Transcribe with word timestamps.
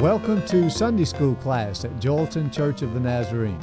Welcome 0.00 0.44
to 0.48 0.68
Sunday 0.68 1.06
School 1.06 1.34
class 1.36 1.86
at 1.86 2.00
Joelton 2.00 2.52
Church 2.52 2.82
of 2.82 2.92
the 2.92 3.00
Nazarene. 3.00 3.58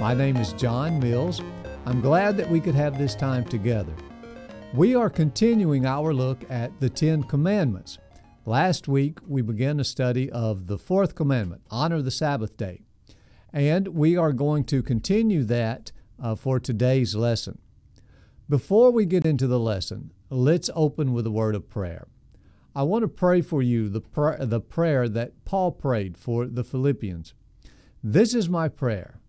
My 0.00 0.14
name 0.14 0.38
is 0.38 0.54
John 0.54 0.98
Mills. 0.98 1.42
I'm 1.84 2.00
glad 2.00 2.38
that 2.38 2.48
we 2.48 2.58
could 2.58 2.74
have 2.74 2.96
this 2.96 3.14
time 3.14 3.44
together. 3.44 3.92
We 4.72 4.94
are 4.94 5.10
continuing 5.10 5.84
our 5.84 6.14
look 6.14 6.42
at 6.48 6.80
the 6.80 6.88
Ten 6.88 7.22
Commandments. 7.22 7.98
Last 8.46 8.88
week 8.88 9.18
we 9.26 9.42
began 9.42 9.78
a 9.78 9.84
study 9.84 10.30
of 10.30 10.68
the 10.68 10.78
fourth 10.78 11.14
commandment 11.14 11.60
honor 11.70 12.00
the 12.00 12.10
Sabbath 12.10 12.56
day. 12.56 12.80
And 13.52 13.88
we 13.88 14.16
are 14.16 14.32
going 14.32 14.64
to 14.64 14.82
continue 14.82 15.44
that 15.44 15.92
uh, 16.18 16.34
for 16.34 16.58
today's 16.58 17.14
lesson. 17.14 17.58
Before 18.48 18.90
we 18.90 19.04
get 19.04 19.26
into 19.26 19.46
the 19.46 19.60
lesson, 19.60 20.14
let's 20.30 20.70
open 20.74 21.12
with 21.12 21.26
a 21.26 21.30
word 21.30 21.54
of 21.54 21.68
prayer. 21.68 22.08
I 22.74 22.82
want 22.82 23.02
to 23.02 23.08
pray 23.08 23.40
for 23.40 23.62
you 23.62 23.88
the, 23.88 24.00
pr- 24.00 24.44
the 24.44 24.60
prayer 24.60 25.08
that 25.08 25.44
Paul 25.44 25.72
prayed 25.72 26.16
for 26.16 26.46
the 26.46 26.64
Philippians. 26.64 27.34
This 28.02 28.34
is 28.34 28.48
my 28.48 28.68
prayer 28.68 29.20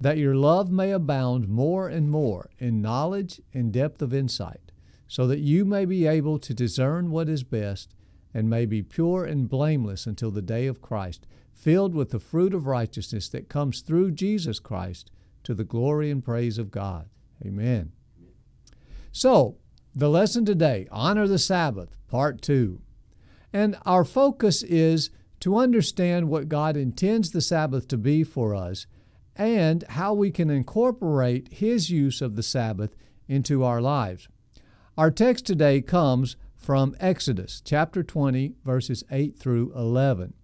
that 0.00 0.18
your 0.18 0.34
love 0.34 0.70
may 0.70 0.92
abound 0.92 1.48
more 1.48 1.88
and 1.88 2.10
more 2.10 2.50
in 2.58 2.80
knowledge 2.80 3.40
and 3.52 3.72
depth 3.72 4.00
of 4.00 4.14
insight, 4.14 4.70
so 5.06 5.26
that 5.26 5.40
you 5.40 5.64
may 5.64 5.84
be 5.84 6.06
able 6.06 6.38
to 6.38 6.54
discern 6.54 7.10
what 7.10 7.28
is 7.28 7.42
best 7.42 7.94
and 8.32 8.48
may 8.48 8.66
be 8.66 8.82
pure 8.82 9.24
and 9.24 9.48
blameless 9.48 10.06
until 10.06 10.30
the 10.30 10.42
day 10.42 10.66
of 10.66 10.82
Christ, 10.82 11.26
filled 11.52 11.94
with 11.94 12.10
the 12.10 12.20
fruit 12.20 12.54
of 12.54 12.66
righteousness 12.66 13.28
that 13.30 13.48
comes 13.48 13.80
through 13.80 14.12
Jesus 14.12 14.60
Christ 14.60 15.10
to 15.42 15.54
the 15.54 15.64
glory 15.64 16.10
and 16.10 16.22
praise 16.22 16.58
of 16.58 16.70
God. 16.70 17.08
Amen. 17.44 17.92
So, 19.10 19.56
the 19.94 20.10
lesson 20.10 20.44
today 20.44 20.86
Honor 20.92 21.26
the 21.26 21.38
Sabbath, 21.38 21.96
Part 22.06 22.42
2. 22.42 22.80
And 23.52 23.76
our 23.86 24.04
focus 24.04 24.62
is 24.62 25.10
to 25.40 25.56
understand 25.56 26.28
what 26.28 26.48
God 26.48 26.76
intends 26.76 27.30
the 27.30 27.40
Sabbath 27.40 27.88
to 27.88 27.96
be 27.96 28.24
for 28.24 28.54
us 28.54 28.86
and 29.36 29.84
how 29.90 30.12
we 30.12 30.30
can 30.30 30.50
incorporate 30.50 31.52
His 31.52 31.90
use 31.90 32.20
of 32.20 32.36
the 32.36 32.42
Sabbath 32.42 32.96
into 33.28 33.62
our 33.62 33.80
lives. 33.80 34.28
Our 34.96 35.10
text 35.10 35.46
today 35.46 35.80
comes 35.80 36.36
from 36.56 36.96
Exodus 36.98 37.62
chapter 37.64 38.02
20, 38.02 38.54
verses 38.64 39.04
8 39.10 39.38
through 39.38 39.72
11. 39.76 40.34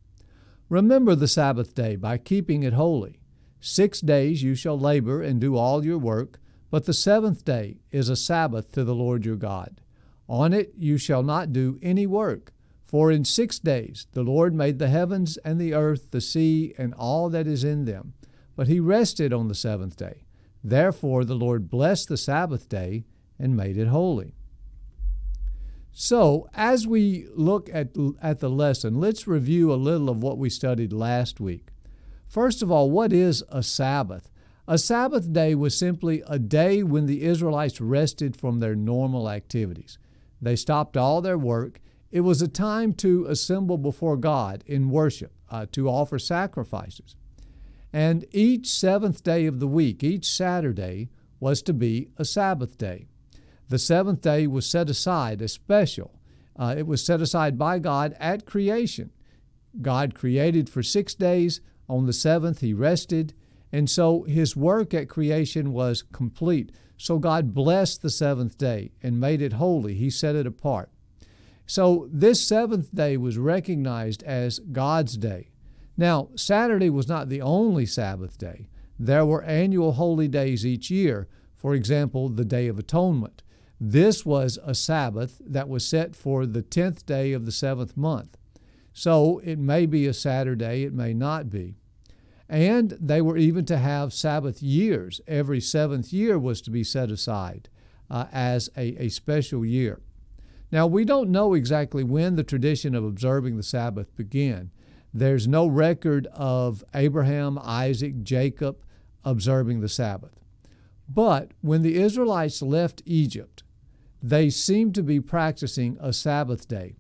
Remember 0.69 1.15
the 1.15 1.29
Sabbath 1.29 1.75
day 1.75 1.97
by 1.97 2.19
keeping 2.19 2.63
it 2.63 2.73
holy. 2.73 3.19
Six 3.61 4.01
days 4.01 4.43
you 4.43 4.55
shall 4.55 4.79
labor 4.79 5.21
and 5.21 5.41
do 5.41 5.57
all 5.57 5.85
your 5.85 5.99
work, 5.99 6.39
but 6.71 6.85
the 6.85 6.95
seventh 6.95 7.45
day 7.45 7.79
is 7.91 8.09
a 8.09 8.17
Sabbath 8.17 8.71
to 8.73 8.85
the 8.85 8.95
Lord 8.95 9.25
your 9.25 9.37
God. 9.37 9.81
On 10.29 10.53
it 10.53 10.73
you 10.79 10.99
shall 10.99 11.23
not 11.23 11.53
do 11.53 11.79
any 11.83 12.07
work. 12.07 12.54
For 12.95 13.11
in 13.11 13.25
six 13.25 13.59
days 13.59 14.07
the 14.13 14.23
Lord 14.23 14.55
made 14.55 14.79
the 14.79 14.87
heavens 14.87 15.37
and 15.39 15.61
the 15.61 15.75
earth, 15.75 16.13
the 16.13 16.21
sea, 16.21 16.75
and 16.79 16.95
all 16.95 17.29
that 17.29 17.45
is 17.45 17.65
in 17.65 17.87
them. 17.87 18.15
But 18.55 18.69
he 18.69 18.79
rested 18.79 19.33
on 19.33 19.49
the 19.49 19.55
seventh 19.57 19.97
day. 19.97 20.27
Therefore 20.63 21.25
the 21.25 21.35
Lord 21.35 21.69
blessed 21.69 22.09
the 22.09 22.17
Sabbath 22.17 22.69
day 22.69 23.05
and 23.37 23.57
made 23.57 23.77
it 23.77 23.89
holy. 23.89 24.37
So, 25.91 26.49
as 26.55 26.87
we 26.87 27.27
look 27.35 27.69
at, 27.73 27.89
at 28.23 28.39
the 28.39 28.49
lesson, 28.49 29.01
let's 29.01 29.27
review 29.27 29.73
a 29.73 29.75
little 29.75 30.09
of 30.09 30.23
what 30.23 30.39
we 30.39 30.49
studied 30.49 30.93
last 30.93 31.41
week. 31.41 31.71
First 32.29 32.63
of 32.63 32.71
all, 32.71 32.93
what 32.93 33.13
is 33.13 33.43
a 33.49 33.65
Sabbath? 33.65 34.31
A 34.69 34.79
Sabbath 34.79 35.33
day 35.33 35.57
was 35.57 35.77
simply 35.77 36.23
a 36.29 36.39
day 36.39 36.85
when 36.85 37.07
the 37.07 37.25
Israelites 37.25 37.81
rested 37.81 38.37
from 38.37 38.61
their 38.61 38.77
normal 38.77 39.29
activities. 39.29 39.99
They 40.41 40.55
stopped 40.55 40.97
all 40.97 41.21
their 41.21 41.37
work. 41.37 41.81
It 42.15 42.21
was 42.21 42.41
a 42.41 42.47
time 42.47 42.93
to 42.93 43.27
assemble 43.27 43.77
before 43.77 44.17
God 44.17 44.63
in 44.69 44.89
worship, 44.89 45.33
uh, 45.51 45.67
to 45.73 45.89
offer 45.89 46.21
sacrifices. 46.21 47.17
And 47.93 48.25
each 48.31 48.69
seventh 48.69 49.25
day 49.25 49.47
of 49.47 49.59
the 49.59 49.67
week, 49.67 50.05
each 50.05 50.31
Saturday, 50.31 51.11
was 51.41 51.61
to 51.63 51.73
be 51.73 52.11
a 52.17 52.25
Sabbath 52.25 52.79
day. 52.79 53.09
The 53.69 53.81
seventh 53.81 54.21
day 54.21 54.47
was 54.47 54.65
set 54.65 54.89
aside 54.89 55.43
as 55.43 55.55
special. 55.55 56.21
Uh, 56.57 56.77
it 56.79 56.87
was 56.87 57.05
set 57.05 57.21
aside 57.21 57.59
by 57.59 57.81
God 57.81 58.15
at 58.21 58.47
creation. 58.47 59.11
God 59.83 60.15
created 60.15 60.71
for 60.71 60.85
six 60.85 61.17
days. 61.17 61.61
On 61.89 62.07
the 62.07 62.13
seventh, 62.13 62.61
He 62.61 62.73
rested. 62.73 63.35
And 63.73 63.91
so 63.91 64.23
His 64.23 64.55
work 64.55 64.95
at 64.95 65.09
creation 65.09 65.73
was 65.73 66.05
complete. 66.13 66.71
So 66.97 67.19
God 67.19 67.55
blessed 67.55 68.03
the 68.03 68.09
seventh 68.09 68.57
day 68.57 68.93
and 69.03 69.19
made 69.19 69.43
it 69.43 69.55
holy. 69.55 69.95
He 69.95 70.11
set 70.11 70.37
it 70.37 70.47
apart. 70.47 70.91
So 71.67 72.09
this 72.13 72.47
seventh 72.47 72.95
day 72.95 73.17
was 73.17 73.39
recognized 73.39 74.23
as 74.23 74.59
God's 74.59 75.17
day. 75.17 75.51
Now, 75.97 76.29
Saturday 76.35 76.91
was 76.91 77.09
not 77.09 77.29
the 77.29 77.41
only 77.41 77.87
Sabbath 77.87 78.37
day. 78.37 78.69
There 78.99 79.25
were 79.25 79.43
annual 79.43 79.93
holy 79.93 80.29
days 80.29 80.67
each 80.67 80.91
year. 80.91 81.29
For 81.55 81.75
example, 81.75 82.29
the 82.29 82.45
Day 82.45 82.69
of 82.69 82.79
Atonement. 82.79 83.43
This 83.81 84.27
was 84.27 84.59
a 84.63 84.75
Sabbath 84.75 85.41
that 85.47 85.69
was 85.69 85.87
set 85.87 86.15
for 86.15 86.47
the 86.47 86.63
10th 86.63 87.07
day 87.07 87.33
of 87.33 87.47
the 87.47 87.53
seventh 87.53 87.97
month. 87.97 88.37
So 88.93 89.39
it 89.39 89.59
may 89.59 89.87
be 89.87 90.07
a 90.07 90.15
Saturday, 90.15 90.85
it 90.85 90.93
may 90.93 91.15
not 91.15 91.51
be. 91.51 91.77
And 92.49 92.91
they 93.01 93.21
were 93.21 93.37
even 93.37 93.65
to 93.65 93.79
have 93.79 94.13
Sabbath 94.13 94.63
years. 94.63 95.21
Every 95.27 95.61
seventh 95.61 96.13
year 96.13 96.39
was 96.39 96.61
to 96.63 96.71
be 96.71 96.85
set 96.85 97.11
aside 97.11 97.69
uh, 98.11 98.27
as 98.33 98.69
a, 98.77 99.05
a 99.05 99.09
special 99.09 99.65
year. 99.65 100.01
Now, 100.75 100.89
we 100.89 101.05
don't 101.05 101.31
know 101.31 101.55
exactly 101.55 102.03
when 102.03 102.35
the 102.35 102.43
tradition 102.43 102.97
of 102.97 103.05
observing 103.05 103.57
the 103.57 103.63
Sabbath 103.63 104.13
began. 104.17 104.73
There's 105.13 105.47
no 105.47 105.69
record 105.69 106.27
of 106.33 106.83
Abraham, 106.93 107.61
Isaac, 107.63 108.25
Jacob 108.25 108.83
observing 109.25 109.83
the 109.83 109.89
Sabbath. 109.89 110.41
But 111.09 111.53
when 111.61 111.83
the 111.83 111.95
Israelites 111.95 112.61
left 112.61 113.05
Egypt, 113.07 113.63
they 114.21 114.51
seem 114.51 114.93
to 114.95 115.05
be 115.05 115.21
practicing 115.21 115.97
a 116.01 116.13
Sabbath 116.13 116.67
day. 116.67 116.97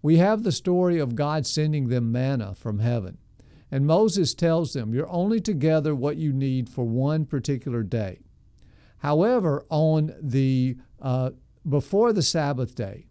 We 0.00 0.16
have 0.16 0.42
the 0.42 0.50
story 0.50 0.98
of 0.98 1.14
God 1.14 1.46
sending 1.46 1.88
them 1.88 2.10
manna 2.10 2.54
from 2.54 2.78
heaven. 2.78 3.18
And 3.70 3.86
Moses 3.86 4.32
tells 4.32 4.72
them, 4.72 4.94
You're 4.94 5.12
only 5.12 5.42
to 5.42 5.52
gather 5.52 5.94
what 5.94 6.16
you 6.16 6.32
need 6.32 6.70
for 6.70 6.86
one 6.86 7.26
particular 7.26 7.82
day. 7.82 8.20
However, 9.00 9.66
on 9.68 10.14
the 10.22 10.78
uh, 11.02 11.32
before 11.68 12.14
the 12.14 12.22
Sabbath 12.22 12.74
day, 12.74 13.08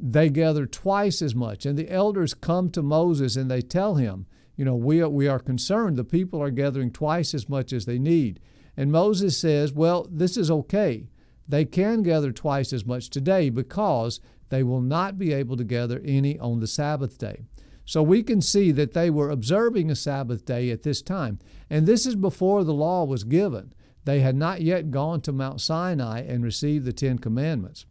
they 0.00 0.28
gather 0.30 0.66
twice 0.66 1.20
as 1.20 1.34
much. 1.34 1.66
And 1.66 1.76
the 1.76 1.90
elders 1.90 2.34
come 2.34 2.70
to 2.70 2.82
Moses 2.82 3.36
and 3.36 3.50
they 3.50 3.60
tell 3.60 3.96
him, 3.96 4.26
You 4.56 4.64
know, 4.64 4.76
we 4.76 5.00
are, 5.00 5.08
we 5.08 5.26
are 5.28 5.38
concerned. 5.38 5.96
The 5.96 6.04
people 6.04 6.42
are 6.42 6.50
gathering 6.50 6.90
twice 6.90 7.34
as 7.34 7.48
much 7.48 7.72
as 7.72 7.84
they 7.84 7.98
need. 7.98 8.40
And 8.76 8.92
Moses 8.92 9.36
says, 9.36 9.72
Well, 9.72 10.06
this 10.10 10.36
is 10.36 10.50
okay. 10.50 11.08
They 11.48 11.64
can 11.64 12.02
gather 12.02 12.30
twice 12.30 12.72
as 12.72 12.86
much 12.86 13.10
today 13.10 13.50
because 13.50 14.20
they 14.50 14.62
will 14.62 14.80
not 14.80 15.18
be 15.18 15.32
able 15.32 15.56
to 15.56 15.64
gather 15.64 16.00
any 16.04 16.38
on 16.38 16.60
the 16.60 16.66
Sabbath 16.66 17.18
day. 17.18 17.44
So 17.84 18.02
we 18.02 18.22
can 18.22 18.42
see 18.42 18.70
that 18.72 18.92
they 18.92 19.08
were 19.08 19.30
observing 19.30 19.90
a 19.90 19.96
Sabbath 19.96 20.44
day 20.44 20.70
at 20.70 20.82
this 20.82 21.00
time. 21.00 21.38
And 21.70 21.86
this 21.86 22.04
is 22.04 22.16
before 22.16 22.62
the 22.62 22.74
law 22.74 23.04
was 23.04 23.24
given. 23.24 23.72
They 24.04 24.20
had 24.20 24.36
not 24.36 24.60
yet 24.60 24.90
gone 24.90 25.22
to 25.22 25.32
Mount 25.32 25.60
Sinai 25.60 26.20
and 26.20 26.44
received 26.44 26.84
the 26.84 26.92
Ten 26.92 27.18
Commandments. 27.18 27.86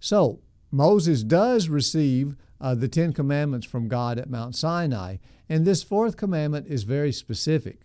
So 0.00 0.40
Moses 0.70 1.22
does 1.22 1.68
receive 1.68 2.34
uh, 2.60 2.74
the 2.74 2.88
Ten 2.88 3.12
Commandments 3.12 3.66
from 3.66 3.88
God 3.88 4.18
at 4.18 4.28
Mount 4.28 4.56
Sinai. 4.56 5.16
And 5.48 5.64
this 5.64 5.82
fourth 5.82 6.16
commandment 6.16 6.66
is 6.66 6.82
very 6.82 7.12
specific. 7.12 7.82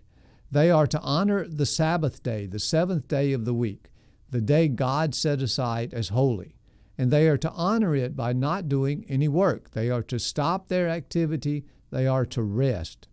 They 0.51 0.71
are 0.71 0.87
to 0.87 0.99
honor 1.01 1.47
the 1.47 1.65
Sabbath 1.65 2.23
day, 2.23 2.45
the 2.45 2.59
seventh 2.59 3.07
day 3.07 3.33
of 3.33 3.45
the 3.45 3.53
week, 3.53 3.89
the 4.29 4.41
day 4.41 4.67
God 4.67 5.13
set 5.13 5.41
aside 5.41 5.93
as 5.93 6.09
holy 6.09 6.55
and 6.97 7.11
they 7.11 7.27
are 7.27 7.37
to 7.37 7.51
honor 7.51 7.95
it 7.95 8.15
by 8.15 8.33
not 8.33 8.69
doing 8.69 9.05
any 9.09 9.27
work. 9.27 9.71
They 9.71 9.89
are 9.89 10.03
to 10.03 10.19
stop 10.19 10.67
their 10.67 10.87
activity, 10.87 11.65
they 11.91 12.07
are 12.07 12.25
to 12.27 12.41
rest. 12.41 13.07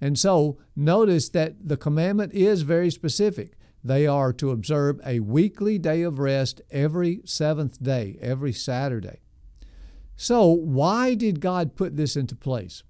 And 0.00 0.18
so 0.18 0.58
notice 0.76 1.28
that 1.30 1.68
the 1.68 1.76
commandment 1.76 2.32
is 2.32 2.62
very 2.62 2.90
specific. 2.90 3.56
They 3.82 4.06
are 4.06 4.32
to 4.34 4.50
observe 4.50 5.00
a 5.04 5.20
weekly 5.20 5.78
day 5.78 6.02
of 6.02 6.18
rest 6.18 6.60
every 6.70 7.20
seventh 7.24 7.82
day, 7.82 8.18
every 8.20 8.52
Saturday. 8.52 9.20
So, 10.16 10.46
why 10.46 11.14
did 11.14 11.40
God 11.40 11.76
put 11.76 11.96
this 11.96 12.16
into 12.16 12.34
place? 12.34 12.82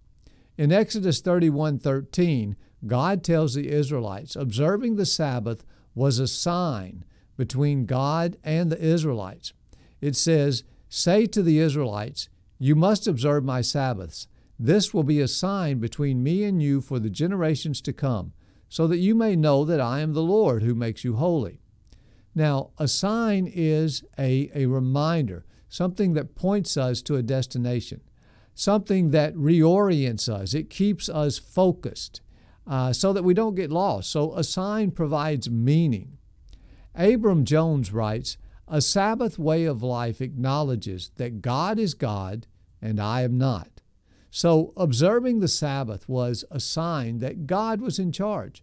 In 0.56 0.72
Exodus 0.72 1.20
31 1.20 1.78
13, 1.78 2.56
God 2.86 3.22
tells 3.22 3.54
the 3.54 3.68
Israelites 3.68 4.34
observing 4.34 4.96
the 4.96 5.06
Sabbath 5.06 5.64
was 5.94 6.18
a 6.18 6.26
sign 6.26 7.04
between 7.36 7.86
God 7.86 8.36
and 8.42 8.70
the 8.72 8.82
Israelites 8.82 9.52
it 10.00 10.16
says, 10.16 10.64
Say 10.88 11.26
to 11.26 11.42
the 11.42 11.58
Israelites, 11.58 12.28
You 12.58 12.74
must 12.74 13.06
observe 13.06 13.44
my 13.44 13.60
Sabbaths. 13.60 14.26
This 14.58 14.92
will 14.92 15.02
be 15.02 15.20
a 15.20 15.28
sign 15.28 15.78
between 15.78 16.22
me 16.22 16.44
and 16.44 16.62
you 16.62 16.80
for 16.80 16.98
the 16.98 17.10
generations 17.10 17.80
to 17.82 17.92
come, 17.92 18.32
so 18.68 18.86
that 18.86 18.98
you 18.98 19.14
may 19.14 19.34
know 19.36 19.64
that 19.64 19.80
I 19.80 20.00
am 20.00 20.12
the 20.12 20.22
Lord 20.22 20.62
who 20.62 20.74
makes 20.74 21.04
you 21.04 21.16
holy. 21.16 21.60
Now, 22.34 22.70
a 22.78 22.86
sign 22.86 23.50
is 23.52 24.04
a, 24.18 24.50
a 24.54 24.66
reminder, 24.66 25.44
something 25.68 26.14
that 26.14 26.34
points 26.34 26.76
us 26.76 27.02
to 27.02 27.16
a 27.16 27.22
destination. 27.22 28.00
something 28.58 29.12
that 29.12 29.32
reorients 29.36 30.28
us, 30.28 30.52
it 30.52 30.68
keeps 30.68 31.08
us 31.08 31.38
focused 31.38 32.20
uh, 32.66 32.92
so 32.92 33.12
that 33.12 33.22
we 33.22 33.32
don't 33.32 33.54
get 33.54 33.70
lost. 33.70 34.10
So 34.10 34.34
a 34.34 34.42
sign 34.42 34.90
provides 34.90 35.48
meaning. 35.48 36.18
Abram 36.92 37.44
Jones 37.44 37.92
writes 37.92 38.36
A 38.66 38.80
Sabbath 38.80 39.38
way 39.38 39.64
of 39.64 39.84
life 39.84 40.20
acknowledges 40.20 41.12
that 41.18 41.40
God 41.40 41.78
is 41.78 41.94
God 41.94 42.48
and 42.82 43.00
I 43.00 43.22
am 43.22 43.38
not. 43.38 43.77
So 44.38 44.72
observing 44.76 45.40
the 45.40 45.48
Sabbath 45.48 46.08
was 46.08 46.44
a 46.48 46.60
sign 46.60 47.18
that 47.18 47.48
God 47.48 47.80
was 47.80 47.98
in 47.98 48.12
charge. 48.12 48.62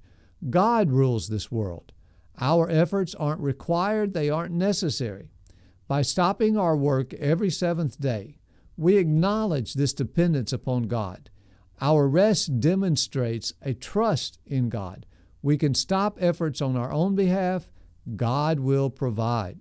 God 0.49 0.89
rules 0.89 1.27
this 1.27 1.51
world. 1.51 1.91
Our 2.39 2.69
efforts 2.69 3.13
aren't 3.13 3.41
required, 3.41 4.13
they 4.13 4.29
aren't 4.29 4.53
necessary. 4.53 5.31
By 5.89 6.01
stopping 6.01 6.55
our 6.55 6.77
work 6.77 7.13
every 7.15 7.49
seventh 7.49 7.99
day, 7.99 8.37
we 8.77 8.95
acknowledge 8.95 9.73
this 9.73 9.91
dependence 9.91 10.53
upon 10.53 10.83
God. 10.83 11.29
Our 11.81 12.07
rest 12.07 12.61
demonstrates 12.61 13.51
a 13.61 13.73
trust 13.73 14.39
in 14.45 14.69
God. 14.69 15.05
We 15.41 15.57
can 15.57 15.73
stop 15.73 16.17
efforts 16.21 16.61
on 16.61 16.77
our 16.77 16.93
own 16.93 17.15
behalf. 17.15 17.69
God 18.15 18.61
will 18.61 18.89
provide. 18.89 19.59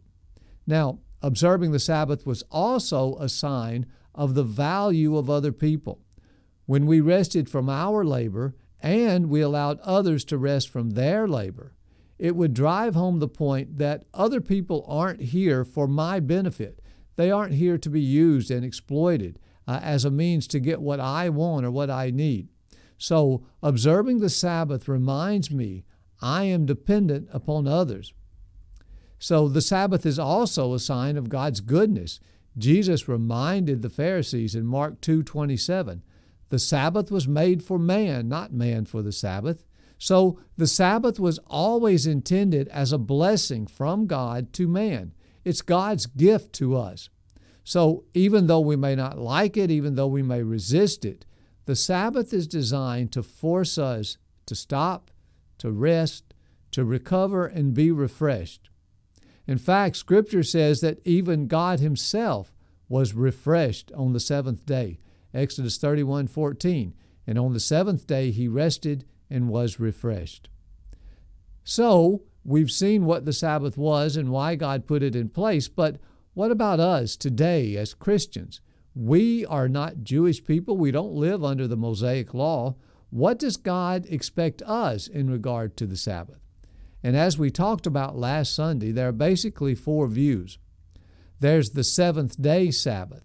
Now, 0.64 1.00
observing 1.22 1.72
the 1.72 1.80
Sabbath 1.80 2.24
was 2.24 2.44
also 2.52 3.16
a 3.16 3.28
sign 3.28 3.86
of 4.14 4.36
the 4.36 4.44
value 4.44 5.16
of 5.16 5.28
other 5.28 5.50
people. 5.50 6.03
When 6.66 6.86
we 6.86 7.00
rested 7.00 7.48
from 7.48 7.68
our 7.68 8.04
labor 8.04 8.54
and 8.80 9.28
we 9.28 9.40
allowed 9.40 9.80
others 9.80 10.24
to 10.26 10.38
rest 10.38 10.68
from 10.68 10.90
their 10.90 11.28
labor, 11.28 11.74
it 12.18 12.36
would 12.36 12.54
drive 12.54 12.94
home 12.94 13.18
the 13.18 13.28
point 13.28 13.78
that 13.78 14.04
other 14.14 14.40
people 14.40 14.84
aren't 14.88 15.20
here 15.20 15.64
for 15.64 15.86
my 15.86 16.20
benefit. 16.20 16.80
They 17.16 17.30
aren't 17.30 17.54
here 17.54 17.78
to 17.78 17.90
be 17.90 18.00
used 18.00 18.50
and 18.50 18.64
exploited 18.64 19.38
uh, 19.66 19.80
as 19.82 20.04
a 20.04 20.10
means 20.10 20.46
to 20.48 20.60
get 20.60 20.80
what 20.80 21.00
I 21.00 21.28
want 21.28 21.66
or 21.66 21.70
what 21.70 21.90
I 21.90 22.10
need. 22.10 22.48
So, 22.98 23.44
observing 23.62 24.20
the 24.20 24.30
Sabbath 24.30 24.88
reminds 24.88 25.50
me 25.50 25.84
I 26.20 26.44
am 26.44 26.64
dependent 26.64 27.28
upon 27.32 27.66
others. 27.66 28.12
So, 29.18 29.48
the 29.48 29.60
Sabbath 29.60 30.06
is 30.06 30.18
also 30.18 30.74
a 30.74 30.78
sign 30.78 31.16
of 31.16 31.28
God's 31.28 31.60
goodness. 31.60 32.20
Jesus 32.56 33.08
reminded 33.08 33.82
the 33.82 33.90
Pharisees 33.90 34.54
in 34.54 34.64
Mark 34.64 35.00
2:27, 35.00 36.02
"The 36.54 36.60
Sabbath 36.60 37.10
was 37.10 37.26
made 37.26 37.64
for 37.64 37.80
man, 37.80 38.28
not 38.28 38.52
man 38.52 38.84
for 38.84 39.02
the 39.02 39.10
Sabbath." 39.10 39.64
So, 39.98 40.38
the 40.56 40.68
Sabbath 40.68 41.18
was 41.18 41.40
always 41.48 42.06
intended 42.06 42.68
as 42.68 42.92
a 42.92 42.96
blessing 42.96 43.66
from 43.66 44.06
God 44.06 44.52
to 44.52 44.68
man. 44.68 45.14
It's 45.44 45.62
God's 45.62 46.06
gift 46.06 46.52
to 46.52 46.76
us. 46.76 47.08
So 47.64 48.04
even 48.14 48.46
though 48.46 48.60
we 48.60 48.76
may 48.76 48.94
not 48.94 49.18
like 49.18 49.56
it, 49.56 49.68
even 49.68 49.96
though 49.96 50.06
we 50.06 50.22
may 50.22 50.44
resist 50.44 51.04
it, 51.04 51.26
the 51.64 51.74
Sabbath 51.74 52.32
is 52.32 52.46
designed 52.46 53.10
to 53.10 53.24
force 53.24 53.76
us 53.76 54.16
to 54.46 54.54
stop, 54.54 55.10
to 55.58 55.72
rest, 55.72 56.34
to 56.70 56.84
recover, 56.84 57.46
and 57.46 57.74
be 57.74 57.90
refreshed. 57.90 58.70
In 59.44 59.58
fact, 59.58 59.96
Scripture 59.96 60.44
says 60.44 60.82
that 60.82 61.04
even 61.04 61.48
God 61.48 61.80
Himself 61.80 62.54
was 62.88 63.12
refreshed 63.12 63.90
on 63.90 64.12
the 64.12 64.20
seventh 64.20 64.64
day. 64.64 65.00
Exodus 65.34 65.76
31 65.78 66.28
14. 66.28 66.94
And 67.26 67.38
on 67.38 67.52
the 67.52 67.60
seventh 67.60 68.06
day 68.06 68.30
He 68.30 68.48
rested 68.48 69.04
and 69.28 69.48
was 69.48 69.80
refreshed. 69.80 70.48
So, 71.64 72.22
we've 72.44 72.70
seen 72.70 73.06
what 73.06 73.24
the 73.24 73.32
Sabbath 73.32 73.76
was 73.76 74.16
and 74.16 74.30
why 74.30 74.54
God 74.54 74.86
put 74.86 75.02
it 75.02 75.16
in 75.16 75.30
place, 75.30 75.66
but 75.66 75.98
what 76.34 76.50
about 76.50 76.80
us 76.80 77.16
today 77.16 77.76
as 77.76 77.94
Christians? 77.94 78.60
We 78.94 79.46
are 79.46 79.68
not 79.68 80.04
Jewish 80.04 80.44
people. 80.44 80.76
We 80.76 80.90
don't 80.90 81.14
live 81.14 81.42
under 81.42 81.66
the 81.66 81.76
Mosaic 81.76 82.34
law. 82.34 82.76
What 83.10 83.38
does 83.38 83.56
God 83.56 84.06
expect 84.08 84.62
us 84.62 85.06
in 85.06 85.30
regard 85.30 85.76
to 85.76 85.86
the 85.86 85.96
Sabbath? 85.96 86.40
And 87.02 87.16
as 87.16 87.38
we 87.38 87.50
talked 87.50 87.86
about 87.86 88.16
last 88.16 88.54
Sunday, 88.54 88.90
there 88.90 89.08
are 89.08 89.12
basically 89.12 89.74
four 89.74 90.06
views. 90.06 90.58
There's 91.40 91.70
the 91.70 91.84
seventh 91.84 92.40
day 92.40 92.70
Sabbath. 92.70 93.24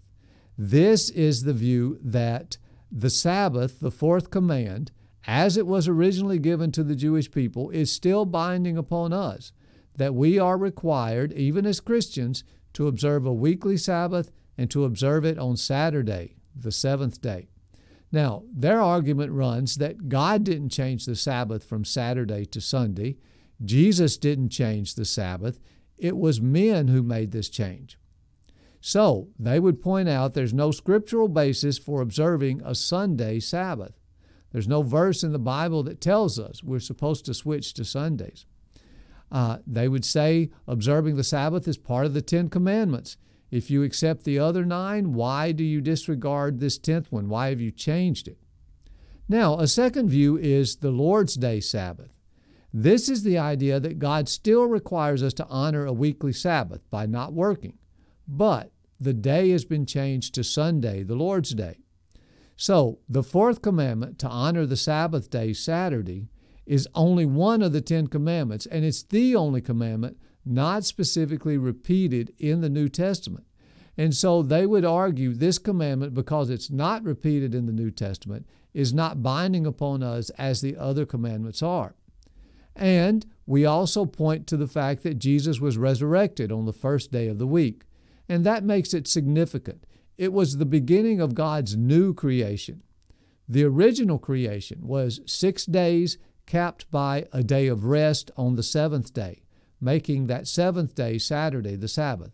This 0.62 1.08
is 1.08 1.44
the 1.44 1.54
view 1.54 1.98
that 2.02 2.58
the 2.92 3.08
Sabbath, 3.08 3.80
the 3.80 3.90
fourth 3.90 4.28
command, 4.28 4.92
as 5.26 5.56
it 5.56 5.66
was 5.66 5.88
originally 5.88 6.38
given 6.38 6.70
to 6.72 6.84
the 6.84 6.94
Jewish 6.94 7.30
people, 7.30 7.70
is 7.70 7.90
still 7.90 8.26
binding 8.26 8.76
upon 8.76 9.14
us, 9.14 9.52
that 9.96 10.14
we 10.14 10.38
are 10.38 10.58
required, 10.58 11.32
even 11.32 11.64
as 11.64 11.80
Christians, 11.80 12.44
to 12.74 12.88
observe 12.88 13.24
a 13.24 13.32
weekly 13.32 13.78
Sabbath 13.78 14.30
and 14.58 14.70
to 14.70 14.84
observe 14.84 15.24
it 15.24 15.38
on 15.38 15.56
Saturday, 15.56 16.36
the 16.54 16.72
seventh 16.72 17.22
day. 17.22 17.48
Now, 18.12 18.42
their 18.52 18.82
argument 18.82 19.32
runs 19.32 19.76
that 19.76 20.10
God 20.10 20.44
didn't 20.44 20.68
change 20.68 21.06
the 21.06 21.16
Sabbath 21.16 21.64
from 21.64 21.86
Saturday 21.86 22.44
to 22.44 22.60
Sunday. 22.60 23.16
Jesus 23.64 24.18
didn't 24.18 24.50
change 24.50 24.94
the 24.94 25.06
Sabbath. 25.06 25.58
It 25.96 26.18
was 26.18 26.42
men 26.42 26.88
who 26.88 27.02
made 27.02 27.30
this 27.30 27.48
change. 27.48 27.96
So, 28.80 29.28
they 29.38 29.60
would 29.60 29.82
point 29.82 30.08
out 30.08 30.32
there's 30.32 30.54
no 30.54 30.70
scriptural 30.70 31.28
basis 31.28 31.78
for 31.78 32.00
observing 32.00 32.62
a 32.64 32.74
Sunday 32.74 33.38
Sabbath. 33.40 33.98
There's 34.52 34.68
no 34.68 34.82
verse 34.82 35.22
in 35.22 35.32
the 35.32 35.38
Bible 35.38 35.82
that 35.84 36.00
tells 36.00 36.38
us 36.38 36.62
we're 36.62 36.80
supposed 36.80 37.24
to 37.26 37.34
switch 37.34 37.74
to 37.74 37.84
Sundays. 37.84 38.46
Uh, 39.30 39.58
they 39.66 39.86
would 39.86 40.04
say 40.04 40.50
observing 40.66 41.16
the 41.16 41.24
Sabbath 41.24 41.68
is 41.68 41.76
part 41.76 42.06
of 42.06 42.14
the 42.14 42.22
Ten 42.22 42.48
Commandments. 42.48 43.16
If 43.50 43.70
you 43.70 43.82
accept 43.82 44.24
the 44.24 44.38
other 44.38 44.64
nine, 44.64 45.12
why 45.12 45.52
do 45.52 45.64
you 45.64 45.80
disregard 45.80 46.58
this 46.58 46.78
tenth 46.78 47.10
one? 47.10 47.28
Why 47.28 47.48
have 47.48 47.60
you 47.60 47.70
changed 47.70 48.28
it? 48.28 48.38
Now, 49.28 49.58
a 49.58 49.68
second 49.68 50.08
view 50.08 50.36
is 50.36 50.76
the 50.76 50.90
Lord's 50.90 51.34
Day 51.34 51.60
Sabbath. 51.60 52.10
This 52.72 53.08
is 53.08 53.22
the 53.22 53.38
idea 53.38 53.80
that 53.80 53.98
God 53.98 54.28
still 54.28 54.66
requires 54.66 55.22
us 55.22 55.34
to 55.34 55.46
honor 55.46 55.86
a 55.86 55.92
weekly 55.92 56.32
Sabbath 56.32 56.88
by 56.90 57.06
not 57.06 57.32
working, 57.32 57.78
but 58.30 58.70
the 59.00 59.12
day 59.12 59.50
has 59.50 59.64
been 59.64 59.86
changed 59.86 60.34
to 60.34 60.44
Sunday, 60.44 61.02
the 61.02 61.16
Lord's 61.16 61.54
Day. 61.54 61.78
So, 62.56 62.98
the 63.08 63.22
fourth 63.22 63.62
commandment 63.62 64.18
to 64.20 64.28
honor 64.28 64.66
the 64.66 64.76
Sabbath 64.76 65.30
day, 65.30 65.52
Saturday, 65.52 66.28
is 66.66 66.86
only 66.94 67.26
one 67.26 67.62
of 67.62 67.72
the 67.72 67.80
Ten 67.80 68.06
Commandments, 68.06 68.66
and 68.66 68.84
it's 68.84 69.02
the 69.02 69.34
only 69.34 69.60
commandment 69.60 70.18
not 70.44 70.84
specifically 70.84 71.58
repeated 71.58 72.32
in 72.38 72.60
the 72.60 72.68
New 72.68 72.88
Testament. 72.88 73.46
And 73.96 74.14
so 74.14 74.42
they 74.42 74.66
would 74.66 74.84
argue 74.84 75.32
this 75.32 75.58
commandment, 75.58 76.14
because 76.14 76.50
it's 76.50 76.70
not 76.70 77.02
repeated 77.02 77.54
in 77.54 77.66
the 77.66 77.72
New 77.72 77.90
Testament, 77.90 78.46
is 78.72 78.94
not 78.94 79.22
binding 79.22 79.66
upon 79.66 80.02
us 80.02 80.30
as 80.30 80.60
the 80.60 80.76
other 80.76 81.04
commandments 81.04 81.62
are. 81.62 81.94
And 82.76 83.26
we 83.46 83.64
also 83.64 84.04
point 84.04 84.46
to 84.46 84.56
the 84.56 84.68
fact 84.68 85.02
that 85.02 85.18
Jesus 85.18 85.60
was 85.60 85.76
resurrected 85.76 86.52
on 86.52 86.66
the 86.66 86.72
first 86.72 87.10
day 87.10 87.26
of 87.26 87.38
the 87.38 87.46
week. 87.46 87.82
And 88.30 88.46
that 88.46 88.62
makes 88.62 88.94
it 88.94 89.08
significant. 89.08 89.84
It 90.16 90.32
was 90.32 90.56
the 90.56 90.64
beginning 90.64 91.20
of 91.20 91.34
God's 91.34 91.76
new 91.76 92.14
creation. 92.14 92.84
The 93.48 93.64
original 93.64 94.20
creation 94.20 94.86
was 94.86 95.20
six 95.26 95.66
days 95.66 96.16
capped 96.46 96.88
by 96.92 97.26
a 97.32 97.42
day 97.42 97.66
of 97.66 97.86
rest 97.86 98.30
on 98.36 98.54
the 98.54 98.62
seventh 98.62 99.12
day, 99.12 99.42
making 99.80 100.28
that 100.28 100.46
seventh 100.46 100.94
day, 100.94 101.18
Saturday, 101.18 101.74
the 101.74 101.88
Sabbath. 101.88 102.30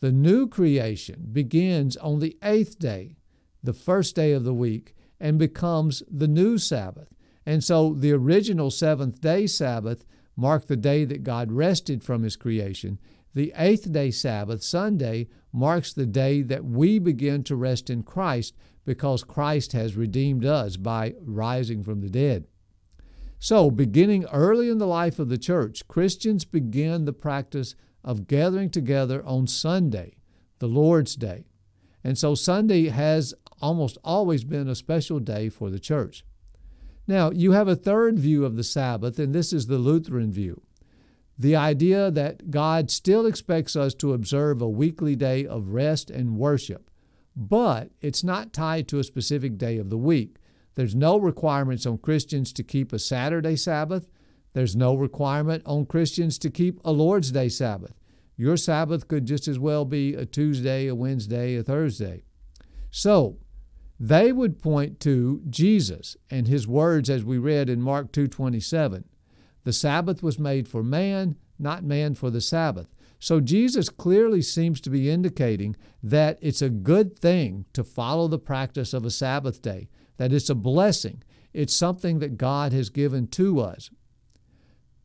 The 0.00 0.10
new 0.10 0.48
creation 0.48 1.28
begins 1.30 1.96
on 1.98 2.18
the 2.18 2.36
eighth 2.42 2.80
day, 2.80 3.14
the 3.62 3.72
first 3.72 4.16
day 4.16 4.32
of 4.32 4.42
the 4.42 4.54
week, 4.54 4.96
and 5.20 5.38
becomes 5.38 6.02
the 6.10 6.26
new 6.26 6.58
Sabbath. 6.58 7.14
And 7.46 7.62
so 7.62 7.94
the 7.94 8.12
original 8.12 8.72
seventh 8.72 9.20
day 9.20 9.46
Sabbath 9.46 10.04
marked 10.36 10.66
the 10.66 10.76
day 10.76 11.04
that 11.04 11.22
God 11.22 11.52
rested 11.52 12.02
from 12.02 12.24
his 12.24 12.34
creation. 12.34 12.98
The 13.34 13.52
eighth 13.56 13.90
day 13.92 14.10
Sabbath, 14.10 14.62
Sunday, 14.62 15.28
marks 15.52 15.92
the 15.92 16.06
day 16.06 16.42
that 16.42 16.64
we 16.64 16.98
begin 16.98 17.42
to 17.44 17.56
rest 17.56 17.90
in 17.90 18.02
Christ 18.02 18.54
because 18.84 19.22
Christ 19.22 19.72
has 19.72 19.96
redeemed 19.96 20.44
us 20.44 20.76
by 20.76 21.14
rising 21.20 21.82
from 21.82 22.00
the 22.00 22.08
dead. 22.08 22.46
So, 23.38 23.70
beginning 23.70 24.26
early 24.26 24.68
in 24.68 24.78
the 24.78 24.86
life 24.86 25.18
of 25.18 25.28
the 25.28 25.38
church, 25.38 25.86
Christians 25.88 26.44
began 26.44 27.04
the 27.04 27.12
practice 27.12 27.74
of 28.04 28.26
gathering 28.26 28.70
together 28.70 29.24
on 29.24 29.46
Sunday, 29.46 30.16
the 30.58 30.66
Lord's 30.66 31.16
Day. 31.16 31.46
And 32.02 32.18
so, 32.18 32.34
Sunday 32.34 32.88
has 32.88 33.32
almost 33.62 33.96
always 34.04 34.44
been 34.44 34.68
a 34.68 34.74
special 34.74 35.20
day 35.20 35.48
for 35.48 35.70
the 35.70 35.78
church. 35.78 36.24
Now, 37.06 37.30
you 37.30 37.52
have 37.52 37.68
a 37.68 37.76
third 37.76 38.18
view 38.18 38.44
of 38.44 38.56
the 38.56 38.64
Sabbath, 38.64 39.18
and 39.18 39.34
this 39.34 39.52
is 39.52 39.66
the 39.66 39.78
Lutheran 39.78 40.32
view. 40.32 40.62
The 41.40 41.56
idea 41.56 42.10
that 42.10 42.50
God 42.50 42.90
still 42.90 43.24
expects 43.24 43.74
us 43.74 43.94
to 43.94 44.12
observe 44.12 44.60
a 44.60 44.68
weekly 44.68 45.16
day 45.16 45.46
of 45.46 45.72
rest 45.72 46.10
and 46.10 46.36
worship, 46.36 46.90
but 47.34 47.92
it's 48.02 48.22
not 48.22 48.52
tied 48.52 48.86
to 48.88 48.98
a 48.98 49.04
specific 49.04 49.56
day 49.56 49.78
of 49.78 49.88
the 49.88 49.96
week. 49.96 50.36
There's 50.74 50.94
no 50.94 51.16
requirements 51.16 51.86
on 51.86 51.96
Christians 51.96 52.52
to 52.52 52.62
keep 52.62 52.92
a 52.92 52.98
Saturday 52.98 53.56
Sabbath. 53.56 54.06
There's 54.52 54.76
no 54.76 54.94
requirement 54.94 55.62
on 55.64 55.86
Christians 55.86 56.38
to 56.40 56.50
keep 56.50 56.78
a 56.84 56.92
Lord's 56.92 57.32
Day 57.32 57.48
Sabbath. 57.48 57.94
Your 58.36 58.58
Sabbath 58.58 59.08
could 59.08 59.24
just 59.24 59.48
as 59.48 59.58
well 59.58 59.86
be 59.86 60.12
a 60.14 60.26
Tuesday, 60.26 60.88
a 60.88 60.94
Wednesday, 60.94 61.56
a 61.56 61.62
Thursday. 61.62 62.24
So, 62.90 63.38
they 63.98 64.30
would 64.30 64.58
point 64.58 65.00
to 65.00 65.40
Jesus 65.48 66.18
and 66.28 66.48
his 66.48 66.68
words 66.68 67.08
as 67.08 67.24
we 67.24 67.38
read 67.38 67.70
in 67.70 67.80
Mark 67.80 68.12
2:27. 68.12 69.04
The 69.64 69.72
Sabbath 69.72 70.22
was 70.22 70.38
made 70.38 70.68
for 70.68 70.82
man, 70.82 71.36
not 71.58 71.84
man 71.84 72.14
for 72.14 72.30
the 72.30 72.40
Sabbath. 72.40 72.88
So 73.18 73.40
Jesus 73.40 73.90
clearly 73.90 74.40
seems 74.40 74.80
to 74.80 74.90
be 74.90 75.10
indicating 75.10 75.76
that 76.02 76.38
it's 76.40 76.62
a 76.62 76.70
good 76.70 77.18
thing 77.18 77.66
to 77.74 77.84
follow 77.84 78.28
the 78.28 78.38
practice 78.38 78.94
of 78.94 79.04
a 79.04 79.10
Sabbath 79.10 79.60
day, 79.60 79.88
that 80.16 80.32
it's 80.32 80.48
a 80.48 80.54
blessing. 80.54 81.22
It's 81.52 81.74
something 81.74 82.20
that 82.20 82.38
God 82.38 82.72
has 82.72 82.88
given 82.88 83.26
to 83.28 83.60
us. 83.60 83.90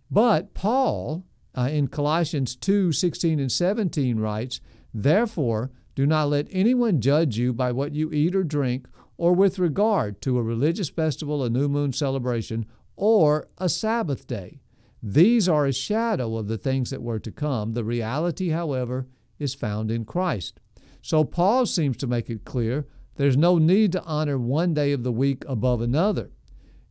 But 0.10 0.54
Paul 0.54 1.26
uh, 1.58 1.70
in 1.72 1.88
Colossians 1.88 2.56
2 2.56 2.92
16 2.92 3.40
and 3.40 3.52
17 3.52 4.20
writes, 4.20 4.62
Therefore, 4.94 5.72
do 5.96 6.06
not 6.06 6.30
let 6.30 6.48
anyone 6.52 7.02
judge 7.02 7.38
you 7.38 7.54
by 7.54 7.72
what 7.72 7.94
you 7.94 8.12
eat 8.12 8.36
or 8.36 8.44
drink, 8.44 8.88
or 9.18 9.34
with 9.34 9.60
regard 9.60 10.22
to 10.22 10.38
a 10.38 10.44
religious 10.44 10.90
festival, 10.90 11.44
a 11.44 11.50
new 11.50 11.70
moon 11.70 11.94
celebration, 11.94 12.66
or 12.96 13.48
a 13.58 13.70
Sabbath 13.70 14.28
day. 14.28 14.62
These 15.02 15.48
are 15.48 15.66
a 15.66 15.74
shadow 15.74 16.38
of 16.38 16.48
the 16.48 16.58
things 16.58 16.90
that 16.90 17.02
were 17.02 17.20
to 17.20 17.32
come. 17.32 17.74
The 17.74 17.84
reality, 17.84 18.50
however, 18.50 19.08
is 19.38 19.54
found 19.54 19.92
in 19.92 20.06
Christ. 20.06 20.60
So 21.02 21.24
Paul 21.24 21.66
seems 21.66 21.98
to 21.98 22.08
make 22.08 22.30
it 22.30 22.46
clear 22.46 22.88
there's 23.18 23.38
no 23.38 23.58
need 23.58 23.92
to 23.94 24.04
honor 24.04 24.38
one 24.38 24.74
day 24.74 24.92
of 24.92 25.04
the 25.04 25.12
week 25.12 25.44
above 25.48 25.82
another. 25.82 26.32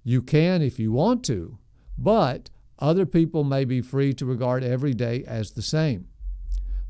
You 0.04 0.22
can 0.22 0.62
if 0.62 0.78
you 0.78 0.92
want 0.92 1.24
to, 1.24 1.58
but 1.98 2.50
other 2.78 3.06
people 3.06 3.44
may 3.44 3.64
be 3.64 3.80
free 3.80 4.12
to 4.14 4.26
regard 4.26 4.62
every 4.62 4.94
day 4.94 5.24
as 5.26 5.52
the 5.52 5.62
same. 5.62 6.06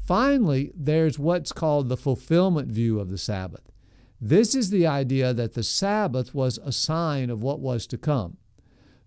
Finally, 0.00 0.72
there's 0.74 1.18
what's 1.18 1.52
called 1.52 1.88
the 1.88 1.96
fulfillment 1.96 2.68
view 2.68 3.00
of 3.00 3.10
the 3.10 3.18
Sabbath. 3.18 3.72
This 4.20 4.54
is 4.54 4.70
the 4.70 4.86
idea 4.86 5.32
that 5.32 5.54
the 5.54 5.62
Sabbath 5.62 6.34
was 6.34 6.58
a 6.58 6.72
sign 6.72 7.30
of 7.30 7.42
what 7.42 7.60
was 7.60 7.86
to 7.86 7.98
come. 7.98 8.36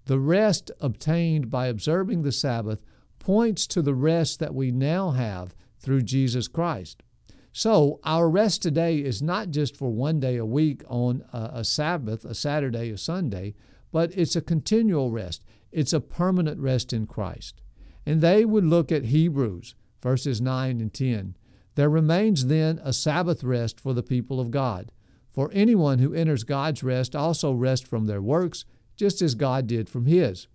The 0.07 0.19
rest 0.19 0.71
obtained 0.79 1.49
by 1.49 1.67
observing 1.67 2.21
the 2.21 2.31
Sabbath 2.31 2.81
points 3.19 3.67
to 3.67 3.81
the 3.81 3.93
rest 3.93 4.39
that 4.39 4.55
we 4.55 4.71
now 4.71 5.11
have 5.11 5.53
through 5.79 6.03
Jesus 6.03 6.47
Christ. 6.47 7.03
So, 7.51 7.99
our 8.03 8.29
rest 8.29 8.61
today 8.61 8.99
is 8.99 9.21
not 9.21 9.49
just 9.49 9.75
for 9.75 9.89
one 9.89 10.19
day 10.19 10.37
a 10.37 10.45
week 10.45 10.83
on 10.87 11.25
a, 11.33 11.63
Sabbath, 11.63 12.23
a 12.23 12.33
Saturday, 12.33 12.89
a 12.89 12.97
Sunday, 12.97 13.53
but 13.91 14.15
it's 14.15 14.35
a 14.35 14.41
continual 14.41 15.11
rest. 15.11 15.43
It's 15.71 15.91
a 15.91 15.99
permanent 15.99 16.61
rest 16.61 16.93
in 16.93 17.05
Christ. 17.05 17.61
And 18.05 18.21
they 18.21 18.45
would 18.45 18.63
look 18.63 18.91
at 18.91 19.05
Hebrews 19.05 19.75
verses 20.01 20.39
9 20.39 20.79
and 20.79 20.93
10. 20.93 21.35
There 21.75 21.89
remains 21.89 22.45
then 22.45 22.79
a 22.81 22.93
Sabbath 22.93 23.43
rest 23.43 23.77
for 23.77 23.93
the 23.93 24.03
people 24.03 24.39
of 24.39 24.51
God. 24.51 24.91
For 25.31 25.49
anyone 25.51 25.99
who 25.99 26.13
enters 26.13 26.45
God's 26.45 26.81
rest 26.81 27.15
also 27.15 27.51
rests 27.51 27.87
from 27.87 28.05
their 28.05 28.21
works, 28.21 28.63
just 28.97 29.21
as 29.21 29.35
God 29.35 29.67
did 29.67 29.87
from 29.87 30.05
his. 30.05 30.47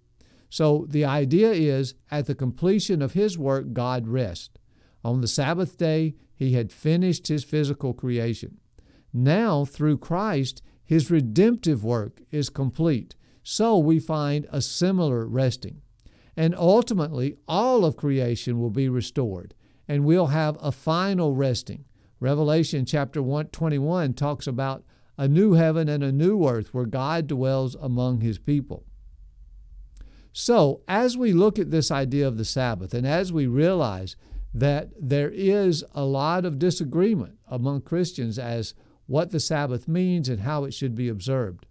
So 0.50 0.84
the 0.88 1.04
idea 1.06 1.50
is 1.52 1.94
at 2.10 2.26
the 2.26 2.34
completion 2.34 3.00
of 3.00 3.14
his 3.14 3.38
work, 3.38 3.72
God 3.72 4.06
rests. 4.06 4.50
On 5.02 5.22
the 5.22 5.28
Sabbath 5.28 5.78
day, 5.78 6.14
he 6.34 6.52
had 6.52 6.72
finished 6.72 7.28
his 7.28 7.44
physical 7.44 7.94
creation. 7.94 8.58
Now, 9.12 9.64
through 9.64 9.98
Christ, 9.98 10.62
his 10.84 11.10
redemptive 11.10 11.82
work 11.84 12.20
is 12.30 12.50
complete. 12.50 13.16
So 13.42 13.78
we 13.78 13.98
find 13.98 14.46
a 14.50 14.60
similar 14.60 15.26
resting. 15.26 15.80
And 16.36 16.54
ultimately, 16.54 17.36
all 17.46 17.84
of 17.84 17.96
creation 17.96 18.58
will 18.58 18.70
be 18.70 18.88
restored, 18.88 19.54
and 19.86 20.04
we'll 20.04 20.28
have 20.28 20.56
a 20.60 20.72
final 20.72 21.34
resting. 21.34 21.84
Revelation 22.20 22.86
chapter 22.86 23.22
121 23.22 24.14
talks 24.14 24.46
about 24.46 24.84
a 25.22 25.28
new 25.28 25.52
heaven 25.52 25.88
and 25.88 26.02
a 26.02 26.10
new 26.10 26.48
earth 26.48 26.74
where 26.74 26.84
God 26.84 27.28
dwells 27.28 27.76
among 27.76 28.22
his 28.22 28.40
people. 28.40 28.84
So, 30.32 30.80
as 30.88 31.16
we 31.16 31.32
look 31.32 31.60
at 31.60 31.70
this 31.70 31.92
idea 31.92 32.26
of 32.26 32.38
the 32.38 32.44
Sabbath, 32.44 32.92
and 32.92 33.06
as 33.06 33.32
we 33.32 33.46
realize 33.46 34.16
that 34.52 34.88
there 34.98 35.30
is 35.30 35.84
a 35.94 36.04
lot 36.04 36.44
of 36.44 36.58
disagreement 36.58 37.38
among 37.46 37.82
Christians 37.82 38.36
as 38.36 38.74
what 39.06 39.30
the 39.30 39.38
Sabbath 39.38 39.86
means 39.86 40.28
and 40.28 40.40
how 40.40 40.64
it 40.64 40.74
should 40.74 40.96
be 40.96 41.08
observed, 41.08 41.66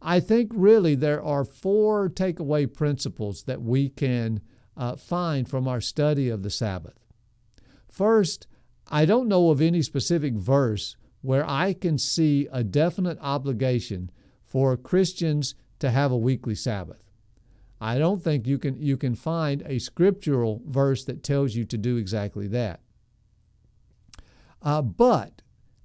I 0.00 0.18
think 0.18 0.50
really 0.54 0.94
there 0.94 1.22
are 1.22 1.44
four 1.44 2.08
takeaway 2.08 2.72
principles 2.72 3.42
that 3.42 3.60
we 3.60 3.90
can 3.90 4.40
uh, 4.78 4.96
find 4.96 5.46
from 5.46 5.68
our 5.68 5.82
study 5.82 6.30
of 6.30 6.42
the 6.42 6.48
Sabbath. 6.48 7.04
First, 7.86 8.46
I 8.90 9.04
don't 9.04 9.28
know 9.28 9.50
of 9.50 9.60
any 9.60 9.82
specific 9.82 10.32
verse 10.32 10.96
where 11.24 11.48
I 11.48 11.72
can 11.72 11.96
see 11.96 12.46
a 12.52 12.62
definite 12.62 13.16
obligation 13.22 14.10
for 14.44 14.76
Christians 14.76 15.54
to 15.78 15.90
have 15.90 16.12
a 16.12 16.18
weekly 16.18 16.54
Sabbath. 16.54 17.02
I 17.80 17.96
don't 17.96 18.22
think 18.22 18.46
you 18.46 18.58
can 18.58 18.80
you 18.80 18.98
can 18.98 19.14
find 19.14 19.62
a 19.64 19.78
scriptural 19.78 20.60
verse 20.66 21.02
that 21.06 21.24
tells 21.24 21.54
you 21.54 21.64
to 21.64 21.78
do 21.78 21.96
exactly 21.96 22.46
that. 22.48 22.80
Uh, 24.60 24.82
but 24.82 25.40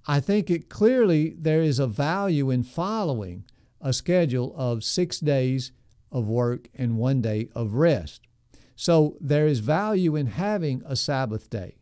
I 0.06 0.20
think 0.20 0.50
it 0.50 0.68
clearly 0.68 1.36
there 1.38 1.62
is 1.62 1.80
a 1.80 1.88
value 1.88 2.50
in 2.50 2.64
following 2.64 3.46
a 3.80 3.94
schedule 3.94 4.54
of 4.58 4.84
six 4.84 5.22
days 5.22 5.72
of 6.12 6.28
work 6.28 6.68
and 6.76 6.98
one 6.98 7.22
day 7.22 7.48
of 7.56 7.76
rest. 7.76 8.28
So 8.76 9.16
there 9.22 9.48
is 9.48 9.60
value 9.60 10.18
in 10.18 10.28
having 10.28 10.84
a 10.86 10.98
Sabbath 10.98 11.50
day. 11.50 11.79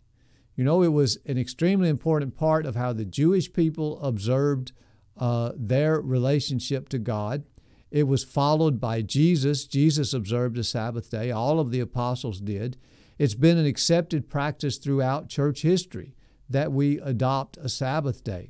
You 0.57 0.63
know, 0.63 0.81
it 0.81 0.91
was 0.91 1.19
an 1.25 1.37
extremely 1.37 1.87
important 1.87 2.35
part 2.35 2.65
of 2.65 2.75
how 2.75 2.91
the 2.91 3.05
Jewish 3.05 3.53
people 3.53 4.01
observed 4.01 4.71
uh, 5.15 5.51
their 5.55 6.01
relationship 6.01 6.89
to 6.89 6.97
God. 6.97 7.43
It 7.91 8.07
was 8.07 8.23
followed 8.23 8.81
by 8.81 9.03
Jesus. 9.03 9.65
Jesus 9.65 10.13
observed 10.13 10.57
a 10.57 10.63
Sabbath 10.63 11.11
day, 11.11 11.31
all 11.31 11.59
of 11.59 11.71
the 11.71 11.79
apostles 11.79 12.41
did. 12.41 12.75
It's 13.19 13.35
been 13.35 13.57
an 13.57 13.67
accepted 13.67 14.29
practice 14.29 14.77
throughout 14.77 15.29
church 15.29 15.61
history 15.61 16.15
that 16.49 16.71
we 16.71 16.99
adopt 16.99 17.57
a 17.57 17.69
Sabbath 17.69 18.23
day. 18.23 18.49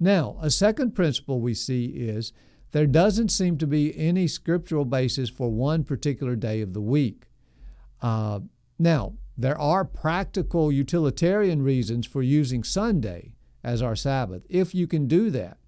Now, 0.00 0.38
a 0.40 0.50
second 0.50 0.94
principle 0.94 1.40
we 1.40 1.54
see 1.54 1.86
is 1.86 2.32
there 2.72 2.86
doesn't 2.86 3.28
seem 3.28 3.58
to 3.58 3.66
be 3.66 3.96
any 3.98 4.26
scriptural 4.26 4.86
basis 4.86 5.28
for 5.28 5.50
one 5.50 5.84
particular 5.84 6.36
day 6.36 6.62
of 6.62 6.72
the 6.72 6.80
week. 6.80 7.24
Uh, 8.00 8.40
now, 8.78 9.14
there 9.36 9.58
are 9.58 9.84
practical 9.84 10.70
utilitarian 10.70 11.62
reasons 11.62 12.06
for 12.06 12.22
using 12.22 12.62
Sunday 12.62 13.34
as 13.64 13.80
our 13.80 13.96
Sabbath, 13.96 14.44
if 14.48 14.74
you 14.74 14.86
can 14.86 15.06
do 15.06 15.30
that. 15.30 15.58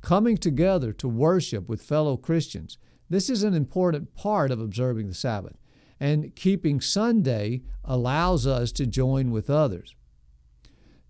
Coming 0.00 0.36
together 0.36 0.92
to 0.94 1.08
worship 1.08 1.68
with 1.68 1.82
fellow 1.82 2.16
Christians, 2.16 2.78
this 3.08 3.30
is 3.30 3.42
an 3.42 3.54
important 3.54 4.14
part 4.14 4.50
of 4.50 4.60
observing 4.60 5.08
the 5.08 5.14
Sabbath. 5.14 5.56
And 6.00 6.34
keeping 6.34 6.80
Sunday 6.80 7.62
allows 7.84 8.46
us 8.46 8.72
to 8.72 8.86
join 8.86 9.30
with 9.30 9.48
others. 9.48 9.94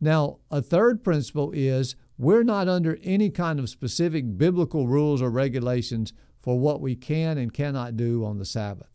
Now, 0.00 0.38
a 0.50 0.61
third 0.61 1.02
principle 1.02 1.50
is 1.52 1.96
we're 2.18 2.44
not 2.44 2.68
under 2.68 2.99
any 3.02 3.30
kind 3.30 3.58
of 3.58 3.70
specific 3.70 4.37
biblical 4.37 4.87
rules 4.87 5.23
or 5.23 5.30
regulations 5.30 6.12
for 6.40 6.58
what 6.58 6.80
we 6.80 6.94
can 6.94 7.38
and 7.38 7.52
cannot 7.52 7.96
do 7.96 8.25
on 8.25 8.38
the 8.38 8.44
Sabbath. 8.44 8.90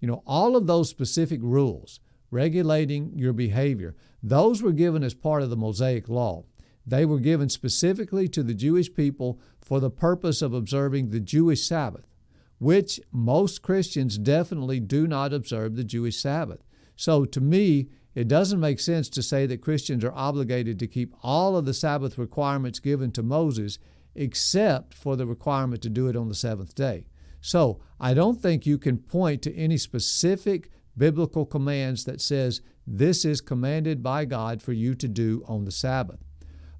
You 0.00 0.08
know, 0.08 0.22
all 0.26 0.54
of 0.56 0.66
those 0.66 0.88
specific 0.88 1.40
rules 1.42 1.98
regulating 2.34 3.12
your 3.14 3.32
behavior, 3.32 3.94
those 4.22 4.60
were 4.60 4.72
given 4.72 5.04
as 5.04 5.14
part 5.14 5.42
of 5.42 5.50
the 5.50 5.56
Mosaic 5.56 6.08
Law. 6.08 6.44
They 6.84 7.06
were 7.06 7.20
given 7.20 7.48
specifically 7.48 8.28
to 8.28 8.42
the 8.42 8.54
Jewish 8.54 8.92
people 8.92 9.40
for 9.60 9.80
the 9.80 9.90
purpose 9.90 10.42
of 10.42 10.52
observing 10.52 11.10
the 11.10 11.20
Jewish 11.20 11.66
Sabbath, 11.66 12.06
which 12.58 13.00
most 13.12 13.62
Christians 13.62 14.18
definitely 14.18 14.80
do 14.80 15.06
not 15.06 15.32
observe 15.32 15.76
the 15.76 15.84
Jewish 15.84 16.16
Sabbath. 16.16 16.64
So 16.96 17.24
to 17.24 17.40
me, 17.40 17.88
it 18.14 18.28
doesn't 18.28 18.60
make 18.60 18.80
sense 18.80 19.08
to 19.10 19.22
say 19.22 19.46
that 19.46 19.62
Christians 19.62 20.04
are 20.04 20.12
obligated 20.12 20.78
to 20.80 20.86
keep 20.86 21.14
all 21.22 21.56
of 21.56 21.64
the 21.64 21.74
Sabbath 21.74 22.18
requirements 22.18 22.80
given 22.80 23.12
to 23.12 23.22
Moses 23.22 23.78
except 24.14 24.92
for 24.92 25.16
the 25.16 25.26
requirement 25.26 25.82
to 25.82 25.88
do 25.88 26.08
it 26.08 26.16
on 26.16 26.28
the 26.28 26.34
seventh 26.34 26.74
day. 26.74 27.06
So, 27.40 27.80
I 28.00 28.14
don't 28.14 28.40
think 28.40 28.64
you 28.64 28.78
can 28.78 28.98
point 28.98 29.42
to 29.42 29.54
any 29.54 29.76
specific 29.76 30.70
biblical 30.96 31.44
commands 31.44 32.04
that 32.04 32.20
says 32.20 32.60
this 32.86 33.24
is 33.24 33.40
commanded 33.40 34.02
by 34.02 34.24
God 34.24 34.62
for 34.62 34.72
you 34.72 34.94
to 34.94 35.08
do 35.08 35.44
on 35.46 35.64
the 35.64 35.72
Sabbath. 35.72 36.20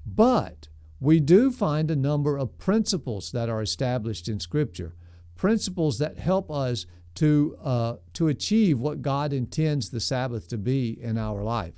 But 0.06 0.68
we 1.00 1.20
do 1.20 1.50
find 1.50 1.90
a 1.90 1.96
number 1.96 2.36
of 2.36 2.58
principles 2.58 3.32
that 3.32 3.48
are 3.48 3.62
established 3.62 4.28
in 4.28 4.40
Scripture, 4.40 4.94
principles 5.36 5.98
that 5.98 6.18
help 6.18 6.50
us 6.50 6.86
to, 7.16 7.56
uh, 7.62 7.96
to 8.14 8.28
achieve 8.28 8.78
what 8.78 9.02
God 9.02 9.32
intends 9.32 9.90
the 9.90 10.00
Sabbath 10.00 10.48
to 10.48 10.58
be 10.58 10.98
in 11.00 11.16
our 11.16 11.42
life. 11.42 11.74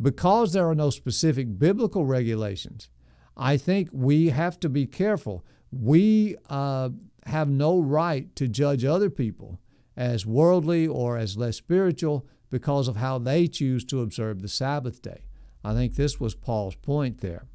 Because 0.00 0.52
there 0.52 0.68
are 0.68 0.74
no 0.74 0.90
specific 0.90 1.58
biblical 1.58 2.04
regulations, 2.04 2.88
I 3.36 3.56
think 3.56 3.88
we 3.92 4.28
have 4.30 4.58
to 4.60 4.68
be 4.68 4.86
careful. 4.86 5.44
We 5.70 6.36
uh, 6.48 6.90
have 7.26 7.48
no 7.48 7.78
right 7.78 8.34
to 8.36 8.48
judge 8.48 8.84
other 8.84 9.10
people 9.10 9.58
as 9.96 10.26
worldly 10.26 10.86
or 10.86 11.16
as 11.16 11.36
less 11.36 11.56
spiritual 11.56 12.26
because 12.50 12.88
of 12.88 12.96
how 12.96 13.18
they 13.18 13.46
choose 13.46 13.84
to 13.84 14.02
observe 14.02 14.42
the 14.42 14.48
Sabbath 14.48 15.02
day. 15.02 15.24
I 15.64 15.74
think 15.74 15.94
this 15.94 16.20
was 16.20 16.34
Paul's 16.34 16.76
point 16.76 17.20
there. 17.20 17.46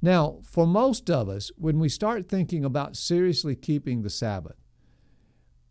Now, 0.00 0.38
for 0.44 0.66
most 0.66 1.10
of 1.10 1.28
us, 1.28 1.50
when 1.56 1.78
we 1.78 1.88
start 1.88 2.28
thinking 2.28 2.64
about 2.64 2.96
seriously 2.96 3.56
keeping 3.56 4.02
the 4.02 4.10
Sabbath, 4.10 4.56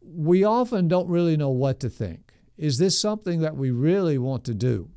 we 0.02 0.44
often 0.44 0.88
don't 0.88 1.08
really 1.08 1.38
know 1.38 1.50
what 1.50 1.80
to 1.82 1.90
think. 1.90 2.34
Is 2.58 2.78
this 2.78 3.00
something 3.00 3.42
that 3.42 3.56
we 3.56 3.72
really 3.72 4.18
want 4.18 4.44
to 4.46 4.54
do? 4.54 4.90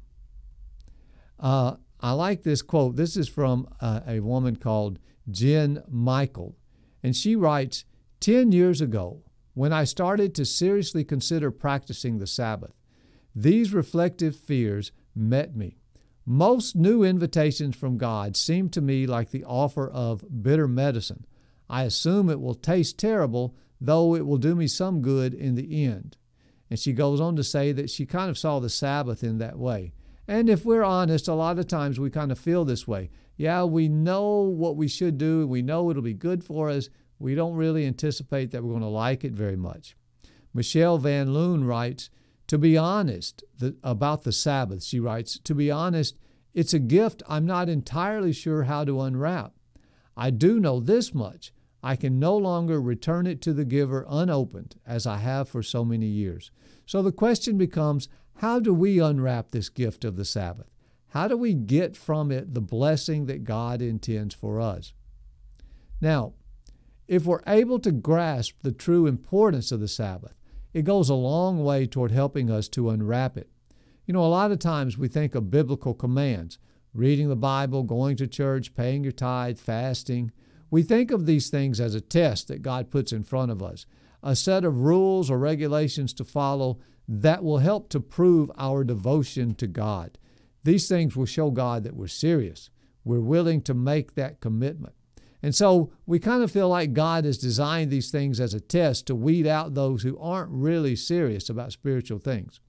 Uh, 1.38 1.76
I 2.00 2.12
like 2.12 2.42
this 2.42 2.62
quote. 2.62 2.96
This 2.96 3.16
is 3.16 3.28
from 3.28 3.68
uh, 3.80 4.00
a 4.06 4.20
woman 4.20 4.56
called 4.56 4.98
Jen 5.30 5.82
Michel, 5.88 6.56
and 7.02 7.14
she 7.14 7.36
writes 7.36 7.84
10 8.20 8.52
years 8.52 8.80
ago, 8.80 9.22
when 9.60 9.74
I 9.74 9.84
started 9.84 10.34
to 10.36 10.46
seriously 10.46 11.04
consider 11.04 11.50
practicing 11.50 12.16
the 12.16 12.26
Sabbath, 12.26 12.72
these 13.34 13.74
reflective 13.74 14.34
fears 14.34 14.90
met 15.14 15.54
me. 15.54 15.76
Most 16.24 16.74
new 16.74 17.02
invitations 17.04 17.76
from 17.76 17.98
God 17.98 18.38
seem 18.38 18.70
to 18.70 18.80
me 18.80 19.06
like 19.06 19.32
the 19.32 19.44
offer 19.44 19.86
of 19.86 20.42
bitter 20.42 20.66
medicine. 20.66 21.26
I 21.68 21.82
assume 21.82 22.30
it 22.30 22.40
will 22.40 22.54
taste 22.54 22.96
terrible, 22.96 23.54
though 23.78 24.14
it 24.14 24.24
will 24.24 24.38
do 24.38 24.54
me 24.54 24.66
some 24.66 25.02
good 25.02 25.34
in 25.34 25.56
the 25.56 25.84
end. 25.84 26.16
And 26.70 26.78
she 26.78 26.94
goes 26.94 27.20
on 27.20 27.36
to 27.36 27.44
say 27.44 27.72
that 27.72 27.90
she 27.90 28.06
kind 28.06 28.30
of 28.30 28.38
saw 28.38 28.60
the 28.60 28.70
Sabbath 28.70 29.22
in 29.22 29.36
that 29.40 29.58
way. 29.58 29.92
And 30.26 30.48
if 30.48 30.64
we're 30.64 30.82
honest, 30.82 31.28
a 31.28 31.34
lot 31.34 31.58
of 31.58 31.66
times 31.66 32.00
we 32.00 32.08
kind 32.08 32.32
of 32.32 32.38
feel 32.38 32.64
this 32.64 32.88
way. 32.88 33.10
Yeah, 33.36 33.64
we 33.64 33.88
know 33.88 34.40
what 34.40 34.76
we 34.76 34.88
should 34.88 35.18
do, 35.18 35.42
and 35.42 35.50
we 35.50 35.60
know 35.60 35.90
it'll 35.90 36.00
be 36.00 36.14
good 36.14 36.42
for 36.42 36.70
us. 36.70 36.88
We 37.20 37.36
don't 37.36 37.54
really 37.54 37.86
anticipate 37.86 38.50
that 38.50 38.64
we're 38.64 38.70
going 38.70 38.80
to 38.82 38.88
like 38.88 39.24
it 39.24 39.32
very 39.32 39.56
much. 39.56 39.94
Michelle 40.52 40.98
Van 40.98 41.32
Loon 41.32 41.64
writes, 41.64 42.10
to 42.48 42.58
be 42.58 42.76
honest 42.76 43.44
the, 43.58 43.76
about 43.84 44.24
the 44.24 44.32
Sabbath, 44.32 44.82
she 44.82 44.98
writes, 44.98 45.38
to 45.38 45.54
be 45.54 45.70
honest, 45.70 46.16
it's 46.54 46.74
a 46.74 46.80
gift 46.80 47.22
I'm 47.28 47.46
not 47.46 47.68
entirely 47.68 48.32
sure 48.32 48.64
how 48.64 48.84
to 48.84 49.00
unwrap. 49.02 49.52
I 50.16 50.30
do 50.30 50.58
know 50.58 50.80
this 50.80 51.14
much. 51.14 51.52
I 51.82 51.94
can 51.94 52.18
no 52.18 52.36
longer 52.36 52.80
return 52.80 53.26
it 53.26 53.40
to 53.42 53.52
the 53.52 53.64
giver 53.64 54.04
unopened 54.08 54.76
as 54.84 55.06
I 55.06 55.18
have 55.18 55.48
for 55.48 55.62
so 55.62 55.84
many 55.84 56.06
years. 56.06 56.50
So 56.86 57.02
the 57.02 57.12
question 57.12 57.56
becomes 57.56 58.08
how 58.38 58.58
do 58.58 58.74
we 58.74 58.98
unwrap 58.98 59.50
this 59.50 59.68
gift 59.68 60.04
of 60.04 60.16
the 60.16 60.24
Sabbath? 60.24 60.70
How 61.08 61.28
do 61.28 61.36
we 61.36 61.54
get 61.54 61.96
from 61.96 62.32
it 62.32 62.54
the 62.54 62.60
blessing 62.60 63.26
that 63.26 63.44
God 63.44 63.82
intends 63.82 64.34
for 64.34 64.60
us? 64.60 64.92
Now, 66.00 66.32
if 67.10 67.26
we're 67.26 67.42
able 67.48 67.80
to 67.80 67.90
grasp 67.90 68.54
the 68.62 68.70
true 68.70 69.04
importance 69.04 69.72
of 69.72 69.80
the 69.80 69.88
Sabbath, 69.88 70.36
it 70.72 70.82
goes 70.82 71.10
a 71.10 71.14
long 71.14 71.64
way 71.64 71.84
toward 71.84 72.12
helping 72.12 72.48
us 72.48 72.68
to 72.68 72.88
unwrap 72.88 73.36
it. 73.36 73.50
You 74.06 74.14
know, 74.14 74.24
a 74.24 74.28
lot 74.28 74.52
of 74.52 74.60
times 74.60 74.96
we 74.96 75.08
think 75.08 75.34
of 75.34 75.50
biblical 75.50 75.92
commands 75.92 76.60
reading 76.94 77.28
the 77.28 77.34
Bible, 77.34 77.82
going 77.82 78.16
to 78.18 78.28
church, 78.28 78.76
paying 78.76 79.02
your 79.02 79.12
tithe, 79.12 79.58
fasting. 79.58 80.30
We 80.70 80.84
think 80.84 81.10
of 81.10 81.26
these 81.26 81.50
things 81.50 81.80
as 81.80 81.96
a 81.96 82.00
test 82.00 82.46
that 82.46 82.62
God 82.62 82.92
puts 82.92 83.12
in 83.12 83.24
front 83.24 83.50
of 83.50 83.60
us, 83.60 83.86
a 84.22 84.36
set 84.36 84.64
of 84.64 84.82
rules 84.82 85.32
or 85.32 85.38
regulations 85.38 86.12
to 86.12 86.24
follow 86.24 86.78
that 87.08 87.42
will 87.42 87.58
help 87.58 87.88
to 87.88 87.98
prove 87.98 88.52
our 88.56 88.84
devotion 88.84 89.56
to 89.56 89.66
God. 89.66 90.16
These 90.62 90.88
things 90.88 91.16
will 91.16 91.26
show 91.26 91.50
God 91.50 91.82
that 91.82 91.96
we're 91.96 92.06
serious. 92.06 92.70
We're 93.02 93.18
willing 93.18 93.62
to 93.62 93.74
make 93.74 94.14
that 94.14 94.38
commitment. 94.38 94.94
And 95.42 95.54
so 95.54 95.90
we 96.06 96.18
kind 96.18 96.42
of 96.42 96.50
feel 96.50 96.68
like 96.68 96.92
God 96.92 97.24
has 97.24 97.38
designed 97.38 97.90
these 97.90 98.10
things 98.10 98.40
as 98.40 98.52
a 98.52 98.60
test 98.60 99.06
to 99.06 99.14
weed 99.14 99.46
out 99.46 99.74
those 99.74 100.02
who 100.02 100.18
aren't 100.18 100.50
really 100.50 100.94
serious 100.94 101.48
about 101.48 101.72
spiritual 101.72 102.18
things. 102.18 102.60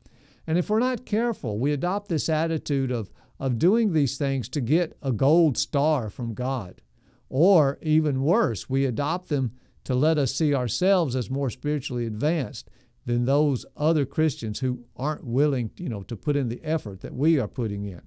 And 0.47 0.57
if 0.57 0.69
we're 0.69 0.79
not 0.79 1.05
careful, 1.05 1.59
we 1.59 1.71
adopt 1.71 2.07
this 2.09 2.29
attitude 2.29 2.91
of, 2.91 3.11
of 3.39 3.59
doing 3.59 3.93
these 3.93 4.17
things 4.17 4.47
to 4.49 4.61
get 4.61 4.97
a 5.01 5.11
gold 5.11 5.57
star 5.57 6.09
from 6.09 6.33
God. 6.33 6.81
Or 7.29 7.77
even 7.81 8.23
worse, 8.23 8.69
we 8.69 8.85
adopt 8.85 9.29
them 9.29 9.53
to 9.83 9.95
let 9.95 10.17
us 10.17 10.33
see 10.33 10.53
ourselves 10.53 11.15
as 11.15 11.29
more 11.29 11.49
spiritually 11.49 12.05
advanced 12.05 12.69
than 13.05 13.25
those 13.25 13.65
other 13.75 14.05
Christians 14.05 14.59
who 14.59 14.85
aren't 14.95 15.25
willing, 15.25 15.71
you 15.77 15.89
know, 15.89 16.03
to 16.03 16.15
put 16.15 16.35
in 16.35 16.49
the 16.49 16.63
effort 16.63 17.01
that 17.01 17.15
we 17.15 17.39
are 17.39 17.47
putting 17.47 17.85
in. 17.85 18.01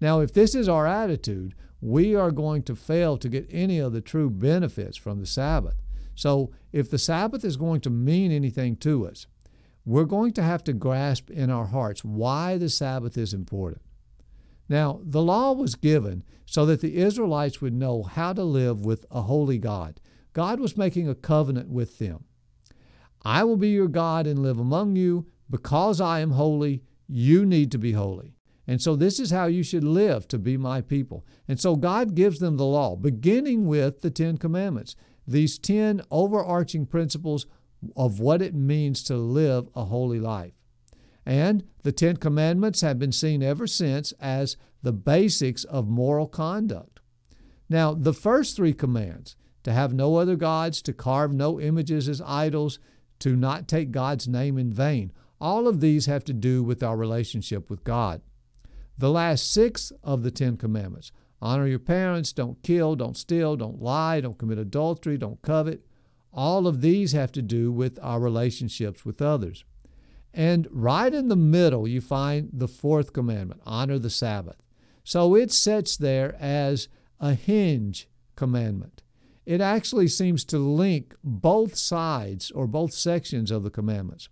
Now, 0.00 0.20
if 0.20 0.32
this 0.32 0.54
is 0.54 0.68
our 0.68 0.86
attitude, 0.86 1.54
we 1.84 2.14
are 2.14 2.30
going 2.30 2.62
to 2.62 2.74
fail 2.74 3.18
to 3.18 3.28
get 3.28 3.46
any 3.50 3.78
of 3.78 3.92
the 3.92 4.00
true 4.00 4.30
benefits 4.30 4.96
from 4.96 5.20
the 5.20 5.26
Sabbath. 5.26 5.76
So, 6.14 6.50
if 6.72 6.90
the 6.90 6.98
Sabbath 6.98 7.44
is 7.44 7.58
going 7.58 7.82
to 7.82 7.90
mean 7.90 8.32
anything 8.32 8.76
to 8.76 9.06
us, 9.06 9.26
we're 9.84 10.04
going 10.04 10.32
to 10.32 10.42
have 10.42 10.64
to 10.64 10.72
grasp 10.72 11.30
in 11.30 11.50
our 11.50 11.66
hearts 11.66 12.02
why 12.02 12.56
the 12.56 12.70
Sabbath 12.70 13.18
is 13.18 13.34
important. 13.34 13.82
Now, 14.66 15.00
the 15.02 15.20
law 15.20 15.52
was 15.52 15.74
given 15.74 16.24
so 16.46 16.64
that 16.64 16.80
the 16.80 16.96
Israelites 16.96 17.60
would 17.60 17.74
know 17.74 18.02
how 18.02 18.32
to 18.32 18.44
live 18.44 18.86
with 18.86 19.04
a 19.10 19.20
holy 19.20 19.58
God. 19.58 20.00
God 20.32 20.60
was 20.60 20.78
making 20.78 21.06
a 21.06 21.14
covenant 21.14 21.68
with 21.68 21.98
them. 21.98 22.24
I 23.26 23.44
will 23.44 23.58
be 23.58 23.68
your 23.68 23.88
God 23.88 24.26
and 24.26 24.38
live 24.38 24.58
among 24.58 24.96
you. 24.96 25.26
Because 25.50 26.00
I 26.00 26.20
am 26.20 26.30
holy, 26.30 26.82
you 27.06 27.44
need 27.44 27.70
to 27.72 27.78
be 27.78 27.92
holy. 27.92 28.33
And 28.66 28.80
so 28.80 28.96
this 28.96 29.20
is 29.20 29.30
how 29.30 29.46
you 29.46 29.62
should 29.62 29.84
live 29.84 30.26
to 30.28 30.38
be 30.38 30.56
my 30.56 30.80
people. 30.80 31.26
And 31.46 31.60
so 31.60 31.76
God 31.76 32.14
gives 32.14 32.38
them 32.38 32.56
the 32.56 32.64
law, 32.64 32.96
beginning 32.96 33.66
with 33.66 34.00
the 34.00 34.10
Ten 34.10 34.38
Commandments, 34.38 34.96
these 35.26 35.58
10 35.58 36.02
overarching 36.10 36.86
principles 36.86 37.46
of 37.96 38.20
what 38.20 38.40
it 38.40 38.54
means 38.54 39.02
to 39.04 39.16
live 39.16 39.68
a 39.74 39.84
holy 39.84 40.20
life. 40.20 40.54
And 41.26 41.64
the 41.82 41.92
Ten 41.92 42.16
Commandments 42.16 42.80
have 42.80 42.98
been 42.98 43.12
seen 43.12 43.42
ever 43.42 43.66
since 43.66 44.12
as 44.20 44.56
the 44.82 44.92
basics 44.92 45.64
of 45.64 45.88
moral 45.88 46.26
conduct. 46.26 47.00
Now, 47.68 47.94
the 47.94 48.12
first 48.12 48.56
three 48.56 48.74
commands 48.74 49.36
to 49.62 49.72
have 49.72 49.94
no 49.94 50.16
other 50.16 50.36
gods, 50.36 50.82
to 50.82 50.92
carve 50.92 51.32
no 51.32 51.58
images 51.58 52.08
as 52.08 52.20
idols, 52.20 52.78
to 53.20 53.34
not 53.36 53.68
take 53.68 53.90
God's 53.90 54.28
name 54.28 54.58
in 54.58 54.72
vain 54.72 55.12
all 55.44 55.68
of 55.68 55.80
these 55.80 56.06
have 56.06 56.24
to 56.24 56.32
do 56.32 56.62
with 56.62 56.82
our 56.82 56.96
relationship 56.96 57.68
with 57.68 57.84
God. 57.84 58.22
The 58.96 59.10
last 59.10 59.50
six 59.50 59.92
of 60.02 60.22
the 60.22 60.30
Ten 60.30 60.56
Commandments 60.56 61.10
honor 61.42 61.66
your 61.66 61.78
parents, 61.78 62.32
don't 62.32 62.62
kill, 62.62 62.96
don't 62.96 63.16
steal, 63.16 63.56
don't 63.56 63.82
lie, 63.82 64.20
don't 64.20 64.38
commit 64.38 64.58
adultery, 64.58 65.18
don't 65.18 65.42
covet. 65.42 65.84
All 66.32 66.66
of 66.66 66.80
these 66.80 67.12
have 67.12 67.32
to 67.32 67.42
do 67.42 67.70
with 67.70 67.98
our 68.02 68.18
relationships 68.18 69.04
with 69.04 69.20
others. 69.20 69.64
And 70.32 70.66
right 70.70 71.12
in 71.12 71.28
the 71.28 71.36
middle, 71.36 71.86
you 71.86 72.00
find 72.00 72.50
the 72.52 72.66
fourth 72.66 73.12
commandment 73.12 73.60
honor 73.64 73.98
the 73.98 74.10
Sabbath. 74.10 74.56
So 75.04 75.36
it 75.36 75.52
sits 75.52 75.96
there 75.96 76.34
as 76.40 76.88
a 77.20 77.34
hinge 77.34 78.08
commandment. 78.36 79.02
It 79.46 79.60
actually 79.60 80.08
seems 80.08 80.44
to 80.46 80.58
link 80.58 81.14
both 81.22 81.76
sides 81.76 82.50
or 82.50 82.66
both 82.66 82.92
sections 82.92 83.50
of 83.50 83.62
the 83.62 83.70
commandments. 83.70 84.28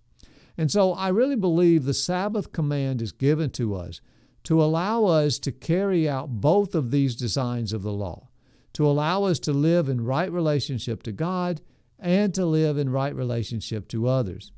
And 0.57 0.70
so 0.70 0.92
I 0.94 1.09
really 1.09 1.37
believe 1.37 1.85
the 1.85 1.94
Sabbath 1.94 2.53
command 2.53 3.03
is 3.03 3.12
given 3.12 3.51
to 3.51 3.75
us 3.75 4.01
to 4.44 4.62
allow 4.62 5.05
us 5.05 5.38
to 5.40 5.52
carry 5.52 6.09
out 6.09 6.40
both 6.40 6.74
of 6.74 6.90
these 6.90 7.14
designs 7.14 7.72
of 7.72 7.83
the 7.83 7.92
law, 7.92 8.28
to 8.72 8.87
allow 8.87 9.24
us 9.24 9.38
to 9.40 9.52
live 9.52 9.88
in 9.88 10.05
right 10.05 10.31
relationship 10.31 11.02
to 11.05 11.12
God 11.12 11.61
and 11.98 12.35
to 12.35 12.44
live 12.44 12.76
in 12.78 12.90
right 12.90 13.14
relationship 13.14 13.87
to 13.88 14.09
others. 14.09 14.52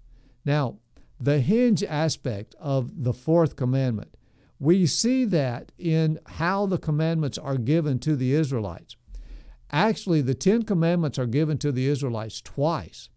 Now, 0.44 0.78
the 1.20 1.40
hinge 1.40 1.84
aspect 1.84 2.54
of 2.58 3.04
the 3.04 3.12
fourth 3.12 3.56
commandment, 3.56 4.16
we 4.58 4.86
see 4.86 5.24
that 5.26 5.72
in 5.78 6.18
how 6.26 6.66
the 6.66 6.78
commandments 6.78 7.38
are 7.38 7.58
given 7.58 7.98
to 8.00 8.16
the 8.16 8.32
Israelites. 8.32 8.96
Actually, 9.70 10.20
the 10.22 10.34
Ten 10.34 10.62
Commandments 10.62 11.18
are 11.18 11.26
given 11.26 11.58
to 11.58 11.72
the 11.72 11.88
Israelites 11.88 12.40
twice. 12.40 13.08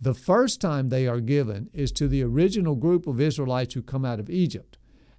The 0.00 0.14
first 0.14 0.60
time 0.60 0.88
they 0.88 1.06
are 1.06 1.20
given 1.20 1.68
is 1.72 1.90
to 1.92 2.06
the 2.06 2.22
original 2.22 2.76
group 2.76 3.06
of 3.06 3.20
Israelites 3.20 3.74
who 3.74 3.82
come 3.82 4.04
out 4.04 4.20
of 4.20 4.30
Egypt. 4.30 4.75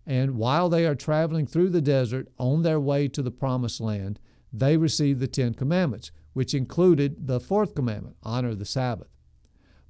And 0.07 0.37
while 0.37 0.69
they 0.69 0.85
are 0.85 0.95
traveling 0.95 1.45
through 1.45 1.69
the 1.69 1.81
desert 1.81 2.29
on 2.39 2.63
their 2.63 2.79
way 2.79 3.09
to 3.09 3.21
the 3.21 3.29
promised 3.29 3.81
land, 3.81 4.19
they 4.53 4.77
receive 4.77 5.19
the 5.19 5.27
Ten 5.27 5.53
Commandments, 5.53 6.11
which 6.31 6.53
included 6.53 7.27
the 7.27 7.41
fourth 7.41 7.75
commandment 7.75 8.15
honor 8.23 8.55
the 8.55 8.63
Sabbath. 8.65 9.09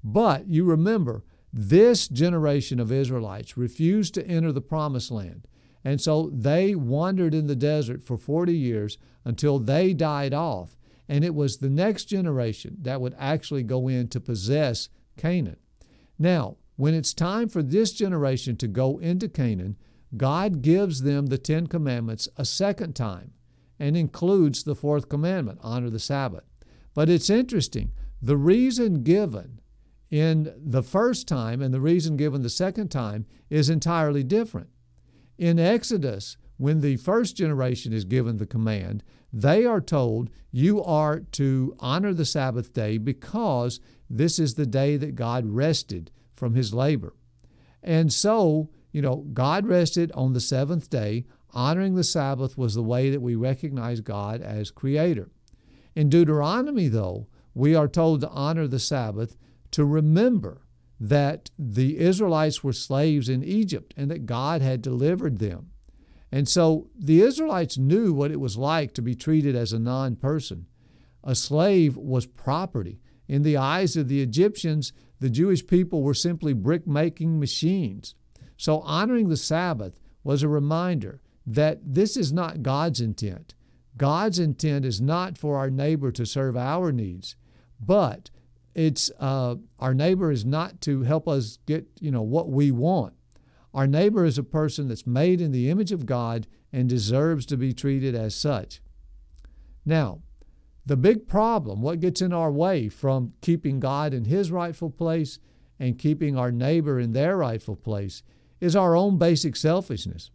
But 0.03 0.47
you 0.47 0.65
remember, 0.65 1.23
this 1.53 2.07
generation 2.07 2.79
of 2.79 2.91
Israelites 2.91 3.57
refused 3.57 4.15
to 4.15 4.25
enter 4.27 4.51
the 4.51 4.59
promised 4.59 5.11
land. 5.11 5.47
And 5.83 6.01
so 6.01 6.31
they 6.33 6.73
wandered 6.73 7.35
in 7.35 7.45
the 7.45 7.55
desert 7.55 8.03
for 8.03 8.17
40 8.17 8.53
years 8.53 8.97
until 9.23 9.59
they 9.59 9.93
died 9.93 10.33
off. 10.33 10.75
And 11.07 11.23
it 11.23 11.35
was 11.35 11.57
the 11.57 11.69
next 11.69 12.05
generation 12.05 12.77
that 12.81 12.99
would 12.99 13.15
actually 13.19 13.63
go 13.63 13.87
in 13.87 14.07
to 14.09 14.19
possess 14.19 14.89
Canaan. 15.15 15.57
Now, 16.17 16.57
when 16.75 16.93
it's 16.93 17.13
time 17.13 17.49
for 17.49 17.61
this 17.61 17.93
generation 17.93 18.57
to 18.57 18.67
go 18.67 18.97
into 18.97 19.29
Canaan, 19.29 19.77
God 20.15 20.61
gives 20.61 21.01
them 21.01 21.27
the 21.27 21.37
Ten 21.37 21.67
Commandments 21.67 22.29
a 22.37 22.45
second 22.45 22.95
time 22.95 23.33
and 23.79 23.97
includes 23.97 24.63
the 24.63 24.75
fourth 24.75 25.09
commandment 25.09 25.59
honor 25.61 25.89
the 25.89 25.99
Sabbath. 25.99 26.45
But 26.93 27.09
it's 27.09 27.29
interesting, 27.29 27.91
the 28.21 28.37
reason 28.37 29.03
given 29.03 29.59
in 30.09 30.53
the 30.57 30.81
first 30.81 31.27
time 31.27 31.61
and 31.61 31.73
the 31.73 31.81
reason 31.81 32.17
given 32.17 32.41
the 32.41 32.49
second 32.49 32.89
time 32.89 33.25
is 33.49 33.69
entirely 33.69 34.23
different. 34.23 34.69
In 35.37 35.59
Exodus, 35.59 36.37
when 36.57 36.81
the 36.81 36.97
first 36.97 37.35
generation 37.35 37.93
is 37.93 38.05
given 38.05 38.37
the 38.37 38.47
command, 38.47 39.03
they 39.31 39.65
are 39.65 39.81
told, 39.81 40.29
You 40.51 40.83
are 40.83 41.19
to 41.19 41.75
honor 41.79 42.13
the 42.13 42.25
Sabbath 42.25 42.73
day 42.73 42.97
because 42.97 43.79
this 44.09 44.39
is 44.39 44.55
the 44.55 44.65
day 44.65 44.97
that 44.97 45.15
God 45.15 45.45
rested 45.45 46.09
from 46.33 46.55
his 46.55 46.73
labor. 46.73 47.13
And 47.83 48.11
so, 48.11 48.69
you 48.97 49.03
know, 49.03 49.27
God 49.31 49.67
rested 49.67 50.11
on 50.13 50.33
the 50.33 50.41
seventh 50.41 50.89
day. 50.89 51.27
Honoring 51.51 51.93
the 51.93 52.03
Sabbath 52.03 52.57
was 52.57 52.73
the 52.73 52.81
way 52.81 53.11
that 53.11 53.21
we 53.21 53.35
recognize 53.35 54.01
God 54.01 54.41
as 54.41 54.71
creator. 54.71 55.29
In 55.95 56.09
Deuteronomy, 56.09 56.87
though, 56.87 57.27
we 57.53 57.75
are 57.75 57.87
told 57.87 58.21
to 58.21 58.29
honor 58.29 58.65
the 58.65 58.79
Sabbath 58.79 59.37
to 59.69 59.85
remember 59.85 60.63
that 60.99 61.51
the 61.59 61.99
Israelites 61.99 62.63
were 62.63 62.73
slaves 62.73 63.29
in 63.29 63.43
Egypt 63.43 63.93
and 63.95 64.09
that 64.09 64.25
God 64.25 64.63
had 64.63 64.81
delivered 64.81 65.37
them. 65.37 65.69
And 66.31 66.49
so 66.49 66.89
the 66.97 67.21
Israelites 67.21 67.77
knew 67.77 68.13
what 68.13 68.31
it 68.31 68.39
was 68.39 68.57
like 68.57 68.95
to 68.95 69.03
be 69.03 69.13
treated 69.13 69.55
as 69.55 69.73
a 69.73 69.77
non 69.77 70.15
person. 70.15 70.65
A 71.23 71.35
slave 71.35 71.95
was 71.95 72.25
property. 72.25 72.99
In 73.27 73.43
the 73.43 73.57
eyes 73.57 73.95
of 73.95 74.07
the 74.07 74.23
Egyptians, 74.23 74.91
the 75.19 75.29
Jewish 75.29 75.67
people 75.67 76.01
were 76.01 76.15
simply 76.15 76.53
brick 76.53 76.87
making 76.87 77.39
machines. 77.39 78.15
So 78.57 78.79
honoring 78.81 79.29
the 79.29 79.37
Sabbath 79.37 79.99
was 80.23 80.43
a 80.43 80.49
reminder 80.49 81.21
that 81.45 81.79
this 81.83 82.17
is 82.17 82.33
not 82.33 82.63
God's 82.63 82.99
intent. 82.99 83.53
God's 83.95 84.39
intent 84.39 84.85
is 84.85 84.99
not 84.99 85.37
for 85.37 85.57
our 85.57 85.69
neighbor 85.69 86.11
to 86.11 86.25
serve 86.25 86.57
our 86.57 86.91
needs, 86.91 87.35
but 87.79 88.29
it's 88.75 89.09
uh, 89.19 89.55
our 89.79 89.93
neighbor 89.93 90.31
is 90.31 90.45
not 90.45 90.81
to 90.81 91.03
help 91.03 91.27
us 91.27 91.57
get 91.65 91.87
you 91.99 92.11
know 92.11 92.21
what 92.21 92.49
we 92.49 92.69
want. 92.71 93.13
Our 93.73 93.87
neighbor 93.87 94.25
is 94.25 94.37
a 94.37 94.43
person 94.43 94.87
that's 94.87 95.07
made 95.07 95.41
in 95.41 95.51
the 95.51 95.69
image 95.69 95.91
of 95.91 96.05
God 96.05 96.47
and 96.71 96.89
deserves 96.89 97.45
to 97.47 97.57
be 97.57 97.73
treated 97.73 98.15
as 98.15 98.35
such. 98.35 98.81
Now, 99.85 100.19
the 100.85 100.97
big 100.97 101.27
problem, 101.27 101.81
what 101.81 101.99
gets 101.99 102.21
in 102.21 102.33
our 102.33 102.51
way 102.51 102.89
from 102.89 103.33
keeping 103.41 103.79
God 103.79 104.13
in 104.13 104.25
his 104.25 104.51
rightful 104.51 104.89
place 104.89 105.39
and 105.79 105.97
keeping 105.97 106.37
our 106.37 106.51
neighbor 106.51 106.99
in 106.99 107.13
their 107.13 107.37
rightful 107.37 107.75
place, 107.75 108.23
is 108.59 108.75
our 108.75 108.95
own 108.95 109.17
basic 109.17 109.55
selfishness. 109.55 110.31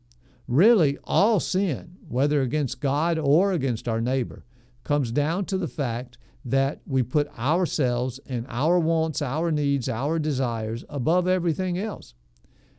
Really, 0.48 0.98
all 1.04 1.40
sin, 1.40 1.96
whether 2.08 2.42
against 2.42 2.80
God 2.80 3.18
or 3.18 3.52
against 3.52 3.88
our 3.88 4.00
neighbor, 4.00 4.44
comes 4.84 5.12
down 5.12 5.44
to 5.46 5.58
the 5.58 5.68
fact 5.68 6.18
that 6.44 6.80
we 6.86 7.02
put 7.02 7.28
ourselves 7.38 8.18
and 8.26 8.46
our 8.48 8.78
wants, 8.78 9.22
our 9.22 9.50
needs, 9.50 9.88
our 9.88 10.18
desires 10.18 10.84
above 10.88 11.28
everything 11.28 11.78
else. 11.78 12.14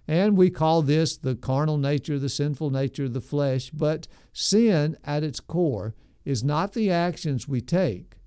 And 0.07 0.35
we 0.35 0.49
call 0.49 0.81
this 0.81 1.15
the 1.15 1.35
carnal 1.35 1.77
nature, 1.77 2.19
the 2.19 2.29
sinful 2.29 2.69
nature 2.71 3.05
of 3.05 3.13
the 3.13 3.21
flesh. 3.21 3.69
But 3.69 4.07
sin 4.33 4.97
at 5.03 5.23
its 5.23 5.39
core 5.39 5.95
is 6.25 6.43
not 6.43 6.73
the 6.73 6.91
actions 6.91 7.47
we 7.47 7.61
take, 7.61 8.17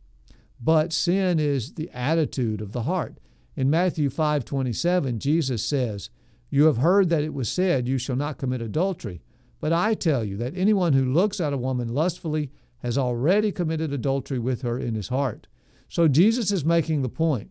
but 0.61 0.93
sin 0.93 1.39
is 1.39 1.75
the 1.75 1.91
attitude 1.93 2.63
of 2.63 2.73
the 2.73 2.83
heart. 2.83 3.19
In 3.55 3.71
Matthew 3.71 4.09
5:27, 4.09 5.19
Jesus 5.19 5.65
says, 5.65 6.11
"You 6.51 6.65
have 6.65 6.79
heard 6.79 7.09
that 7.09 7.25
it 7.25 7.35
was 7.35 7.49
said, 7.49 7.89
you 7.89 7.99
shall 7.99 8.17
not 8.17 8.39
commit 8.39 8.63
adultery, 8.63 9.23
but 9.61 9.73
I 9.73 9.95
tell 9.95 10.25
you 10.25 10.37
that 10.37 10.57
anyone 10.57 10.93
who 10.93 11.05
looks 11.05 11.41
at 11.41 11.53
a 11.53 11.59
woman 11.59 11.89
lustfully 11.89 12.51
has 12.79 12.97
already 12.97 13.51
committed 13.51 13.93
adultery 13.93 14.39
with 14.39 14.63
her 14.63 14.79
in 14.79 14.95
his 14.95 15.09
heart." 15.09 15.49
So 15.89 16.09
Jesus 16.09 16.53
is 16.53 16.65
making 16.65 17.03
the 17.03 17.09
point 17.09 17.51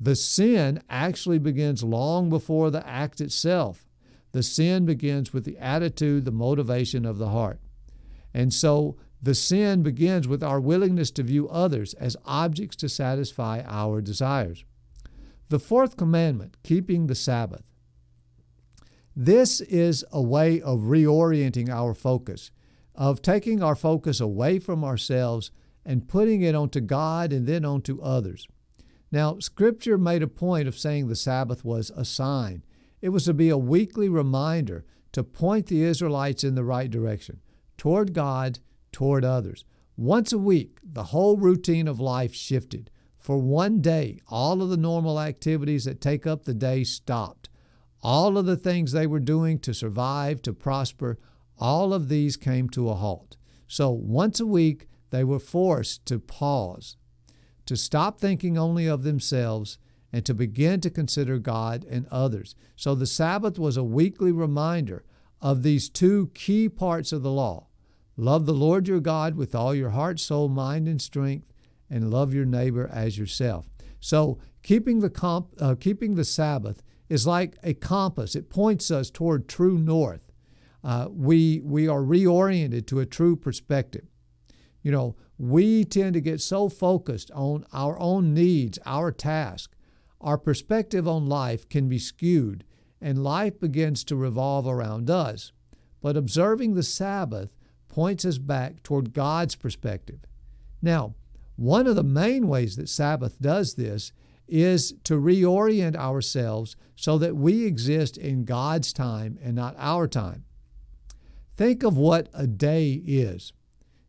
the 0.00 0.16
sin 0.16 0.82
actually 0.90 1.38
begins 1.38 1.84
long 1.84 2.28
before 2.28 2.70
the 2.70 2.84
act 2.86 3.20
itself. 3.20 3.86
The 4.32 4.42
sin 4.42 4.84
begins 4.84 5.32
with 5.32 5.44
the 5.44 5.56
attitude, 5.58 6.24
the 6.24 6.32
motivation 6.32 7.04
of 7.04 7.18
the 7.18 7.28
heart. 7.28 7.60
And 8.34 8.52
so 8.52 8.96
the 9.22 9.34
sin 9.34 9.84
begins 9.84 10.26
with 10.26 10.42
our 10.42 10.60
willingness 10.60 11.12
to 11.12 11.22
view 11.22 11.48
others 11.48 11.94
as 11.94 12.16
objects 12.24 12.74
to 12.76 12.88
satisfy 12.88 13.62
our 13.64 14.00
desires. 14.00 14.64
The 15.50 15.60
fourth 15.60 15.96
commandment, 15.96 16.56
keeping 16.64 17.06
the 17.06 17.14
Sabbath. 17.14 17.62
This 19.14 19.60
is 19.60 20.04
a 20.10 20.22
way 20.22 20.60
of 20.60 20.80
reorienting 20.80 21.68
our 21.68 21.92
focus, 21.92 22.50
of 22.94 23.20
taking 23.20 23.62
our 23.62 23.74
focus 23.74 24.20
away 24.20 24.58
from 24.58 24.82
ourselves 24.84 25.50
and 25.84 26.08
putting 26.08 26.42
it 26.42 26.54
onto 26.54 26.80
God 26.80 27.32
and 27.32 27.46
then 27.46 27.64
onto 27.64 28.00
others. 28.00 28.48
Now, 29.10 29.38
Scripture 29.38 29.98
made 29.98 30.22
a 30.22 30.28
point 30.28 30.66
of 30.66 30.78
saying 30.78 31.08
the 31.08 31.16
Sabbath 31.16 31.64
was 31.64 31.90
a 31.90 32.04
sign. 32.04 32.64
It 33.02 33.10
was 33.10 33.24
to 33.26 33.34
be 33.34 33.50
a 33.50 33.58
weekly 33.58 34.08
reminder 34.08 34.86
to 35.12 35.22
point 35.22 35.66
the 35.66 35.82
Israelites 35.82 36.42
in 36.42 36.54
the 36.54 36.64
right 36.64 36.90
direction, 36.90 37.40
toward 37.76 38.14
God, 38.14 38.60
toward 38.92 39.24
others. 39.24 39.66
Once 39.96 40.32
a 40.32 40.38
week, 40.38 40.78
the 40.82 41.04
whole 41.04 41.36
routine 41.36 41.86
of 41.86 42.00
life 42.00 42.34
shifted. 42.34 42.90
For 43.18 43.36
one 43.36 43.82
day, 43.82 44.20
all 44.28 44.62
of 44.62 44.70
the 44.70 44.76
normal 44.78 45.20
activities 45.20 45.84
that 45.84 46.00
take 46.00 46.26
up 46.26 46.44
the 46.44 46.54
day 46.54 46.82
stopped. 46.82 47.50
All 48.02 48.36
of 48.36 48.46
the 48.46 48.56
things 48.56 48.92
they 48.92 49.06
were 49.06 49.20
doing 49.20 49.58
to 49.60 49.72
survive, 49.72 50.42
to 50.42 50.52
prosper, 50.52 51.18
all 51.58 51.94
of 51.94 52.08
these 52.08 52.36
came 52.36 52.68
to 52.70 52.88
a 52.88 52.94
halt. 52.94 53.36
So 53.68 53.90
once 53.90 54.40
a 54.40 54.46
week, 54.46 54.88
they 55.10 55.24
were 55.24 55.38
forced 55.38 56.04
to 56.06 56.18
pause 56.18 56.96
to 57.66 57.76
stop 57.76 58.18
thinking 58.18 58.58
only 58.58 58.86
of 58.86 59.02
themselves 59.02 59.78
and 60.12 60.24
to 60.26 60.34
begin 60.34 60.80
to 60.80 60.90
consider 60.90 61.38
God 61.38 61.86
and 61.88 62.06
others. 62.10 62.54
So 62.76 62.94
the 62.94 63.06
Sabbath 63.06 63.58
was 63.58 63.76
a 63.76 63.84
weekly 63.84 64.32
reminder 64.32 65.04
of 65.40 65.62
these 65.62 65.88
two 65.88 66.30
key 66.34 66.68
parts 66.68 67.12
of 67.12 67.22
the 67.22 67.30
law 67.30 67.68
love 68.18 68.44
the 68.44 68.52
Lord 68.52 68.86
your 68.86 69.00
God 69.00 69.36
with 69.36 69.54
all 69.54 69.74
your 69.74 69.90
heart, 69.90 70.20
soul, 70.20 70.48
mind, 70.48 70.86
and 70.86 71.00
strength, 71.00 71.50
and 71.88 72.10
love 72.10 72.34
your 72.34 72.44
neighbor 72.44 72.88
as 72.92 73.16
yourself. 73.16 73.66
So 74.00 74.38
keeping 74.62 75.00
the, 75.00 75.08
comp, 75.08 75.54
uh, 75.58 75.76
keeping 75.76 76.14
the 76.14 76.24
Sabbath 76.24 76.82
is 77.12 77.26
like 77.26 77.58
a 77.62 77.74
compass, 77.74 78.34
it 78.34 78.48
points 78.48 78.90
us 78.90 79.10
toward 79.10 79.46
true 79.46 79.76
north. 79.76 80.32
Uh, 80.82 81.08
we, 81.10 81.60
we 81.62 81.86
are 81.86 82.00
reoriented 82.00 82.86
to 82.86 83.00
a 83.00 83.06
true 83.06 83.36
perspective. 83.36 84.06
You 84.82 84.92
know, 84.92 85.16
we 85.36 85.84
tend 85.84 86.14
to 86.14 86.22
get 86.22 86.40
so 86.40 86.70
focused 86.70 87.30
on 87.32 87.66
our 87.70 87.98
own 87.98 88.32
needs, 88.32 88.78
our 88.86 89.12
task. 89.12 89.76
Our 90.22 90.38
perspective 90.38 91.06
on 91.06 91.26
life 91.26 91.68
can 91.68 91.86
be 91.86 91.98
skewed, 91.98 92.64
and 92.98 93.22
life 93.22 93.60
begins 93.60 94.04
to 94.04 94.16
revolve 94.16 94.66
around 94.66 95.10
us. 95.10 95.52
But 96.00 96.16
observing 96.16 96.72
the 96.72 96.82
Sabbath 96.82 97.50
points 97.90 98.24
us 98.24 98.38
back 98.38 98.82
toward 98.82 99.12
God's 99.12 99.54
perspective. 99.54 100.20
Now, 100.80 101.14
one 101.56 101.86
of 101.86 101.94
the 101.94 102.02
main 102.02 102.48
ways 102.48 102.76
that 102.76 102.88
Sabbath 102.88 103.38
does 103.38 103.74
this 103.74 104.12
is 104.52 104.94
to 105.04 105.14
reorient 105.14 105.96
ourselves 105.96 106.76
so 106.94 107.16
that 107.16 107.34
we 107.34 107.64
exist 107.64 108.18
in 108.18 108.44
God's 108.44 108.92
time 108.92 109.38
and 109.42 109.54
not 109.54 109.74
our 109.78 110.06
time. 110.06 110.44
Think 111.56 111.82
of 111.82 111.96
what 111.96 112.28
a 112.34 112.46
day 112.46 113.02
is. 113.06 113.54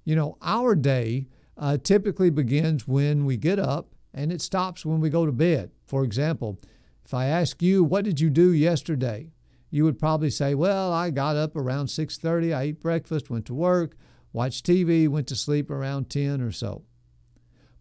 You 0.03 0.17
know, 0.17 0.37
our 0.41 0.75
day 0.75 1.27
uh, 1.57 1.77
typically 1.77 2.29
begins 2.29 2.87
when 2.87 3.25
we 3.25 3.37
get 3.37 3.57
up 3.57 3.95
and 4.13 4.33
it 4.33 4.41
stops 4.41 4.85
when 4.85 4.99
we 4.99 5.09
go 5.09 5.25
to 5.25 5.31
bed. 5.31 5.71
For 5.85 6.03
example, 6.03 6.59
if 7.05 7.13
I 7.13 7.27
ask 7.27 7.61
you, 7.61 7.83
what 7.83 8.03
did 8.03 8.19
you 8.19 8.29
do 8.29 8.51
yesterday? 8.51 9.31
You 9.69 9.85
would 9.85 9.97
probably 9.97 10.29
say, 10.29 10.55
well, 10.55 10.91
I 10.91 11.09
got 11.09 11.35
up 11.37 11.55
around 11.55 11.87
6:30, 11.87 12.53
I 12.53 12.61
ate 12.63 12.81
breakfast, 12.81 13.29
went 13.29 13.45
to 13.45 13.53
work, 13.53 13.95
watched 14.33 14.65
TV, 14.65 15.07
went 15.07 15.27
to 15.27 15.35
sleep 15.35 15.71
around 15.71 16.09
10 16.09 16.41
or 16.41 16.51
so. 16.51 16.83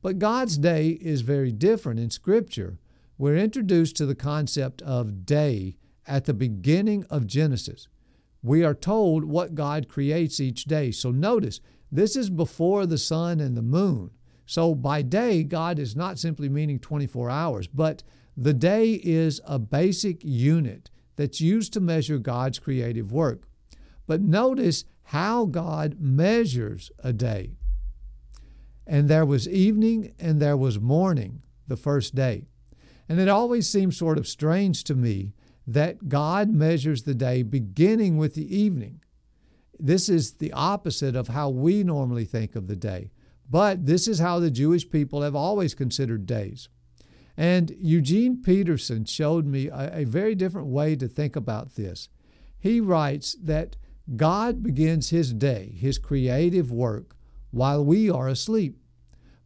But 0.03 0.19
God's 0.19 0.59
day 0.59 0.89
is 1.01 1.21
very 1.21 1.53
different 1.53 2.01
in 2.01 2.11
Scripture. 2.11 2.79
We're 3.17 3.37
introduced 3.37 3.97
to 3.97 4.07
the 4.07 4.17
concept 4.17 4.83
of 4.83 5.25
day 5.25 5.77
at 6.07 6.25
the 6.25 6.35
beginning 6.35 7.07
of 7.09 7.29
Genesis. 7.29 7.87
We 8.43 8.65
are 8.65 8.75
told 8.75 9.25
what 9.25 9.55
God 9.55 9.89
creates 9.89 10.41
each 10.41 10.65
day. 10.65 10.91
So 10.91 11.13
notice, 11.13 11.61
this 11.93 12.17
is 12.17 12.31
before 12.31 12.85
the 12.85 12.99
sun 12.99 13.39
and 13.39 13.57
the 13.57 13.63
moon. 13.63 14.11
So 14.45 14.75
by 14.75 15.03
day, 15.03 15.45
God 15.45 15.79
is 15.79 15.95
not 15.95 16.19
simply 16.19 16.49
meaning 16.49 16.81
24 16.81 17.31
hours, 17.31 17.69
but 17.69 18.03
the 18.37 18.55
day 18.55 18.95
is 18.95 19.41
a 19.47 19.61
basic 19.61 20.25
unit 20.25 20.91
that's 21.15 21.41
used 21.41 21.73
to 21.75 21.81
measure 21.81 22.19
God's 22.19 22.59
creative 22.59 23.13
work. 23.13 23.45
But 24.09 24.21
notice 24.21 24.85
how 25.05 25.45
God 25.45 25.97
measures 26.01 26.91
a 26.99 27.13
day. 27.13 27.53
And 28.87 29.09
there 29.09 29.27
was 29.27 29.49
evening 29.49 30.15
and 30.19 30.41
there 30.41 30.57
was 30.57 30.81
morning 30.81 31.43
the 31.69 31.77
first 31.77 32.15
day. 32.15 32.47
And 33.09 33.21
it 33.21 33.29
always 33.29 33.69
seems 33.69 33.97
sort 33.97 34.19
of 34.19 34.27
strange 34.27 34.85
to 34.85 34.95
me 34.95 35.35
that 35.67 36.09
God 36.09 36.51
measures 36.51 37.03
the 37.03 37.15
day 37.15 37.43
beginning 37.43 38.17
with 38.17 38.35
the 38.35 38.57
evening. 38.57 39.01
This 39.79 40.09
is 40.09 40.35
the 40.35 40.53
opposite 40.53 41.17
of 41.17 41.29
how 41.29 41.51
we 41.51 41.85
normally 41.85 42.25
think 42.25 42.57
of 42.57 42.67
the 42.67 42.77
day. 42.77 43.11
But 43.49 43.87
this 43.87 44.09
is 44.09 44.19
how 44.19 44.39
the 44.39 44.51
Jewish 44.51 44.89
people 44.89 45.23
have 45.23 45.37
always 45.37 45.75
considered 45.75 46.27
days. 46.27 46.69
And 47.37 47.75
Eugene 47.79 48.43
Peterson 48.43 49.05
showed 49.05 49.47
me 49.47 49.69
a, 49.69 50.01
a, 50.01 50.05
very 50.05 50.35
different 50.35 50.69
way 50.69 50.97
to 50.97 51.09
think 51.09 51.35
about 51.35 51.75
this. 51.77 52.09
He 52.59 52.81
writes 52.81 53.35
that 53.43 53.77
God 54.17 54.63
begins 54.63 55.11
his 55.11 55.33
day, 55.33 55.75
his 55.77 55.99
creative 55.99 56.71
work, 56.71 57.17
while 57.53 57.85
we 57.85 58.11
are 58.11 58.27
asleep. 58.27 58.77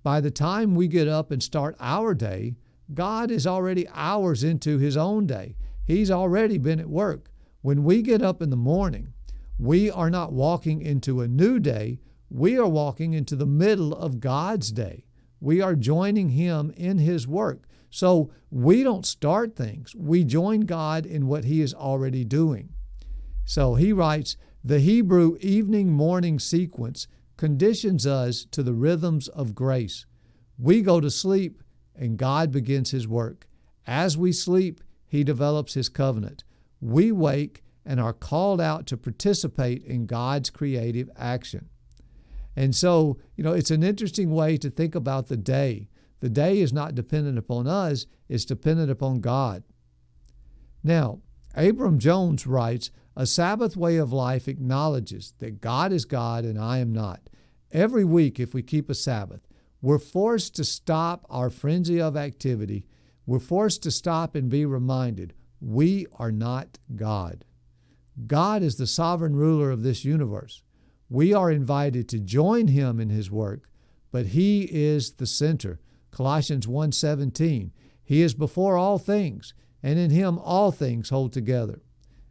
By 0.02 0.22
the 0.22 0.30
time 0.30 0.74
we 0.74 0.88
get 0.88 1.06
up 1.06 1.30
and 1.30 1.42
start 1.42 1.76
our 1.78 2.14
day, 2.14 2.56
God 2.94 3.30
is 3.30 3.46
already 3.46 3.86
hours 3.92 4.42
into 4.42 4.78
his 4.78 4.96
own 4.96 5.26
day. 5.26 5.56
He's 5.84 6.10
already 6.10 6.56
been 6.56 6.80
at 6.80 6.88
work. 6.88 7.30
When 7.60 7.84
we 7.84 8.00
get 8.00 8.22
up 8.22 8.40
in 8.40 8.48
the 8.48 8.56
morning, 8.56 9.12
we 9.58 9.90
are 9.90 10.10
not 10.10 10.32
walking 10.32 10.80
into 10.80 11.20
a 11.20 11.28
new 11.28 11.58
day, 11.58 11.98
we 12.30 12.56
are 12.56 12.66
walking 12.66 13.12
into 13.12 13.36
the 13.36 13.46
middle 13.46 13.92
of 13.92 14.20
God's 14.20 14.72
day. 14.72 15.04
We 15.40 15.60
are 15.60 15.74
joining 15.74 16.30
Him 16.30 16.72
in 16.76 16.98
His 16.98 17.28
work. 17.28 17.68
So 17.90 18.30
we 18.50 18.82
don't 18.82 19.04
start 19.04 19.54
things, 19.54 19.94
we 19.94 20.24
join 20.24 20.60
God 20.60 21.04
in 21.04 21.26
what 21.26 21.44
He 21.44 21.60
is 21.60 21.74
already 21.74 22.24
doing. 22.24 22.70
So 23.48 23.76
he 23.76 23.92
writes 23.92 24.36
the 24.64 24.80
Hebrew 24.80 25.36
evening 25.40 25.92
morning 25.92 26.40
sequence 26.40 27.06
conditions 27.36 28.06
us 28.06 28.44
to 28.50 28.62
the 28.62 28.74
rhythms 28.74 29.28
of 29.28 29.54
grace. 29.54 30.06
We 30.58 30.82
go 30.82 31.00
to 31.00 31.10
sleep 31.10 31.62
and 31.94 32.16
God 32.16 32.50
begins 32.50 32.90
His 32.90 33.06
work. 33.08 33.46
As 33.86 34.16
we 34.16 34.32
sleep, 34.32 34.80
He 35.06 35.24
develops 35.24 35.74
His 35.74 35.88
covenant. 35.88 36.44
We 36.80 37.12
wake 37.12 37.62
and 37.84 38.00
are 38.00 38.12
called 38.12 38.60
out 38.60 38.86
to 38.86 38.96
participate 38.96 39.84
in 39.84 40.06
God's 40.06 40.50
creative 40.50 41.08
action. 41.16 41.68
And 42.56 42.74
so, 42.74 43.18
you 43.36 43.44
know, 43.44 43.52
it's 43.52 43.70
an 43.70 43.82
interesting 43.82 44.30
way 44.30 44.56
to 44.56 44.70
think 44.70 44.94
about 44.94 45.28
the 45.28 45.36
day. 45.36 45.88
The 46.20 46.30
day 46.30 46.60
is 46.60 46.72
not 46.72 46.94
dependent 46.94 47.38
upon 47.38 47.66
us, 47.66 48.06
it's 48.28 48.46
dependent 48.46 48.90
upon 48.90 49.20
God. 49.20 49.62
Now, 50.82 51.20
Abram 51.54 51.98
Jones 51.98 52.46
writes 52.46 52.90
A 53.16 53.24
Sabbath 53.24 53.78
way 53.78 53.96
of 53.96 54.12
life 54.12 54.46
acknowledges 54.46 55.32
that 55.38 55.62
God 55.62 55.90
is 55.90 56.04
God 56.04 56.44
and 56.44 56.58
I 56.58 56.78
am 56.78 56.92
not. 56.92 57.30
Every 57.72 58.04
week, 58.04 58.38
if 58.38 58.52
we 58.52 58.62
keep 58.62 58.90
a 58.90 58.94
Sabbath, 58.94 59.48
we're 59.80 59.98
forced 59.98 60.54
to 60.56 60.64
stop 60.64 61.24
our 61.30 61.48
frenzy 61.48 61.98
of 62.00 62.14
activity. 62.14 62.86
We're 63.24 63.38
forced 63.38 63.82
to 63.84 63.90
stop 63.90 64.34
and 64.34 64.50
be 64.50 64.66
reminded 64.66 65.32
we 65.60 66.06
are 66.18 66.30
not 66.30 66.78
God. 66.94 67.46
God 68.26 68.62
is 68.62 68.76
the 68.76 68.86
sovereign 68.86 69.34
ruler 69.34 69.70
of 69.70 69.82
this 69.82 70.04
universe. 70.04 70.62
We 71.08 71.32
are 71.32 71.50
invited 71.50 72.08
to 72.10 72.20
join 72.20 72.68
him 72.68 73.00
in 73.00 73.08
his 73.08 73.30
work, 73.30 73.70
but 74.10 74.26
he 74.26 74.62
is 74.64 75.12
the 75.12 75.26
center. 75.26 75.80
Colossians 76.10 76.66
1:17. 76.66 77.72
He 78.04 78.20
is 78.20 78.34
before 78.34 78.76
all 78.76 78.98
things, 78.98 79.54
and 79.82 79.98
in 79.98 80.10
him 80.10 80.38
all 80.38 80.70
things 80.70 81.08
hold 81.08 81.32
together. 81.32 81.82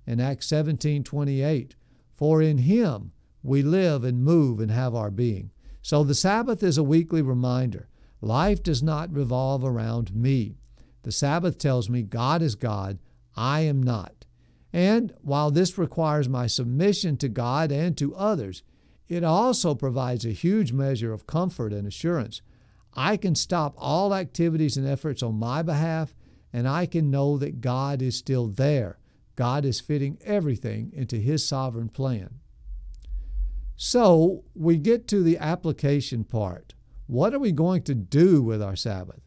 In 0.07 0.19
Acts 0.19 0.47
17:28, 0.47 1.75
for 2.13 2.41
in 2.41 2.59
him 2.59 3.11
we 3.43 3.61
live 3.61 4.03
and 4.03 4.23
move 4.23 4.59
and 4.59 4.71
have 4.71 4.95
our 4.95 5.11
being. 5.11 5.51
So 5.81 6.03
the 6.03 6.15
Sabbath 6.15 6.63
is 6.63 6.77
a 6.77 6.83
weekly 6.83 7.21
reminder. 7.21 7.89
Life 8.21 8.63
does 8.63 8.81
not 8.81 9.13
revolve 9.13 9.63
around 9.63 10.15
me. 10.15 10.57
The 11.03 11.11
Sabbath 11.11 11.57
tells 11.57 11.89
me 11.89 12.01
God 12.01 12.41
is 12.41 12.55
God, 12.55 12.97
I 13.35 13.61
am 13.61 13.83
not. 13.83 14.25
And 14.73 15.13
while 15.21 15.51
this 15.51 15.77
requires 15.77 16.27
my 16.27 16.47
submission 16.47 17.17
to 17.17 17.29
God 17.29 17.71
and 17.71 17.95
to 17.97 18.15
others, 18.15 18.63
it 19.07 19.23
also 19.23 19.75
provides 19.75 20.25
a 20.25 20.31
huge 20.31 20.73
measure 20.73 21.13
of 21.13 21.27
comfort 21.27 21.71
and 21.71 21.87
assurance. 21.87 22.41
I 22.93 23.17
can 23.17 23.35
stop 23.35 23.75
all 23.77 24.13
activities 24.13 24.77
and 24.77 24.87
efforts 24.87 25.21
on 25.21 25.35
my 25.35 25.61
behalf, 25.61 26.15
and 26.51 26.67
I 26.67 26.87
can 26.87 27.11
know 27.11 27.37
that 27.37 27.61
God 27.61 28.01
is 28.01 28.17
still 28.17 28.47
there. 28.47 28.97
God 29.35 29.65
is 29.65 29.79
fitting 29.79 30.17
everything 30.23 30.91
into 30.93 31.17
His 31.17 31.47
sovereign 31.47 31.89
plan. 31.89 32.39
So 33.75 34.43
we 34.53 34.77
get 34.77 35.07
to 35.09 35.21
the 35.21 35.37
application 35.37 36.23
part. 36.23 36.73
What 37.07 37.33
are 37.33 37.39
we 37.39 37.51
going 37.51 37.83
to 37.83 37.95
do 37.95 38.41
with 38.41 38.61
our 38.61 38.75
Sabbath? 38.75 39.21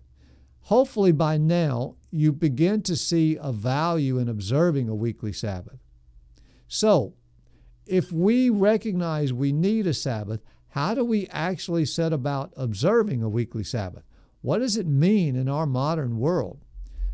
Hopefully, 0.62 1.12
by 1.12 1.38
now, 1.38 1.96
you 2.10 2.32
begin 2.32 2.82
to 2.82 2.96
see 2.96 3.38
a 3.40 3.52
value 3.52 4.18
in 4.18 4.28
observing 4.28 4.88
a 4.88 4.94
weekly 4.94 5.32
Sabbath. 5.32 5.78
So, 6.66 7.14
if 7.86 8.12
we 8.12 8.50
recognize 8.50 9.32
we 9.32 9.52
need 9.52 9.86
a 9.86 9.94
Sabbath, 9.94 10.42
how 10.70 10.94
do 10.94 11.04
we 11.04 11.26
actually 11.28 11.86
set 11.86 12.12
about 12.12 12.52
observing 12.56 13.22
a 13.22 13.28
weekly 13.28 13.64
Sabbath? 13.64 14.04
What 14.42 14.58
does 14.58 14.76
it 14.76 14.86
mean 14.86 15.36
in 15.36 15.48
our 15.48 15.66
modern 15.66 16.18
world? 16.18 16.64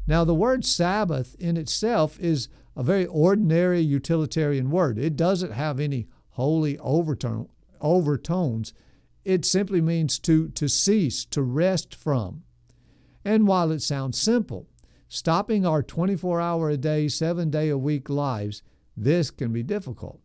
Now, 0.06 0.24
the 0.24 0.34
word 0.34 0.64
Sabbath 0.64 1.36
in 1.38 1.56
itself 1.56 2.18
is 2.18 2.48
a 2.76 2.82
very 2.82 3.06
ordinary 3.06 3.80
utilitarian 3.80 4.70
word. 4.70 4.98
It 4.98 5.16
doesn't 5.16 5.52
have 5.52 5.78
any 5.78 6.08
holy 6.30 6.78
overtone, 6.78 7.48
overtones. 7.80 8.72
It 9.24 9.44
simply 9.44 9.80
means 9.80 10.18
to, 10.20 10.48
to 10.48 10.68
cease, 10.68 11.24
to 11.26 11.42
rest 11.42 11.94
from. 11.94 12.42
And 13.24 13.46
while 13.46 13.70
it 13.70 13.80
sounds 13.80 14.18
simple, 14.18 14.68
stopping 15.08 15.64
our 15.64 15.82
24 15.82 16.40
hour 16.40 16.70
a 16.70 16.76
day, 16.76 17.08
seven 17.08 17.50
day 17.50 17.68
a 17.68 17.78
week 17.78 18.10
lives, 18.10 18.62
this 18.96 19.30
can 19.30 19.52
be 19.52 19.62
difficult. 19.62 20.20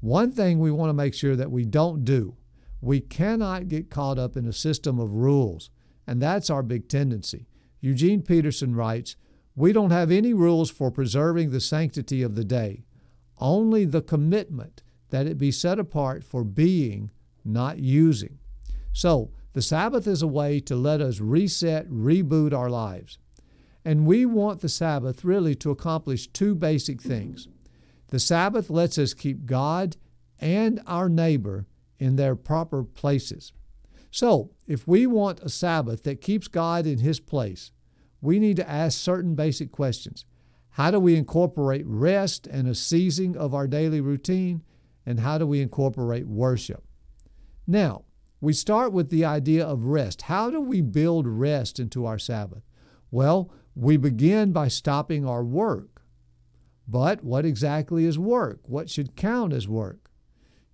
One 0.00 0.32
thing 0.32 0.58
we 0.58 0.70
want 0.70 0.90
to 0.90 0.94
make 0.94 1.14
sure 1.14 1.36
that 1.36 1.50
we 1.50 1.64
don't 1.64 2.04
do 2.04 2.36
we 2.84 3.00
cannot 3.00 3.68
get 3.68 3.90
caught 3.90 4.18
up 4.18 4.36
in 4.36 4.46
a 4.46 4.52
system 4.52 4.98
of 4.98 5.14
rules, 5.14 5.70
and 6.06 6.20
that's 6.20 6.50
our 6.50 6.62
big 6.62 6.86
tendency. 6.86 7.48
Eugene 7.80 8.20
Peterson 8.20 8.74
writes 8.74 9.16
We 9.56 9.72
don't 9.72 9.90
have 9.90 10.10
any 10.10 10.32
rules 10.32 10.70
for 10.70 10.90
preserving 10.90 11.50
the 11.50 11.60
sanctity 11.60 12.22
of 12.22 12.34
the 12.34 12.44
day, 12.44 12.84
only 13.38 13.84
the 13.84 14.02
commitment 14.02 14.82
that 15.10 15.26
it 15.26 15.38
be 15.38 15.52
set 15.52 15.78
apart 15.78 16.24
for 16.24 16.42
being, 16.42 17.10
not 17.44 17.78
using. 17.78 18.38
So, 18.92 19.30
the 19.52 19.62
Sabbath 19.62 20.08
is 20.08 20.22
a 20.22 20.26
way 20.26 20.58
to 20.60 20.74
let 20.74 21.00
us 21.00 21.20
reset, 21.20 21.88
reboot 21.88 22.52
our 22.52 22.68
lives. 22.68 23.18
And 23.84 24.06
we 24.06 24.26
want 24.26 24.60
the 24.60 24.68
Sabbath 24.68 25.24
really 25.24 25.54
to 25.56 25.70
accomplish 25.70 26.26
two 26.26 26.56
basic 26.56 27.00
things. 27.00 27.46
The 28.08 28.18
Sabbath 28.18 28.70
lets 28.70 28.98
us 28.98 29.14
keep 29.14 29.46
God 29.46 29.96
and 30.40 30.80
our 30.86 31.08
neighbor 31.08 31.66
in 31.98 32.16
their 32.16 32.34
proper 32.34 32.82
places. 32.82 33.52
So, 34.10 34.50
if 34.66 34.88
we 34.88 35.06
want 35.06 35.40
a 35.40 35.48
Sabbath 35.48 36.02
that 36.04 36.20
keeps 36.20 36.48
God 36.48 36.86
in 36.86 36.98
His 36.98 37.20
place, 37.20 37.70
we 38.24 38.38
need 38.38 38.56
to 38.56 38.68
ask 38.68 38.98
certain 38.98 39.34
basic 39.34 39.70
questions. 39.70 40.24
How 40.70 40.90
do 40.90 40.98
we 40.98 41.14
incorporate 41.14 41.84
rest 41.86 42.46
and 42.46 42.66
a 42.66 42.74
ceasing 42.74 43.36
of 43.36 43.52
our 43.54 43.66
daily 43.66 44.00
routine? 44.00 44.62
And 45.04 45.20
how 45.20 45.36
do 45.36 45.46
we 45.46 45.60
incorporate 45.60 46.26
worship? 46.26 46.82
Now, 47.66 48.04
we 48.40 48.54
start 48.54 48.94
with 48.94 49.10
the 49.10 49.26
idea 49.26 49.66
of 49.66 49.84
rest. 49.84 50.22
How 50.22 50.50
do 50.50 50.58
we 50.58 50.80
build 50.80 51.26
rest 51.26 51.78
into 51.78 52.06
our 52.06 52.18
Sabbath? 52.18 52.62
Well, 53.10 53.52
we 53.76 53.98
begin 53.98 54.52
by 54.52 54.68
stopping 54.68 55.26
our 55.26 55.44
work. 55.44 56.00
But 56.88 57.22
what 57.22 57.44
exactly 57.44 58.06
is 58.06 58.18
work? 58.18 58.60
What 58.64 58.88
should 58.88 59.16
count 59.16 59.52
as 59.52 59.68
work? 59.68 60.10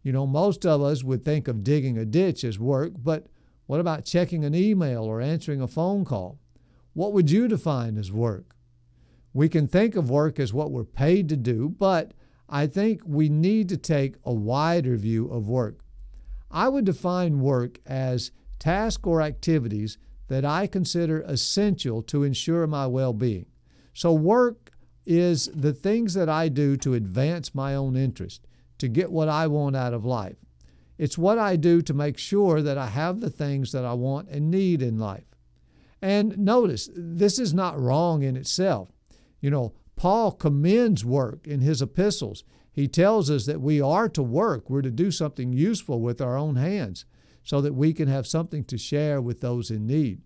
You 0.05 0.13
know, 0.13 0.27
most 0.27 0.65
of 0.65 0.83
us 0.83 1.03
would 1.03 1.25
think 1.25 1.49
of 1.49 1.65
digging 1.65 1.99
a 1.99 2.05
ditch 2.05 2.45
as 2.45 2.61
work, 2.61 2.93
but 2.97 3.27
what 3.67 3.81
about 3.81 4.05
checking 4.05 4.45
an 4.45 4.55
email 4.55 5.03
or 5.03 5.21
answering 5.21 5.61
a 5.61 5.69
phone 5.69 6.05
call? 6.05 6.39
What 6.93 7.13
would 7.13 7.31
you 7.31 7.49
define 7.49 7.97
as 7.97 8.11
work? 8.11 8.57
We 9.33 9.49
can 9.49 9.69
think 9.69 9.95
of 9.95 10.11
work 10.11 10.41
as 10.41 10.53
what 10.53 10.71
we're 10.71 10.85
paid 10.85 11.29
to 11.29 11.37
do, 11.37 11.69
but 11.69 12.15
I 12.49 12.67
think 12.67 13.03
we 13.05 13.29
need 13.29 13.69
to 13.69 13.77
take 13.77 14.17
a 14.25 14.33
wider 14.33 14.97
view 14.97 15.29
of 15.29 15.49
work. 15.49 15.81
I 16.51 16.69
would 16.69 16.85
define 16.85 17.41
work 17.41 17.79
as 17.87 18.33
tasks 18.59 19.07
or 19.07 19.23
activities 19.23 19.99
that 20.27 20.45
I 20.45 20.67
consider 20.67 21.21
essential 21.23 22.03
to 22.03 22.25
ensure 22.25 22.67
my 22.67 22.87
well 22.87 23.13
being. 23.13 23.47
So, 23.95 24.13
work 24.13 24.71
is 25.07 25.49
the 25.55 25.73
things 25.73 26.15
that 26.15 26.29
I 26.29 26.49
do 26.49 26.77
to 26.79 26.95
advance 26.95 27.55
my 27.55 27.75
own 27.75 27.97
interest, 27.97 28.47
to 28.79 28.89
get 28.89 29.11
what 29.11 29.29
I 29.29 29.47
want 29.47 29.77
out 29.77 29.95
of 29.95 30.05
life. 30.05 30.37
It's 30.99 31.19
what 31.19 31.39
I 31.39 31.57
do 31.57 31.83
to 31.83 31.95
make 31.95 32.19
sure 32.19 32.63
that 32.63 32.79
I 32.79 32.89
have 32.89 33.21
the 33.21 33.31
things 33.31 33.73
that 33.73 33.85
I 33.85 33.95
want 33.95 34.29
and 34.29 34.51
need 34.51 34.83
in 34.83 34.99
life. 34.99 35.25
And 36.03 36.39
notice, 36.39 36.89
this 36.95 37.39
is 37.39 37.53
not 37.53 37.79
wrong 37.79 38.23
in 38.23 38.37
itself. 38.37 38.91
You 39.41 39.51
know, 39.51 39.75
Paul 39.97 40.33
commends 40.33 41.05
work 41.05 41.47
in 41.47 41.61
his 41.61 41.83
epistles. 41.83 42.45
He 42.73 42.89
tells 42.89 43.31
us 43.31 43.47
that 43.47 43.61
we 43.61 43.81
are 43.81 44.09
to 44.09 44.23
work, 44.23 44.71
we're 44.71 44.83
to 44.83 44.91
do 44.91 45.11
something 45.11 45.53
useful 45.53 46.01
with 46.01 46.21
our 46.21 46.39
own 46.39 46.57
hands 46.57 47.05
so 47.43 47.61
that 47.61 47.75
we 47.75 47.93
can 47.93 48.09
have 48.09 48.27
something 48.27 48.65
to 48.65 48.79
share 48.79 49.21
with 49.21 49.41
those 49.41 49.71
in 49.71 49.87
need. 49.87 50.23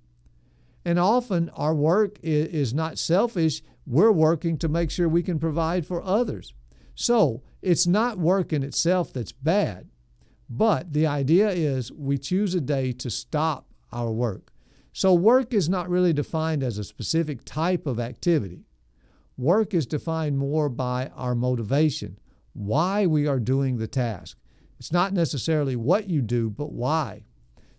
And 0.85 0.99
often 0.99 1.49
our 1.51 1.75
work 1.75 2.19
is 2.23 2.75
not 2.75 2.99
selfish, 2.99 3.63
we're 3.87 4.13
working 4.13 4.59
to 4.59 4.69
make 4.69 4.91
sure 4.91 5.09
we 5.09 5.23
can 5.23 5.39
provide 5.39 5.87
for 5.87 6.05
others. 6.05 6.53
So 6.95 7.43
it's 7.63 7.87
not 7.87 8.19
work 8.19 8.53
in 8.53 8.63
itself 8.63 9.13
that's 9.13 9.33
bad, 9.33 9.89
but 10.49 10.93
the 10.93 11.07
idea 11.07 11.51
is 11.51 11.91
we 11.91 12.19
choose 12.19 12.55
a 12.55 12.61
day 12.61 12.93
to 12.93 13.11
stop 13.11 13.67
our 13.91 14.13
work. 14.13 14.53
So 14.97 15.13
work 15.13 15.53
is 15.53 15.69
not 15.69 15.91
really 15.91 16.13
defined 16.13 16.63
as 16.63 16.79
a 16.79 16.85
specific 16.85 17.45
type 17.45 17.85
of 17.85 17.99
activity. 17.99 18.63
Work 19.37 19.75
is 19.75 19.87
defined 19.87 20.39
more 20.39 20.69
by 20.69 21.11
our 21.17 21.35
motivation. 21.35 22.19
why 22.53 23.05
we 23.05 23.27
are 23.27 23.41
doing 23.41 23.79
the 23.79 23.89
task. 23.89 24.39
It's 24.79 24.93
not 24.93 25.13
necessarily 25.13 25.75
what 25.75 26.09
you 26.09 26.23
do, 26.23 26.49
but 26.49 26.71
why. 26.71 27.23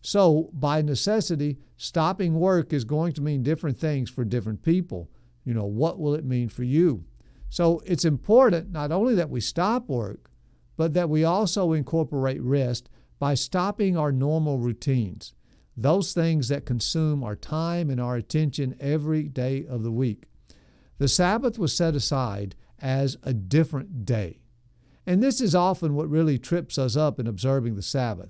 So, 0.01 0.49
by 0.51 0.81
necessity, 0.81 1.59
stopping 1.77 2.37
work 2.37 2.73
is 2.73 2.83
going 2.83 3.13
to 3.13 3.21
mean 3.21 3.41
different 3.41 3.77
things 3.77 4.09
for 4.09 4.25
different 4.25 4.63
people. 4.63 5.09
You 5.45 5.53
know, 5.53 5.63
what 5.63 5.97
will 5.97 6.13
it 6.13 6.25
mean 6.25 6.49
for 6.49 6.63
you? 6.63 7.05
So, 7.49 7.81
it's 7.85 8.03
important 8.03 8.73
not 8.73 8.91
only 8.91 9.15
that 9.15 9.29
we 9.29 9.39
stop 9.39 9.87
work, 9.87 10.29
but 10.75 10.93
that 10.93 11.09
we 11.09 11.23
also 11.23 11.71
incorporate 11.71 12.41
rest 12.41 12.89
by 13.17 13.33
stopping 13.35 13.95
our 13.95 14.11
normal 14.11 14.59
routines, 14.59 15.33
those 15.77 16.13
things 16.13 16.47
that 16.47 16.65
consume 16.65 17.23
our 17.23 17.35
time 17.35 17.89
and 17.89 17.99
our 17.99 18.15
attention 18.15 18.75
every 18.79 19.23
day 19.23 19.65
of 19.67 19.83
the 19.83 19.91
week. 19.91 20.25
The 20.97 21.07
Sabbath 21.07 21.59
was 21.59 21.75
set 21.75 21.95
aside 21.95 22.55
as 22.79 23.17
a 23.23 23.33
different 23.33 24.05
day. 24.05 24.39
And 25.05 25.21
this 25.21 25.41
is 25.41 25.53
often 25.53 25.93
what 25.93 26.09
really 26.09 26.37
trips 26.39 26.77
us 26.77 26.95
up 26.95 27.19
in 27.19 27.27
observing 27.27 27.75
the 27.75 27.81
Sabbath. 27.81 28.29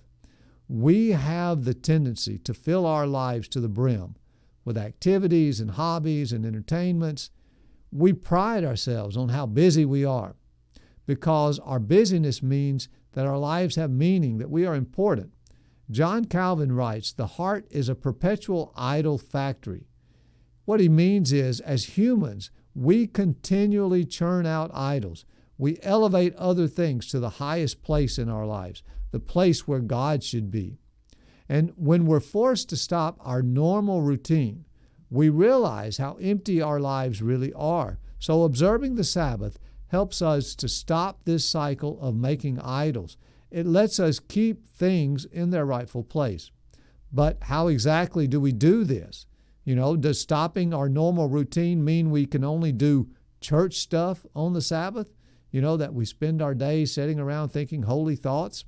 We 0.67 1.11
have 1.11 1.63
the 1.63 1.73
tendency 1.73 2.39
to 2.39 2.53
fill 2.53 2.85
our 2.85 3.05
lives 3.05 3.47
to 3.49 3.59
the 3.59 3.69
brim 3.69 4.15
with 4.65 4.77
activities 4.77 5.59
and 5.59 5.71
hobbies 5.71 6.33
and 6.33 6.45
entertainments. 6.45 7.29
We 7.91 8.13
pride 8.13 8.65
ourselves 8.65 9.15
on 9.15 9.29
how 9.29 9.45
busy 9.45 9.85
we 9.85 10.03
are 10.03 10.35
because 11.05 11.59
our 11.59 11.79
busyness 11.79 12.41
means 12.41 12.89
that 13.13 13.27
our 13.27 13.37
lives 13.37 13.75
have 13.75 13.91
meaning, 13.91 14.39
that 14.39 14.49
we 14.49 14.65
are 14.65 14.75
important. 14.75 15.31
John 15.91 16.25
Calvin 16.25 16.71
writes 16.71 17.11
The 17.11 17.27
heart 17.27 17.67
is 17.69 17.89
a 17.89 17.95
perpetual 17.95 18.73
idol 18.75 19.17
factory. 19.17 19.87
What 20.65 20.79
he 20.79 20.89
means 20.89 21.31
is, 21.31 21.59
as 21.59 21.97
humans, 21.97 22.49
we 22.73 23.07
continually 23.07 24.03
churn 24.03 24.45
out 24.45 24.71
idols. 24.73 25.25
We 25.57 25.77
elevate 25.83 26.35
other 26.35 26.67
things 26.67 27.07
to 27.07 27.19
the 27.19 27.29
highest 27.31 27.83
place 27.83 28.17
in 28.17 28.29
our 28.29 28.45
lives, 28.45 28.83
the 29.11 29.19
place 29.19 29.67
where 29.67 29.79
God 29.79 30.23
should 30.23 30.51
be. 30.51 30.79
And 31.47 31.71
when 31.77 32.05
we're 32.05 32.19
forced 32.19 32.69
to 32.69 32.77
stop 32.77 33.17
our 33.21 33.41
normal 33.41 34.01
routine, 34.01 34.65
we 35.09 35.29
realize 35.29 35.97
how 35.97 36.17
empty 36.19 36.61
our 36.61 36.79
lives 36.79 37.21
really 37.21 37.53
are. 37.53 37.99
So, 38.19 38.43
observing 38.43 38.95
the 38.95 39.03
Sabbath 39.03 39.59
helps 39.87 40.21
us 40.21 40.55
to 40.55 40.67
stop 40.67 41.23
this 41.23 41.47
cycle 41.47 41.99
of 42.01 42.15
making 42.15 42.59
idols. 42.59 43.17
It 43.55 43.65
lets 43.65 43.99
us 43.99 44.19
keep 44.19 44.67
things 44.67 45.25
in 45.25 45.49
their 45.49 45.65
rightful 45.65 46.03
place. 46.03 46.51
But 47.11 47.37
how 47.43 47.67
exactly 47.67 48.27
do 48.27 48.39
we 48.39 48.51
do 48.51 48.83
this? 48.83 49.25
You 49.63 49.75
know, 49.75 49.95
does 49.95 50.19
stopping 50.19 50.73
our 50.73 50.89
normal 50.89 51.29
routine 51.29 51.83
mean 51.83 52.11
we 52.11 52.25
can 52.25 52.43
only 52.43 52.71
do 52.71 53.09
church 53.39 53.75
stuff 53.75 54.25
on 54.35 54.53
the 54.53 54.61
Sabbath? 54.61 55.11
you 55.55 55.61
know, 55.61 55.77
that 55.77 55.93
we 55.93 56.03
spend 56.03 56.41
our 56.41 56.53
days 56.53 56.93
sitting 56.93 57.17
around 57.17 57.47
thinking 57.47 57.83
holy 57.83 58.17
thoughts. 58.17 58.65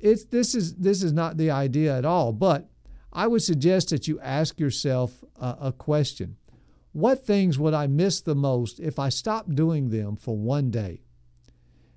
It's, 0.00 0.24
this, 0.24 0.52
is, 0.52 0.74
this 0.74 1.00
is 1.00 1.12
not 1.12 1.36
the 1.36 1.52
idea 1.52 1.96
at 1.96 2.04
all, 2.04 2.32
but 2.32 2.68
I 3.12 3.28
would 3.28 3.42
suggest 3.42 3.90
that 3.90 4.08
you 4.08 4.18
ask 4.18 4.58
yourself 4.58 5.22
a, 5.36 5.56
a 5.60 5.72
question 5.72 6.38
What 6.90 7.24
things 7.24 7.56
would 7.56 7.72
I 7.72 7.86
miss 7.86 8.20
the 8.20 8.34
most 8.34 8.80
if 8.80 8.98
I 8.98 9.10
stopped 9.10 9.54
doing 9.54 9.90
them 9.90 10.16
for 10.16 10.36
one 10.36 10.72
day? 10.72 11.02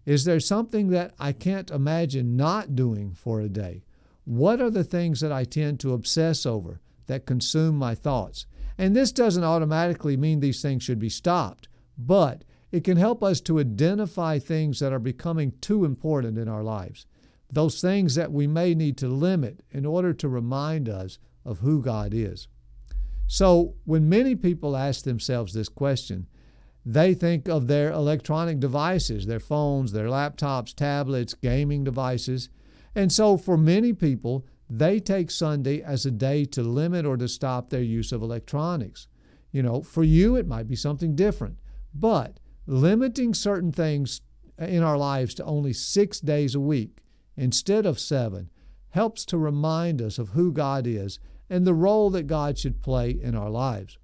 Is 0.05 0.25
there 0.25 0.39
something 0.39 0.89
that 0.89 1.13
I 1.17 1.31
can't 1.31 1.71
imagine 1.71 2.35
not 2.35 2.75
doing 2.75 3.13
for 3.13 3.39
a 3.39 3.49
day? 3.49 3.83
What 4.25 4.61
are 4.61 4.69
the 4.69 4.83
things 4.83 5.21
that 5.21 5.31
I 5.31 5.43
tend 5.43 5.79
to 5.81 5.93
obsess 5.93 6.45
over 6.45 6.81
that 7.07 7.25
consume 7.25 7.77
my 7.77 7.95
thoughts? 7.95 8.45
And 8.77 8.95
this 8.95 9.11
doesn't 9.11 9.43
automatically 9.43 10.17
mean 10.17 10.39
these 10.39 10.61
things 10.61 10.83
should 10.83 10.99
be 10.99 11.09
stopped, 11.09 11.67
but 11.97 12.43
it 12.71 12.83
can 12.83 12.97
help 12.97 13.23
us 13.23 13.39
to 13.41 13.59
identify 13.59 14.39
things 14.39 14.79
that 14.79 14.91
are 14.91 14.99
becoming 14.99 15.53
too 15.61 15.85
important 15.85 16.37
in 16.37 16.47
our 16.47 16.63
lives, 16.63 17.05
those 17.51 17.79
things 17.79 18.15
that 18.15 18.31
we 18.31 18.47
may 18.47 18.73
need 18.73 18.97
to 18.97 19.07
limit 19.07 19.61
in 19.71 19.85
order 19.85 20.11
to 20.13 20.27
remind 20.27 20.89
us 20.89 21.19
of 21.45 21.59
who 21.59 21.81
God 21.81 22.13
is. 22.13 22.47
So, 23.27 23.75
when 23.85 24.09
many 24.09 24.35
people 24.35 24.75
ask 24.75 25.03
themselves 25.03 25.53
this 25.53 25.69
question, 25.69 26.27
they 26.85 27.13
think 27.13 27.47
of 27.47 27.67
their 27.67 27.91
electronic 27.91 28.59
devices, 28.59 29.25
their 29.25 29.39
phones, 29.39 29.91
their 29.91 30.07
laptops, 30.07 30.73
tablets, 30.73 31.33
gaming 31.33 31.83
devices. 31.83 32.49
And 32.93 33.11
so, 33.11 33.37
for 33.37 33.57
many 33.57 33.93
people, 33.93 34.45
they 34.69 34.99
take 34.99 35.31
Sunday 35.31 35.81
as 35.81 36.05
a 36.05 36.11
day 36.11 36.45
to 36.45 36.61
limit 36.61 37.05
or 37.05 37.17
to 37.17 37.27
stop 37.27 37.69
their 37.69 37.81
use 37.81 38.11
of 38.11 38.21
electronics. 38.21 39.07
You 39.51 39.63
know, 39.63 39.81
for 39.81 40.03
you, 40.03 40.35
it 40.35 40.47
might 40.47 40.67
be 40.67 40.75
something 40.75 41.15
different. 41.15 41.57
But 41.93 42.39
limiting 42.65 43.33
certain 43.33 43.71
things 43.71 44.21
in 44.57 44.83
our 44.83 44.97
lives 44.97 45.33
to 45.35 45.45
only 45.45 45.73
six 45.73 46.19
days 46.19 46.55
a 46.55 46.59
week 46.59 47.03
instead 47.35 47.85
of 47.85 47.99
seven 47.99 48.49
helps 48.89 49.25
to 49.25 49.37
remind 49.37 50.01
us 50.01 50.19
of 50.19 50.29
who 50.29 50.51
God 50.51 50.85
is 50.85 51.19
and 51.49 51.65
the 51.65 51.73
role 51.73 52.09
that 52.11 52.27
God 52.27 52.57
should 52.57 52.81
play 52.81 53.09
in 53.09 53.35
our 53.35 53.49
lives. 53.49 53.97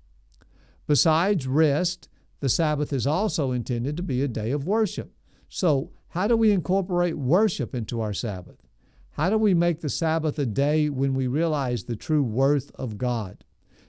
Besides 0.87 1.47
rest, 1.47 2.09
the 2.39 2.49
Sabbath 2.49 2.93
is 2.93 3.06
also 3.06 3.52
intended 3.52 3.97
to 3.97 4.04
be 4.04 4.21
a 4.21 4.28
day 4.28 4.52
of 4.52 4.65
worship. 4.65 5.13
So, 5.47 5.91
how 6.10 6.28
do 6.28 6.36
we 6.36 6.52
incorporate 6.52 7.17
worship 7.17 7.75
into 7.75 8.02
our 8.02 8.13
Sabbath? 8.13 8.58
How 9.12 9.30
do 9.30 9.38
we 9.38 9.54
make 9.54 9.82
the 9.82 9.89
Sabbath 9.89 10.39
a 10.39 10.45
day 10.45 10.89
when 10.89 11.13
we 11.13 11.28
realize 11.28 11.84
the 11.84 11.95
true 11.95 12.23
worth 12.23 12.71
of 12.75 12.97
God? 12.97 13.43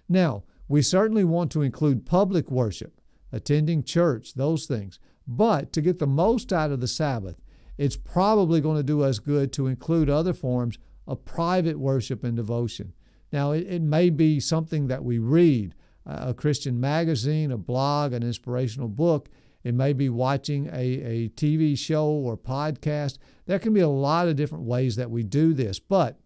Now, 0.09 0.45
we 0.69 0.83
certainly 0.83 1.25
want 1.25 1.51
to 1.53 1.63
include 1.63 2.07
public 2.07 2.51
worship 2.51 3.01
attending 3.33 3.83
church, 3.83 4.35
those 4.35 4.67
things. 4.67 4.99
But 5.27 5.73
to 5.73 5.81
get 5.81 5.99
the 5.99 6.07
most 6.07 6.53
out 6.53 6.71
of 6.71 6.81
the 6.81 6.89
Sabbath, 6.89 7.41
it's 7.79 7.97
probably 7.97 8.61
going 8.61 8.77
to 8.77 8.83
do 8.83 9.03
us 9.03 9.19
good 9.19 9.53
to 9.55 9.67
include 9.67 10.11
other 10.11 10.33
forms 10.33 10.79
of 11.07 11.25
private 11.25 11.79
worship 11.79 12.25
and 12.25 12.37
devotion. 12.37 12.93
Now, 13.33 13.53
it, 13.53 13.67
it 13.67 13.83
may 13.83 14.11
be 14.11 14.41
something 14.41 14.89
that 14.89 15.05
we 15.05 15.19
read, 15.19 15.75
a 16.07 16.35
Christian 16.35 16.81
magazine, 16.81 17.51
a 17.51 17.59
blog, 17.59 18.13
an 18.13 18.23
inspirational 18.23 18.89
book. 18.89 19.29
It 19.63 19.75
may 19.75 19.93
be 19.93 20.09
watching 20.09 20.69
a, 20.69 20.73
a 20.73 21.29
TV 21.31 21.77
show 21.79 22.09
or 22.09 22.37
podcast. 22.37 23.19
There 23.47 23.59
can 23.59 23.75
be 23.75 23.81
a 23.81 23.89
lot 23.89 24.29
of 24.29 24.37
different 24.37 24.65
ways 24.65 24.97
that 24.97 25.11
we 25.11 25.23
do 25.23 25.53
this, 25.53 25.79
but 25.79 26.19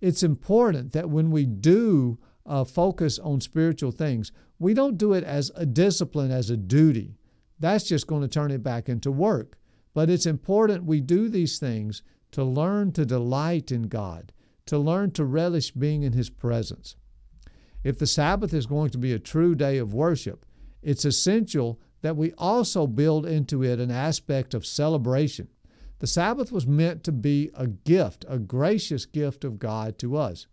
it's 0.00 0.22
important 0.22 0.92
that 0.92 1.10
when 1.10 1.30
we 1.30 1.44
do 1.44 2.18
uh, 2.46 2.64
focus 2.64 3.18
on 3.18 3.40
spiritual 3.40 3.90
things, 3.90 4.32
we 4.58 4.74
don't 4.74 4.98
do 4.98 5.12
it 5.12 5.24
as 5.24 5.50
a 5.54 5.66
discipline, 5.66 6.30
as 6.30 6.50
a 6.50 6.56
duty. 6.56 7.16
That's 7.58 7.84
just 7.84 8.06
going 8.06 8.22
to 8.22 8.28
turn 8.28 8.50
it 8.50 8.62
back 8.62 8.88
into 8.88 9.10
work. 9.10 9.58
But 9.94 10.08
it's 10.08 10.26
important 10.26 10.84
we 10.84 11.00
do 11.00 11.28
these 11.28 11.58
things 11.58 12.02
to 12.32 12.44
learn 12.44 12.92
to 12.92 13.04
delight 13.04 13.72
in 13.72 13.82
God, 13.84 14.32
to 14.66 14.78
learn 14.78 15.10
to 15.12 15.24
relish 15.24 15.72
being 15.72 16.02
in 16.02 16.12
His 16.12 16.30
presence. 16.30 16.94
If 17.84 17.98
the 17.98 18.06
Sabbath 18.06 18.52
is 18.52 18.66
going 18.66 18.90
to 18.90 18.98
be 18.98 19.12
a 19.12 19.18
true 19.18 19.54
day 19.54 19.78
of 19.78 19.94
worship, 19.94 20.44
it's 20.82 21.04
essential 21.04 21.80
that 22.02 22.16
we 22.16 22.32
also 22.38 22.86
build 22.86 23.26
into 23.26 23.62
it 23.62 23.80
an 23.80 23.90
aspect 23.90 24.54
of 24.54 24.66
celebration. 24.66 25.48
The 25.98 26.06
Sabbath 26.06 26.52
was 26.52 26.66
meant 26.66 27.02
to 27.04 27.12
be 27.12 27.50
a 27.54 27.66
gift, 27.66 28.24
a 28.28 28.38
gracious 28.38 29.04
gift 29.04 29.44
of 29.44 29.58
God 29.58 29.98
to 29.98 30.16
us. 30.16 30.46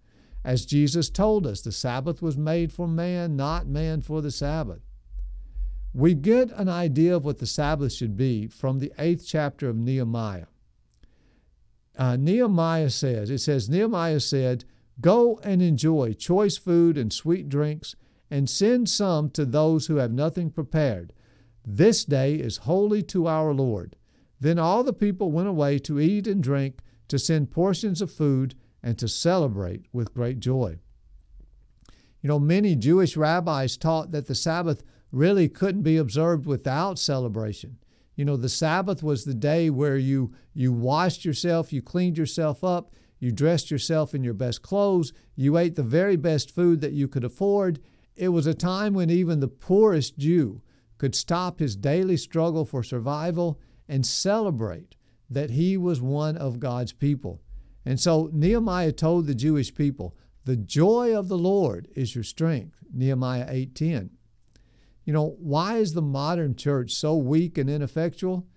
As 0.44 0.66
Jesus 0.66 1.10
told 1.10 1.46
us, 1.46 1.62
the 1.62 1.72
Sabbath 1.72 2.22
was 2.22 2.38
made 2.38 2.72
for 2.72 2.88
man, 2.88 3.36
not 3.36 3.68
man 3.68 4.02
for 4.02 4.22
the 4.22 4.32
Sabbath. 4.32 4.82
We 5.94 6.14
get 6.14 6.52
an 6.52 6.68
idea 6.68 7.16
of 7.16 7.26
what 7.26 7.38
the 7.38 7.46
Sabbath 7.46 7.94
should 7.94 8.18
be 8.18 8.48
from 8.48 8.80
the 8.80 8.92
eighth 9.00 9.26
chapter 9.26 9.70
of 9.70 9.78
Nehemiah. 9.78 10.48
Uh, 11.98 12.18
Nehemiah 12.18 12.90
says, 12.90 13.30
it 13.30 13.40
says, 13.40 13.70
Nehemiah 13.70 14.20
said, 14.20 14.66
Go 15.02 15.40
and 15.44 15.62
enjoy 15.62 16.14
choice 16.14 16.58
food 16.58 16.98
and 16.98 17.12
sweet 17.12 17.50
drinks, 17.50 17.96
and 18.32 18.50
send 18.50 18.90
some 18.90 19.30
to 19.32 19.46
those 19.46 19.88
who 19.88 19.98
have 19.98 20.12
nothing 20.12 20.50
prepared. 20.50 21.14
This 21.66 22.06
day 22.06 22.36
is 22.36 22.58
holy 22.58 23.04
to 23.04 23.28
our 23.28 23.54
Lord. 23.54 23.96
Then 24.40 24.60
all 24.60 24.84
the 24.84 24.94
people 24.94 25.32
went 25.32 25.48
away 25.48 25.80
to 25.80 26.00
eat 26.00 26.28
and 26.28 26.42
drink, 26.42 26.80
to 27.08 27.20
send 27.20 27.52
portions 27.52 28.02
of 28.02 28.12
food, 28.12 28.56
and 28.82 28.98
to 29.00 29.08
celebrate 29.08 29.86
with 29.92 30.14
great 30.14 30.40
joy. 30.40 30.80
You 32.22 32.30
know, 32.30 32.40
many 32.40 32.76
Jewish 32.76 33.16
rabbis 33.18 33.78
taught 33.78 34.12
that 34.12 34.28
the 34.28 34.36
Sabbath 34.36 34.84
really 35.12 35.48
couldn't 35.48 35.84
be 35.84 35.98
observed 35.98 36.46
without 36.46 37.00
celebration. 37.00 37.78
You 38.16 38.26
know, 38.26 38.38
the 38.38 38.50
Sabbath 38.50 39.04
was 39.04 39.26
the 39.26 39.34
day 39.34 39.70
where 39.70 39.98
you 39.98 40.34
you 40.54 40.72
washed 40.72 41.26
yourself, 41.26 41.74
you 41.74 41.82
cleaned 41.82 42.18
yourself 42.18 42.64
up, 42.64 42.94
you 43.20 43.32
dressed 43.32 43.72
yourself 43.72 44.14
in 44.14 44.24
your 44.24 44.34
best 44.34 44.62
clothes, 44.62 45.14
you 45.36 45.58
ate 45.58 45.76
the 45.76 45.84
very 45.84 46.16
best 46.16 46.52
food 46.52 46.82
that 46.82 46.94
you 46.94 47.08
could 47.08 47.24
afford. 47.24 47.80
It 48.16 48.30
was 48.30 48.48
a 48.48 48.54
time 48.54 48.94
when 48.94 49.10
even 49.10 49.40
the 49.40 49.48
poorest 49.48 50.18
Jew 50.18 50.62
could 50.98 51.16
stop 51.16 51.60
his 51.60 51.76
daily 51.76 52.18
struggle 52.18 52.66
for 52.66 52.84
survival 52.84 53.60
and 53.88 54.06
celebrate 54.06 54.96
that 55.30 55.52
he 55.52 55.76
was 55.76 56.02
one 56.02 56.38
of 56.38 56.60
God's 56.60 56.94
people. 56.94 57.42
And 57.84 58.00
so 58.00 58.30
Nehemiah 58.32 58.94
told 58.94 59.28
the 59.28 59.36
Jewish 59.36 59.74
people, 59.74 60.16
"The 60.46 60.56
joy 60.56 61.18
of 61.18 61.28
the 61.28 61.38
Lord 61.38 61.88
is 61.96 62.16
your 62.16 62.24
strength." 62.24 62.84
Nehemiah 62.94 63.48
8:10. 63.50 64.12
You 65.04 65.14
know, 65.14 65.36
why 65.40 65.78
is 65.78 65.94
the 65.94 66.02
modern 66.02 66.56
church 66.56 66.94
so 66.94 67.16
weak 67.16 67.58
and 67.58 67.70
ineffectual? 67.70 68.48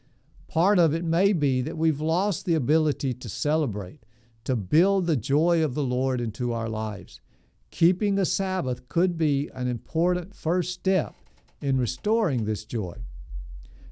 Part 0.47 0.79
of 0.79 0.95
it 0.95 1.05
may 1.05 1.35
be 1.35 1.61
that 1.61 1.77
we've 1.77 2.01
lost 2.01 2.47
the 2.47 2.55
ability 2.55 3.13
to 3.15 3.29
celebrate, 3.29 4.07
to 4.49 4.57
build 4.57 5.05
the 5.05 5.15
joy 5.15 5.63
of 5.63 5.75
the 5.75 5.83
Lord 5.83 6.23
into 6.23 6.55
our 6.55 6.71
lives. 6.71 7.21
Keeping 7.71 8.15
the 8.15 8.25
Sabbath 8.25 8.89
could 8.89 9.19
be 9.19 9.51
an 9.53 9.69
important 9.69 10.35
first 10.35 10.73
step 10.73 11.15
in 11.61 11.77
restoring 11.77 12.47
this 12.47 12.65
joy. 12.65 12.97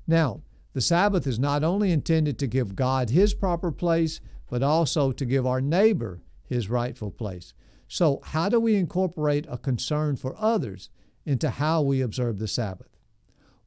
Now, 0.06 0.40
the 0.72 0.80
Sabbath 0.80 1.26
is 1.26 1.38
not 1.38 1.62
only 1.62 1.92
intended 1.92 2.38
to 2.38 2.46
give 2.46 2.74
God 2.74 3.10
his 3.10 3.34
proper 3.34 3.70
place, 3.70 4.22
but 4.48 4.62
also 4.62 5.12
to 5.12 5.26
give 5.26 5.46
our 5.46 5.60
neighbor 5.60 6.22
his 6.46 6.70
rightful 6.70 7.10
place. 7.10 7.52
So, 7.86 8.20
how 8.24 8.48
do 8.48 8.58
we 8.58 8.76
incorporate 8.76 9.44
a 9.50 9.58
concern 9.58 10.16
for 10.16 10.34
others 10.38 10.88
into 11.26 11.50
how 11.50 11.82
we 11.82 12.00
observe 12.00 12.38
the 12.38 12.48
Sabbath? 12.48 12.96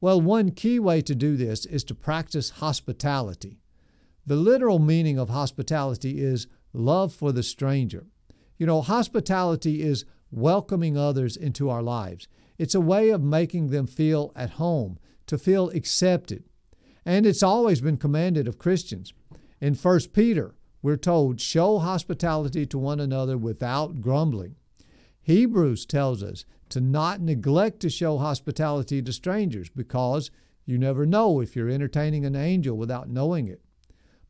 Well, 0.00 0.20
one 0.20 0.50
key 0.50 0.80
way 0.80 1.02
to 1.02 1.14
do 1.14 1.36
this 1.36 1.66
is 1.66 1.84
to 1.84 1.94
practice 1.94 2.50
hospitality. 2.50 3.60
The 4.26 4.34
literal 4.34 4.80
meaning 4.80 5.20
of 5.20 5.28
hospitality 5.28 6.20
is 6.20 6.48
love 6.72 7.12
for 7.12 7.32
the 7.32 7.42
stranger. 7.42 8.06
You 8.58 8.66
know, 8.66 8.82
hospitality 8.82 9.82
is 9.82 10.04
welcoming 10.30 10.96
others 10.96 11.36
into 11.36 11.70
our 11.70 11.82
lives. 11.82 12.28
It's 12.58 12.74
a 12.74 12.80
way 12.80 13.10
of 13.10 13.22
making 13.22 13.70
them 13.70 13.86
feel 13.86 14.32
at 14.36 14.50
home, 14.50 14.98
to 15.26 15.38
feel 15.38 15.70
accepted. 15.70 16.44
And 17.04 17.26
it's 17.26 17.42
always 17.42 17.80
been 17.80 17.96
commanded 17.96 18.46
of 18.46 18.58
Christians. 18.58 19.12
In 19.60 19.74
1 19.74 20.00
Peter, 20.12 20.54
we're 20.82 20.96
told, 20.96 21.40
show 21.40 21.78
hospitality 21.78 22.66
to 22.66 22.78
one 22.78 23.00
another 23.00 23.36
without 23.36 24.00
grumbling. 24.00 24.56
Hebrews 25.22 25.86
tells 25.86 26.22
us 26.22 26.44
to 26.70 26.80
not 26.80 27.20
neglect 27.20 27.80
to 27.80 27.90
show 27.90 28.18
hospitality 28.18 29.02
to 29.02 29.12
strangers 29.12 29.68
because 29.68 30.30
you 30.64 30.78
never 30.78 31.04
know 31.04 31.40
if 31.40 31.54
you're 31.56 31.68
entertaining 31.68 32.24
an 32.24 32.36
angel 32.36 32.76
without 32.76 33.08
knowing 33.08 33.48
it. 33.48 33.60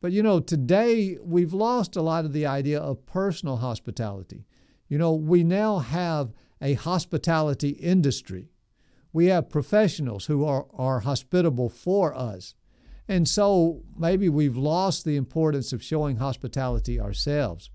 But 0.00 0.12
you 0.12 0.22
know, 0.22 0.40
today 0.40 1.18
we've 1.22 1.52
lost 1.52 1.94
a 1.94 2.02
lot 2.02 2.24
of 2.24 2.32
the 2.32 2.46
idea 2.46 2.80
of 2.80 3.04
personal 3.06 3.58
hospitality. 3.58 4.46
You 4.88 4.98
know, 4.98 5.14
we 5.14 5.44
now 5.44 5.78
have 5.78 6.32
a 6.60 6.74
hospitality 6.74 7.70
industry. 7.70 8.48
We 9.12 9.26
have 9.26 9.50
professionals 9.50 10.26
who 10.26 10.44
are, 10.44 10.66
are 10.74 11.00
hospitable 11.00 11.68
for 11.68 12.16
us. 12.16 12.54
And 13.08 13.28
so 13.28 13.82
maybe 13.96 14.28
we've 14.28 14.56
lost 14.56 15.04
the 15.04 15.16
importance 15.16 15.72
of 15.72 15.82
showing 15.82 16.16
hospitality 16.16 17.00
ourselves. 17.00 17.70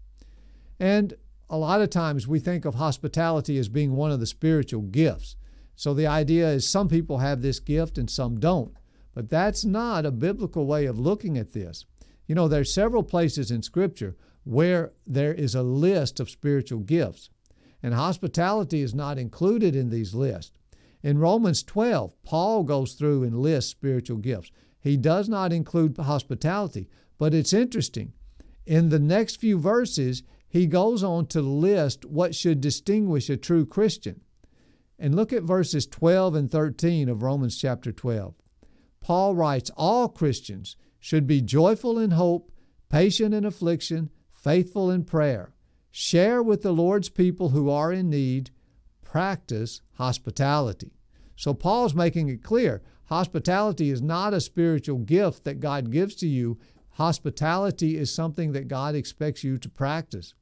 And 0.79 1.13
a 1.49 1.57
lot 1.57 1.81
of 1.81 1.89
times 1.89 2.27
we 2.27 2.39
think 2.39 2.65
of 2.65 2.75
hospitality 2.75 3.57
as 3.57 3.69
being 3.69 3.95
one 3.95 4.11
of 4.11 4.19
the 4.19 4.25
spiritual 4.25 4.81
gifts. 4.81 5.35
So 5.75 5.93
the 5.93 6.07
idea 6.07 6.49
is 6.49 6.67
some 6.67 6.87
people 6.87 7.19
have 7.19 7.41
this 7.41 7.59
gift 7.59 7.97
and 7.97 8.09
some 8.09 8.39
don't. 8.39 8.75
But 9.13 9.29
that's 9.29 9.63
not 9.63 10.05
a 10.05 10.11
biblical 10.11 10.65
way 10.65 10.85
of 10.85 10.97
looking 10.99 11.37
at 11.37 11.53
this. 11.53 11.85
You 12.27 12.35
know, 12.35 12.47
there's 12.47 12.73
several 12.73 13.03
places 13.03 13.51
in 13.51 13.61
Scripture 13.61 14.15
where 14.43 14.91
there 15.05 15.33
is 15.33 15.55
a 15.55 15.63
list 15.63 16.19
of 16.19 16.29
spiritual 16.29 16.79
gifts, 16.79 17.29
and 17.81 17.93
hospitality 17.93 18.81
is 18.81 18.93
not 18.95 19.17
included 19.17 19.75
in 19.75 19.89
these 19.89 20.13
lists. 20.13 20.57
In 21.03 21.19
Romans 21.19 21.61
12, 21.63 22.15
Paul 22.23 22.63
goes 22.63 22.93
through 22.93 23.23
and 23.23 23.39
lists 23.39 23.71
spiritual 23.71 24.17
gifts. 24.17 24.51
He 24.79 24.97
does 24.97 25.29
not 25.29 25.51
include 25.53 25.97
hospitality, 25.97 26.89
but 27.17 27.33
it's 27.33 27.53
interesting. 27.53 28.13
In 28.65 28.89
the 28.89 28.99
next 28.99 29.39
few 29.39 29.59
verses, 29.59 30.23
he 30.47 30.67
goes 30.67 31.03
on 31.03 31.27
to 31.27 31.41
list 31.41 32.05
what 32.05 32.33
should 32.33 32.61
distinguish 32.61 33.29
a 33.29 33.37
true 33.37 33.65
Christian. 33.65 34.21
And 34.97 35.15
look 35.15 35.33
at 35.33 35.43
verses 35.43 35.85
12 35.85 36.35
and 36.35 36.51
13 36.51 37.09
of 37.09 37.21
Romans 37.21 37.59
chapter 37.59 37.91
12. 37.91 38.33
Paul 39.01 39.35
writes, 39.35 39.69
All 39.75 40.07
Christians 40.07 40.75
should 41.05 41.27
be 41.27 41.39
joyful 41.39 41.99
in 41.99 42.09
hope, 42.09 42.51
patient 42.89 43.31
in 43.31 43.45
affliction, 43.45 44.09
faithful 44.33 44.89
in 44.89 45.03
prayer. 45.03 45.53
Share 45.91 46.41
with 46.41 46.63
the 46.63 46.71
Lord's 46.71 47.09
people 47.09 47.49
who 47.49 47.69
are 47.69 47.93
in 47.93 48.09
need. 48.09 48.49
Practice 49.03 49.81
hospitality. 49.99 50.93
So 51.35 51.53
Paul's 51.53 51.93
making 51.93 52.29
it 52.29 52.41
clear 52.41 52.81
hospitality 53.03 53.91
is 53.91 54.01
not 54.01 54.33
a 54.33 54.41
spiritual 54.41 54.97
gift 54.97 55.43
that 55.43 55.59
God 55.59 55.91
gives 55.91 56.15
to 56.15 56.27
you. 56.27 56.57
Hospitality 56.93 57.97
is 57.97 58.11
something 58.11 58.53
that 58.53 58.67
God 58.67 58.95
expects 58.95 59.43
you 59.43 59.59
to 59.59 59.69
practice. 59.69 60.33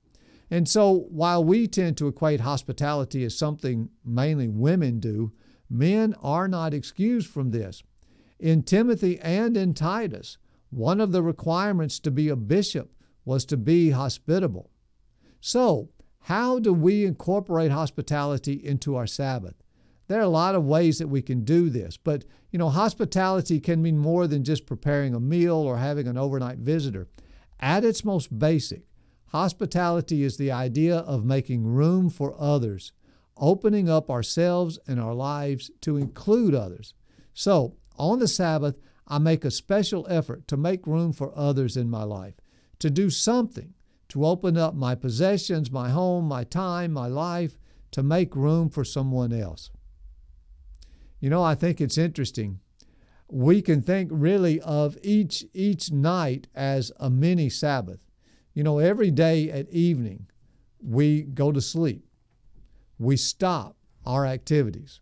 And 0.49 0.70
so, 0.70 1.07
while 1.09 1.43
we 1.43 1.68
tend 1.68 1.97
to 1.97 2.07
equate 2.07 2.39
hospitality 2.39 3.26
as 3.26 3.38
something 3.38 3.89
mainly 4.05 4.47
women 4.47 5.01
do, 5.01 5.34
men 5.70 6.16
are 6.24 6.47
not 6.47 6.74
excused 6.74 7.30
from 7.30 7.51
this. 7.51 7.84
In 8.39 8.64
Timothy 8.64 9.20
and 9.20 9.57
in 9.57 9.74
Titus, 9.74 10.38
one 10.74 10.99
of 10.99 11.11
the 11.11 11.24
requirements 11.24 11.99
to 11.99 12.11
be 12.11 12.30
a 12.30 12.36
bishop 12.36 12.91
was 13.26 13.45
to 13.45 13.57
be 13.57 13.91
hospitable. 13.91 14.69
So, 15.39 15.89
how 16.21 16.59
do 16.59 16.74
we 16.74 17.05
incorporate 17.05 17.71
hospitality 17.71 18.53
into 18.53 18.95
our 18.95 19.07
Sabbath? 19.07 19.55
There 20.07 20.19
are 20.19 20.24
a 20.24 20.30
lot 20.30 20.55
of 20.55 20.65
ways 20.65 20.99
that 20.99 21.07
we 21.07 21.21
can 21.21 21.43
do 21.43 21.69
this, 21.69 21.97
but 21.97 22.26
you 22.51 22.59
know, 22.59 22.69
hospitality 22.69 23.59
can 23.59 23.82
mean 23.82 23.97
more 23.97 24.28
than 24.28 24.43
just 24.43 24.65
preparing 24.65 25.13
a 25.13 25.19
meal 25.19 25.55
or 25.55 25.78
having 25.78 26.07
an 26.07 26.17
overnight 26.17 26.59
visitor. 26.59 27.07
At 27.59 27.84
its 27.84 28.05
most 28.05 28.38
basic, 28.38 28.84
Hospitality 29.34 30.21
is 30.24 30.38
the 30.38 30.51
idea 30.51 30.97
of 30.97 31.26
making 31.26 31.65
room 31.65 32.11
for 32.11 32.36
others, 32.39 32.91
opening 33.36 33.89
up 33.89 34.11
ourselves 34.11 34.78
and 34.88 34.99
our 34.99 35.15
lives 35.15 35.71
to 35.82 35.97
include 35.97 36.53
others. 36.53 36.93
So, 37.34 37.76
on 37.97 38.19
the 38.19 38.28
Sabbath, 38.28 38.78
I 39.08 39.18
make 39.18 39.43
a 39.43 39.51
special 39.51 40.08
effort 40.10 40.47
to 40.47 40.58
make 40.58 40.88
room 40.88 41.14
for 41.14 41.38
others 41.38 41.76
in 41.76 41.89
my 41.89 42.04
life, 42.04 42.36
to 42.80 42.89
do 42.89 43.10
something, 43.10 43.74
to 44.10 44.26
open 44.26 44.58
up 44.58 44.76
my 44.76 44.95
possessions, 44.95 45.72
my 45.72 45.89
home, 45.89 46.26
my 46.26 46.43
time, 46.43 46.93
my 46.93 47.08
life, 47.08 47.58
to 47.91 48.04
make 48.04 48.36
room 48.36 48.70
for 48.70 48.84
someone 48.84 49.34
else. 49.34 49.72
You 51.20 51.30
know, 51.30 51.43
I 51.43 51.56
think 51.56 51.80
it's 51.80 51.97
interesting. 51.97 52.60
We 53.30 53.62
can 53.62 53.82
think 53.82 54.10
really 54.12 54.60
of 54.62 54.97
each, 55.01 55.45
each 55.54 55.91
night 55.91 56.47
as 56.54 56.91
a 56.99 57.10
mini 57.10 57.49
Sabbath. 57.49 57.99
You 58.54 58.64
know, 58.64 58.80
every 58.80 59.10
day 59.10 59.49
at 59.49 59.70
evening, 59.70 60.28
we 60.82 61.22
go 61.22 61.51
to 61.51 61.62
sleep. 61.62 62.06
We 62.99 63.18
stop 63.18 63.78
our 64.06 64.26
activities, 64.26 64.99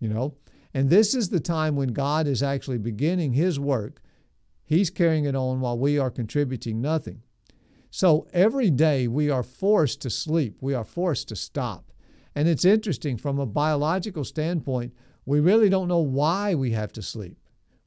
you 0.00 0.08
know. 0.08 0.34
And 0.74 0.88
this 0.88 1.14
is 1.14 1.28
the 1.28 1.40
time 1.40 1.76
when 1.76 1.88
God 1.88 2.26
is 2.26 2.42
actually 2.42 2.78
beginning 2.78 3.34
His 3.34 3.60
work. 3.60 4.00
He's 4.64 4.90
carrying 4.90 5.24
it 5.24 5.36
on 5.36 5.60
while 5.60 5.78
we 5.78 5.98
are 5.98 6.10
contributing 6.10 6.80
nothing. 6.80 7.22
So 7.90 8.26
every 8.32 8.70
day 8.70 9.06
we 9.06 9.28
are 9.28 9.42
forced 9.42 10.00
to 10.02 10.10
sleep, 10.10 10.56
we 10.60 10.72
are 10.72 10.84
forced 10.84 11.28
to 11.28 11.36
stop. 11.36 11.92
And 12.34 12.48
it's 12.48 12.64
interesting 12.64 13.18
from 13.18 13.38
a 13.38 13.44
biological 13.44 14.24
standpoint, 14.24 14.94
we 15.26 15.40
really 15.40 15.68
don't 15.68 15.88
know 15.88 15.98
why 15.98 16.54
we 16.54 16.70
have 16.70 16.92
to 16.94 17.02
sleep. 17.02 17.36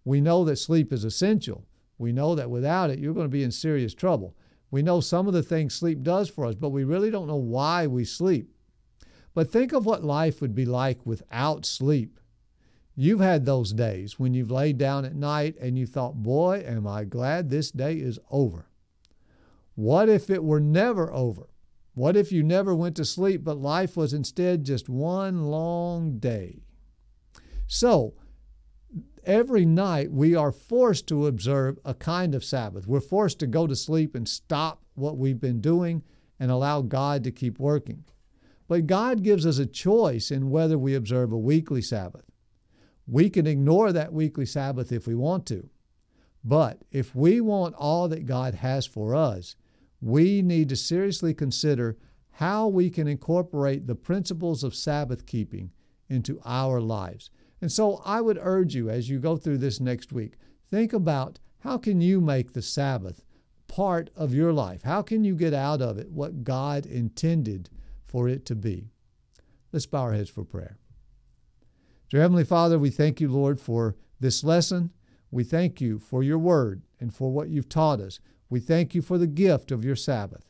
We 0.03 0.21
know 0.21 0.45
that 0.45 0.57
sleep 0.57 0.93
is 0.93 1.03
essential. 1.03 1.65
We 1.97 2.11
know 2.11 2.36
that 2.36 2.51
without 2.51 2.91
it, 2.91 2.99
you're 2.99 3.15
going 3.15 3.25
to 3.25 3.29
be 3.29 3.43
in 3.43 3.51
serious 3.51 3.95
trouble. 3.95 4.36
We 4.69 4.83
know 4.83 4.99
some 4.99 5.27
of 5.27 5.33
the 5.33 5.41
things 5.41 5.73
sleep 5.73 6.03
does 6.03 6.29
for 6.29 6.45
us, 6.45 6.55
but 6.55 6.69
we 6.69 6.83
really 6.83 7.09
don't 7.09 7.27
know 7.27 7.36
why 7.36 7.88
we 7.88 8.05
sleep. 8.05 8.51
But 9.33 9.51
think 9.51 9.73
of 9.73 9.86
what 9.86 10.03
life 10.03 10.41
would 10.41 10.53
be 10.53 10.65
like 10.65 11.05
without 11.05 11.65
sleep. 11.65 12.19
You've 12.96 13.20
had 13.20 13.46
those 13.46 13.74
days 13.74 14.18
when 14.18 14.34
you've 14.34 14.52
laid 14.52 14.78
down 14.78 15.04
at 15.04 15.16
night 15.16 15.56
and 15.60 15.78
you 15.78 15.86
thought, 15.86 16.24
boy, 16.24 16.64
am 16.66 16.88
I 16.88 17.04
glad 17.04 17.50
this 17.50 17.70
day 17.70 17.96
is 17.96 18.20
over. 18.32 18.70
What 19.76 20.08
if 20.08 20.30
it 20.30 20.43
were 20.43 20.62
never 20.62 21.12
over? 21.12 21.50
What 21.93 22.16
if 22.16 22.32
you 22.32 22.41
never 22.41 22.74
went 22.74 22.96
to 22.96 23.06
sleep, 23.06 23.43
but 23.43 23.58
life 23.58 23.98
was 23.98 24.14
instead 24.14 24.64
just 24.64 24.88
one 24.88 25.43
long 25.46 26.20
day? 26.20 26.64
So, 27.68 28.14
every 29.26 29.66
night 29.66 30.12
we 30.12 30.36
are 30.36 30.52
forced 30.52 31.08
to 31.08 31.28
observe 31.28 31.80
a 31.84 31.93
kind 31.93 32.34
of 32.34 32.46
Sabbath. 32.46 32.88
We're 32.88 33.02
forced 33.02 33.39
to 33.39 33.48
go 33.48 33.68
to 33.68 33.76
sleep 33.76 34.16
and 34.16 34.28
stop 34.28 34.84
what 34.93 35.18
we've 35.18 35.39
been 35.39 35.60
doing 35.60 36.04
and 36.39 36.52
allow 36.52 36.82
God 36.82 37.24
to 37.26 37.32
keep 37.32 37.60
working. 37.60 38.06
But 38.68 38.88
God 38.88 39.24
gives 39.24 39.46
us 39.46 39.58
a 39.58 39.66
choice 39.66 40.32
in 40.32 40.50
whether 40.50 40.78
we 40.78 40.96
observe 40.96 41.32
a 41.32 41.38
weekly 41.38 41.82
Sabbath. 41.82 42.26
We 43.08 43.30
can 43.30 43.45
ignore 43.45 43.91
that 43.91 44.14
weekly 44.14 44.45
Sabbath 44.45 44.91
if 44.91 45.08
we 45.08 45.16
want 45.16 45.45
to. 45.47 45.70
But 46.43 46.84
if 46.91 47.16
we 47.16 47.41
want 47.41 47.76
all 47.76 48.08
that 48.08 48.26
God 48.26 48.56
has 48.56 48.86
for 48.86 49.16
us, 49.16 49.56
we 50.01 50.41
need 50.41 50.70
to 50.70 50.76
seriously 50.76 51.34
consider 51.34 51.97
how 52.34 52.68
we 52.68 52.89
can 52.89 53.08
incorporate 53.08 53.88
the 53.88 53.95
principles 53.95 54.64
of 54.64 54.76
Sabbath 54.76 55.26
keeping 55.26 55.72
into 56.10 56.39
our 56.45 56.80
lives. 56.80 57.30
And 57.62 57.72
so 57.72 58.01
I 58.06 58.22
would 58.22 58.38
urge 58.39 58.76
you 58.76 58.89
as 58.89 59.10
you 59.10 59.20
go 59.20 59.38
through 59.38 59.60
this 59.60 59.80
next 59.80 60.12
week, 60.12 60.34
think 60.70 60.93
about 60.93 61.39
how 61.60 61.78
can 61.78 62.01
you 62.01 62.22
make 62.22 62.53
the 62.53 62.62
Sabbath 62.62 63.24
part 63.68 64.10
of 64.16 64.34
your 64.34 64.53
life? 64.53 64.84
How 64.84 65.01
can 65.01 65.24
you 65.24 65.36
get 65.36 65.53
out 65.53 65.82
of 65.82 65.97
it 65.97 66.12
what 66.12 66.43
God 66.43 66.86
intended 66.86 67.70
for 68.06 68.28
it 68.28 68.45
to 68.45 68.56
be? 68.56 68.89
Let's 69.72 69.88
bow 69.88 70.03
our 70.03 70.14
heads 70.14 70.30
for 70.30 70.43
prayer. 70.43 70.78
Dear 72.10 72.22
Heavenly 72.22 72.43
Father, 72.43 72.78
we 72.78 72.91
thank 72.91 73.20
you, 73.20 73.30
Lord, 73.30 73.60
for 73.60 73.95
this 74.20 74.43
lesson. 74.43 74.91
We 75.32 75.43
thank 75.43 75.82
you 75.82 75.97
for 75.97 76.22
your 76.24 76.38
word 76.38 76.84
and 76.99 77.14
for 77.14 77.32
what 77.32 77.49
you've 77.49 77.70
taught 77.70 77.99
us. 77.99 78.20
We 78.49 78.60
thank 78.60 78.93
you 78.93 79.01
for 79.01 79.18
the 79.18 79.28
gift 79.28 79.72
of 79.72 79.84
your 79.84 79.95
Sabbath. 79.95 80.45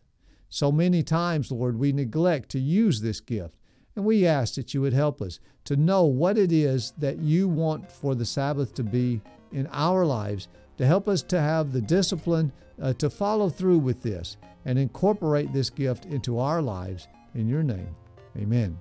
So 0.49 0.71
many 0.71 1.01
times, 1.01 1.51
Lord, 1.51 1.79
we 1.79 1.91
neglect 1.91 2.49
to 2.49 2.59
use 2.59 3.01
this 3.01 3.19
gift. 3.19 3.55
And 3.95 4.03
we 4.03 4.25
ask 4.25 4.55
that 4.55 4.73
you 4.73 4.81
would 4.81 4.93
help 4.93 5.21
us 5.21 5.39
to 5.63 5.77
know 5.77 6.03
what 6.03 6.37
it 6.37 6.51
is 6.51 6.91
that 6.97 7.19
you 7.19 7.47
want 7.47 7.89
for 7.89 8.13
the 8.13 8.25
Sabbath 8.25 8.73
to 8.75 8.83
be 8.83 9.21
in 9.53 9.67
our 9.71 10.05
lives, 10.05 10.49
to 10.77 10.85
help 10.85 11.07
us 11.07 11.23
to 11.23 11.39
have 11.39 11.71
the 11.71 11.81
discipline 11.81 12.51
uh, 12.81 12.91
to 12.93 13.09
follow 13.09 13.49
through 13.49 13.77
with 13.77 14.03
this 14.03 14.35
and 14.65 14.77
incorporate 14.77 15.53
this 15.53 15.69
gift 15.69 16.05
into 16.05 16.37
our 16.37 16.61
lives. 16.61 17.07
In 17.33 17.47
your 17.47 17.63
name, 17.63 17.95
amen. 18.37 18.77